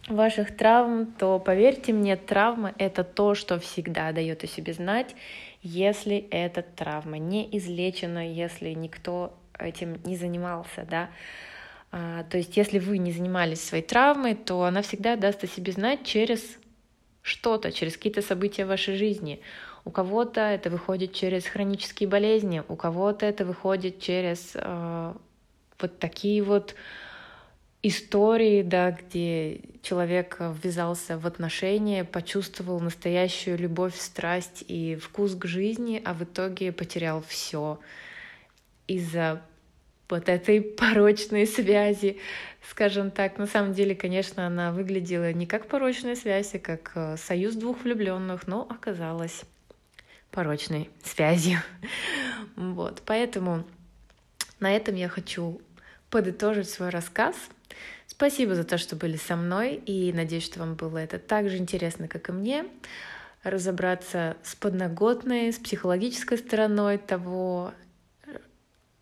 ваших 0.09 0.57
травм, 0.57 1.05
то 1.17 1.39
поверьте 1.39 1.93
мне, 1.93 2.17
травма— 2.17 2.73
это 2.77 3.05
то, 3.05 3.35
что 3.35 3.57
всегда 3.57 4.11
дает 4.11 4.43
о 4.43 4.47
себе 4.47 4.73
знать, 4.73 5.15
если 5.61 6.17
эта 6.29 6.61
травма 6.61 7.19
не 7.19 7.47
излечена, 7.57 8.29
если 8.29 8.71
никто 8.71 9.33
этим 9.57 10.01
не 10.03 10.17
занимался, 10.17 10.85
да. 10.91 11.09
А, 11.93 12.25
то 12.25 12.37
есть, 12.37 12.57
если 12.57 12.79
вы 12.79 12.97
не 12.97 13.13
занимались 13.13 13.63
своей 13.63 13.85
травмой, 13.85 14.35
то 14.35 14.63
она 14.63 14.81
всегда 14.81 15.15
даст 15.15 15.45
о 15.45 15.47
себе 15.47 15.71
знать 15.71 16.03
через 16.03 16.59
что-то, 17.27 17.71
через 17.71 17.97
какие-то 17.97 18.21
события 18.21 18.65
в 18.65 18.69
вашей 18.69 18.95
жизни. 18.95 19.41
У 19.83 19.91
кого-то 19.91 20.41
это 20.41 20.69
выходит 20.69 21.13
через 21.13 21.45
хронические 21.45 22.07
болезни, 22.07 22.63
у 22.67 22.75
кого-то 22.75 23.25
это 23.25 23.45
выходит 23.45 23.99
через 23.99 24.51
э, 24.55 25.13
вот 25.79 25.99
такие 25.99 26.41
вот 26.41 26.75
истории, 27.83 28.63
да, 28.63 28.91
где 28.91 29.61
человек 29.81 30.37
ввязался 30.39 31.17
в 31.17 31.27
отношения, 31.27 32.03
почувствовал 32.03 32.79
настоящую 32.79 33.57
любовь, 33.57 33.95
страсть 33.95 34.63
и 34.67 34.95
вкус 34.95 35.35
к 35.35 35.45
жизни, 35.45 36.01
а 36.03 36.13
в 36.13 36.23
итоге 36.23 36.71
потерял 36.71 37.21
все 37.27 37.79
из-за 38.87 39.41
вот 40.09 40.29
этой 40.29 40.61
порочной 40.79 41.45
связи, 41.47 42.17
скажем 42.69 43.11
так. 43.11 43.37
На 43.37 43.47
самом 43.47 43.73
деле, 43.73 43.95
конечно, 43.95 44.47
она 44.47 44.71
выглядела 44.71 45.33
не 45.33 45.45
как 45.45 45.67
порочная 45.67 46.15
связь, 46.15 46.53
а 46.55 46.59
как 46.59 46.91
э, 46.95 47.17
союз 47.17 47.55
двух 47.55 47.83
влюбленных, 47.83 48.47
но 48.47 48.67
оказалась 48.69 49.43
порочной 50.31 50.89
связью. 51.03 51.59
Вот, 52.55 53.03
поэтому 53.05 53.65
на 54.59 54.75
этом 54.75 54.95
я 54.95 55.09
хочу 55.09 55.61
подытожить 56.09 56.69
свой 56.69 56.89
рассказ. 56.89 57.35
Спасибо 58.07 58.55
за 58.55 58.63
то, 58.63 58.79
что 58.79 58.95
были 58.95 59.15
со 59.17 59.35
мной, 59.35 59.75
и 59.75 60.11
надеюсь, 60.11 60.45
что 60.45 60.59
вам 60.59 60.73
было 60.73 60.97
это 60.97 61.19
так 61.19 61.49
же 61.49 61.57
интересно, 61.57 62.07
как 62.07 62.29
и 62.29 62.31
мне, 62.31 62.65
разобраться 63.43 64.37
с 64.43 64.55
подноготной, 64.55 65.53
с 65.53 65.57
психологической 65.57 66.39
стороной 66.39 66.97
того, 66.97 67.73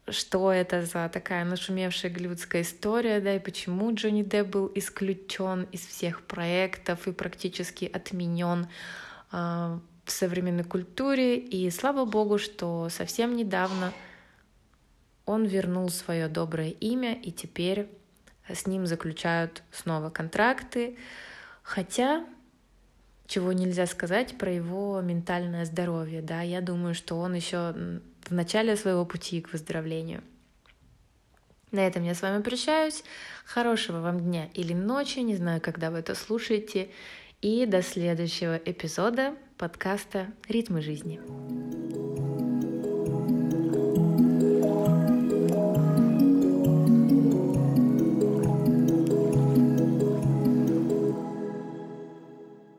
что 0.08 0.52
это 0.52 0.86
за 0.86 1.10
такая 1.10 1.46
нашумевшая 1.46 2.12
голливудская 2.12 2.62
история, 2.62 3.20
да, 3.20 3.36
и 3.36 3.40
почему 3.40 3.94
Джонни 3.94 4.24
Депп 4.24 4.48
был 4.50 4.72
исключен 4.76 5.64
из 5.72 5.86
всех 5.86 6.22
проектов 6.22 7.08
и 7.08 7.12
практически 7.12 7.86
отменен 7.86 8.68
а, 9.32 9.80
в 10.04 10.12
современной 10.12 10.64
культуре. 10.64 11.38
И 11.38 11.70
слава 11.72 12.06
богу, 12.06 12.38
что 12.38 12.90
совсем 12.90 13.36
недавно 13.36 13.94
он 15.26 15.46
вернул 15.46 15.90
свое 15.90 16.28
доброе 16.28 16.70
имя, 16.70 17.20
и 17.20 17.32
теперь 17.32 17.90
с 18.48 18.68
ним 18.68 18.86
заключают 18.86 19.64
снова 19.72 20.12
контракты. 20.12 20.98
Хотя, 21.64 22.24
чего 23.26 23.52
нельзя 23.54 23.88
сказать 23.88 24.38
про 24.38 24.52
его 24.52 25.02
ментальное 25.02 25.66
здоровье, 25.66 26.22
да, 26.22 26.42
я 26.42 26.62
думаю, 26.62 26.94
что 26.94 27.18
он 27.18 27.34
еще 27.34 27.74
в 28.30 28.34
начале 28.34 28.76
своего 28.76 29.06
пути 29.06 29.42
к 29.42 29.52
выздоровлению. 29.52 30.24
На 31.72 31.86
этом 31.86 32.04
я 32.04 32.16
с 32.16 32.22
вами 32.22 32.42
прощаюсь. 32.42 33.04
Хорошего 33.46 34.00
вам 34.00 34.20
дня 34.20 34.50
или 34.54 34.74
ночи, 34.74 35.20
не 35.20 35.36
знаю, 35.36 35.62
когда 35.62 35.92
вы 35.92 36.00
это 36.00 36.16
слушаете. 36.16 36.90
И 37.42 37.66
до 37.66 37.82
следующего 37.82 38.56
эпизода 38.56 39.36
подкаста 39.58 40.28
«Ритмы 40.48 40.82
жизни». 40.82 42.35